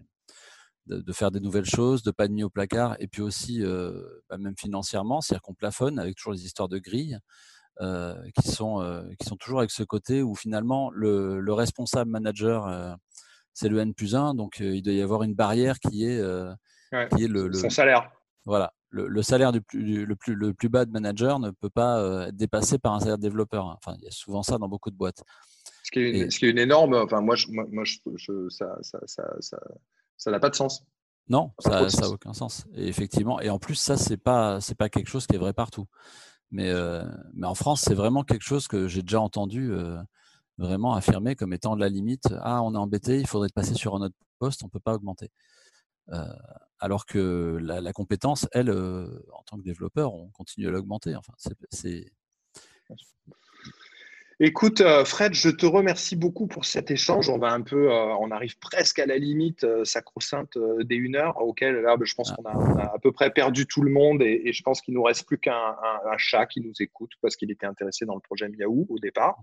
De, 0.85 1.13
faire 1.13 1.31
des 1.31 1.41
nouvelles 1.41 1.65
choses, 1.65 2.03
de 2.03 2.11
pas 2.11 2.27
de 2.27 2.33
mis 2.33 2.43
au 2.43 2.49
placard, 2.49 2.97
et 2.99 3.07
puis 3.07 3.21
aussi, 3.21 3.61
bah, 4.29 4.37
même 4.37 4.55
financièrement, 4.57 5.21
c'est-à-dire 5.21 5.41
qu'on 5.41 5.53
plafonne 5.53 5.97
avec 5.97 6.15
toujours 6.17 6.33
les 6.33 6.45
histoires 6.45 6.67
de 6.67 6.77
grilles. 6.77 7.19
Qui, 7.79 8.51
sont, 8.51 9.05
qui 9.19 9.27
sont 9.27 9.35
toujours 9.35 9.59
avec 9.59 9.71
ce 9.71 9.83
côté 9.83 10.21
où 10.21 10.35
finalement 10.35 10.91
le, 10.91 11.39
le 11.39 11.53
responsable 11.53 12.11
manager 12.11 12.97
c'est 13.53 13.69
le 13.69 13.79
N 13.79 13.93
plus 13.93 14.15
1, 14.15 14.33
donc 14.35 14.59
il 14.59 14.81
doit 14.81 14.93
y 14.93 15.01
avoir 15.01 15.23
une 15.23 15.35
barrière 15.35 15.79
qui 15.79 16.05
est, 16.05 16.21
qui 17.15 17.23
est 17.23 17.27
le, 17.27 17.51
son 17.53 17.69
salaire. 17.69 18.11
Voilà, 18.45 18.73
le, 18.89 19.21
salaire 19.21 19.51
du 19.51 19.61
plus, 19.61 20.05
le, 20.05 20.15
plus, 20.15 20.35
le 20.35 20.53
plus 20.53 20.69
bas 20.69 20.85
de 20.85 20.91
manager 20.91 21.39
ne 21.39 21.49
peut 21.51 21.69
pas 21.69 22.27
être 22.27 22.35
dépassé 22.35 22.77
par 22.77 22.93
un 22.93 22.99
salaire 22.99 23.17
de 23.17 23.23
développeur. 23.23 23.65
Hein. 23.65 23.77
Enfin, 23.83 23.95
il 23.99 24.03
y 24.03 24.07
a 24.07 24.11
souvent 24.11 24.43
ça 24.43 24.57
dans 24.57 24.67
beaucoup 24.67 24.91
de 24.91 24.95
boîtes. 24.95 25.23
Ce 25.83 25.91
qui 25.91 25.99
est 25.99 26.23
une, 26.23 26.31
ce 26.31 26.39
qui 26.39 26.45
est 26.45 26.49
une 26.49 26.59
énorme. 26.59 26.93
Enfin, 26.93 27.21
moi, 27.21 27.35
je, 27.35 27.47
moi, 27.49 27.83
je, 27.83 28.49
ça, 28.49 28.77
ça, 28.81 28.99
ça, 29.05 29.57
ça 30.17 30.31
n'a 30.31 30.39
pas 30.39 30.49
de 30.49 30.55
sens. 30.55 30.85
Non, 31.29 31.51
ça 31.59 31.81
n'a 31.81 32.09
aucun 32.09 32.33
sens. 32.33 32.65
Et 32.73 32.87
effectivement, 32.87 33.39
et 33.39 33.49
en 33.49 33.59
plus, 33.59 33.75
ça, 33.75 33.97
c'est 33.97 34.17
pas, 34.17 34.59
c'est 34.61 34.75
pas 34.75 34.89
quelque 34.89 35.09
chose 35.09 35.25
qui 35.25 35.35
est 35.35 35.39
vrai 35.39 35.53
partout. 35.53 35.87
Mais, 36.51 36.71
mais 37.33 37.47
en 37.47 37.55
France, 37.55 37.81
c'est 37.81 37.95
vraiment 37.95 38.23
quelque 38.23 38.43
chose 38.43 38.67
que 38.67 38.87
j'ai 38.87 39.01
déjà 39.01 39.19
entendu 39.19 39.71
vraiment 40.57 40.93
affirmé 40.93 41.35
comme 41.35 41.53
étant 41.53 41.75
la 41.75 41.89
limite. 41.89 42.27
Ah, 42.41 42.61
on 42.61 42.73
est 42.73 42.77
embêté, 42.77 43.19
il 43.19 43.27
faudrait 43.27 43.49
passer 43.53 43.73
sur 43.73 43.95
un 43.95 44.01
autre 44.01 44.15
poste, 44.39 44.63
on 44.63 44.67
ne 44.67 44.71
peut 44.71 44.79
pas 44.79 44.93
augmenter. 44.93 45.29
Euh, 46.11 46.33
alors 46.79 47.05
que 47.05 47.57
la, 47.61 47.93
compétence, 47.93 48.47
elle, 48.51 48.69
euh, 48.69 49.25
en 49.33 49.43
tant 49.43 49.57
que 49.57 49.63
développeur, 49.63 50.13
on 50.13 50.29
continue 50.31 50.67
à 50.67 50.71
l'augmenter. 50.71 51.15
Enfin, 51.15 51.33
c'est. 51.69 52.11
Écoute, 54.39 54.81
euh, 54.81 55.05
Fred, 55.05 55.33
je 55.33 55.49
te 55.49 55.65
remercie 55.65 56.15
beaucoup 56.15 56.47
pour 56.47 56.65
cet 56.65 56.91
échange. 56.91 57.29
On 57.29 57.37
va 57.37 57.51
un 57.51 57.61
peu, 57.61 57.91
on 57.91 58.31
arrive 58.31 58.57
presque 58.59 58.99
à 58.99 59.05
la 59.05 59.17
limite 59.17 59.65
sacro-sainte 59.83 60.57
des 60.81 60.95
une 60.95 61.15
heure, 61.15 61.41
auquel 61.41 61.75
là, 61.75 61.95
je 62.01 62.15
pense 62.15 62.31
ah. 62.31 62.35
qu'on 62.35 62.77
a, 62.77 62.83
à 62.83 62.99
peu 63.01 63.11
près 63.11 63.31
perdu 63.31 63.67
tout 63.67 63.81
le 63.81 63.91
monde 63.91 64.21
et, 64.21 64.51
je 64.51 64.63
pense 64.63 64.81
qu'il 64.81 64.93
nous 64.93 65.03
reste 65.03 65.25
plus 65.27 65.37
qu'un 65.37 65.75
chat 66.17 66.45
qui 66.45 66.61
nous 66.61 66.73
écoute 66.79 67.11
parce 67.21 67.35
qu'il 67.35 67.51
était 67.51 67.65
intéressé 67.65 68.05
dans 68.05 68.15
le 68.15 68.21
projet 68.21 68.49
Miaou 68.49 68.87
au 68.89 68.99
départ. 68.99 69.37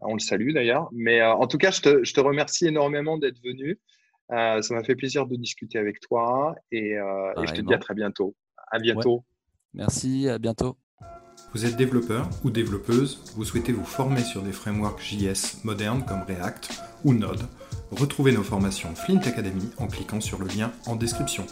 On 0.00 0.14
le 0.14 0.20
salue 0.20 0.52
d'ailleurs. 0.52 0.88
Mais 0.92 1.20
euh, 1.20 1.32
en 1.32 1.46
tout 1.46 1.58
cas, 1.58 1.70
je 1.70 1.80
te, 1.80 2.20
remercie 2.20 2.66
énormément 2.66 3.18
d'être 3.18 3.40
venu. 3.42 3.78
Euh, 4.32 4.60
ça 4.60 4.74
m'a 4.74 4.82
fait 4.82 4.96
plaisir 4.96 5.26
de 5.26 5.36
discuter 5.36 5.78
avec 5.78 6.00
toi 6.00 6.56
et, 6.72 6.98
euh, 6.98 7.32
je 7.46 7.52
te 7.52 7.60
dis 7.60 7.74
à 7.74 7.78
très 7.78 7.94
bientôt. 7.94 8.34
À 8.70 8.78
bientôt. 8.78 9.24
Merci, 9.72 10.28
à 10.28 10.38
bientôt. 10.38 10.76
Vous 11.54 11.64
êtes 11.64 11.76
développeur 11.76 12.28
ou 12.44 12.50
développeuse, 12.50 13.20
vous 13.34 13.44
souhaitez 13.44 13.72
vous 13.72 13.84
former 13.84 14.22
sur 14.22 14.42
des 14.42 14.52
frameworks 14.52 15.02
JS 15.02 15.64
modernes 15.64 16.04
comme 16.06 16.22
React 16.22 16.82
ou 17.04 17.14
Node, 17.14 17.46
retrouvez 17.90 18.32
nos 18.32 18.42
formations 18.42 18.94
Flint 18.94 19.20
Academy 19.20 19.70
en 19.78 19.86
cliquant 19.86 20.20
sur 20.20 20.38
le 20.38 20.48
lien 20.48 20.72
en 20.86 20.96
description. 20.96 21.46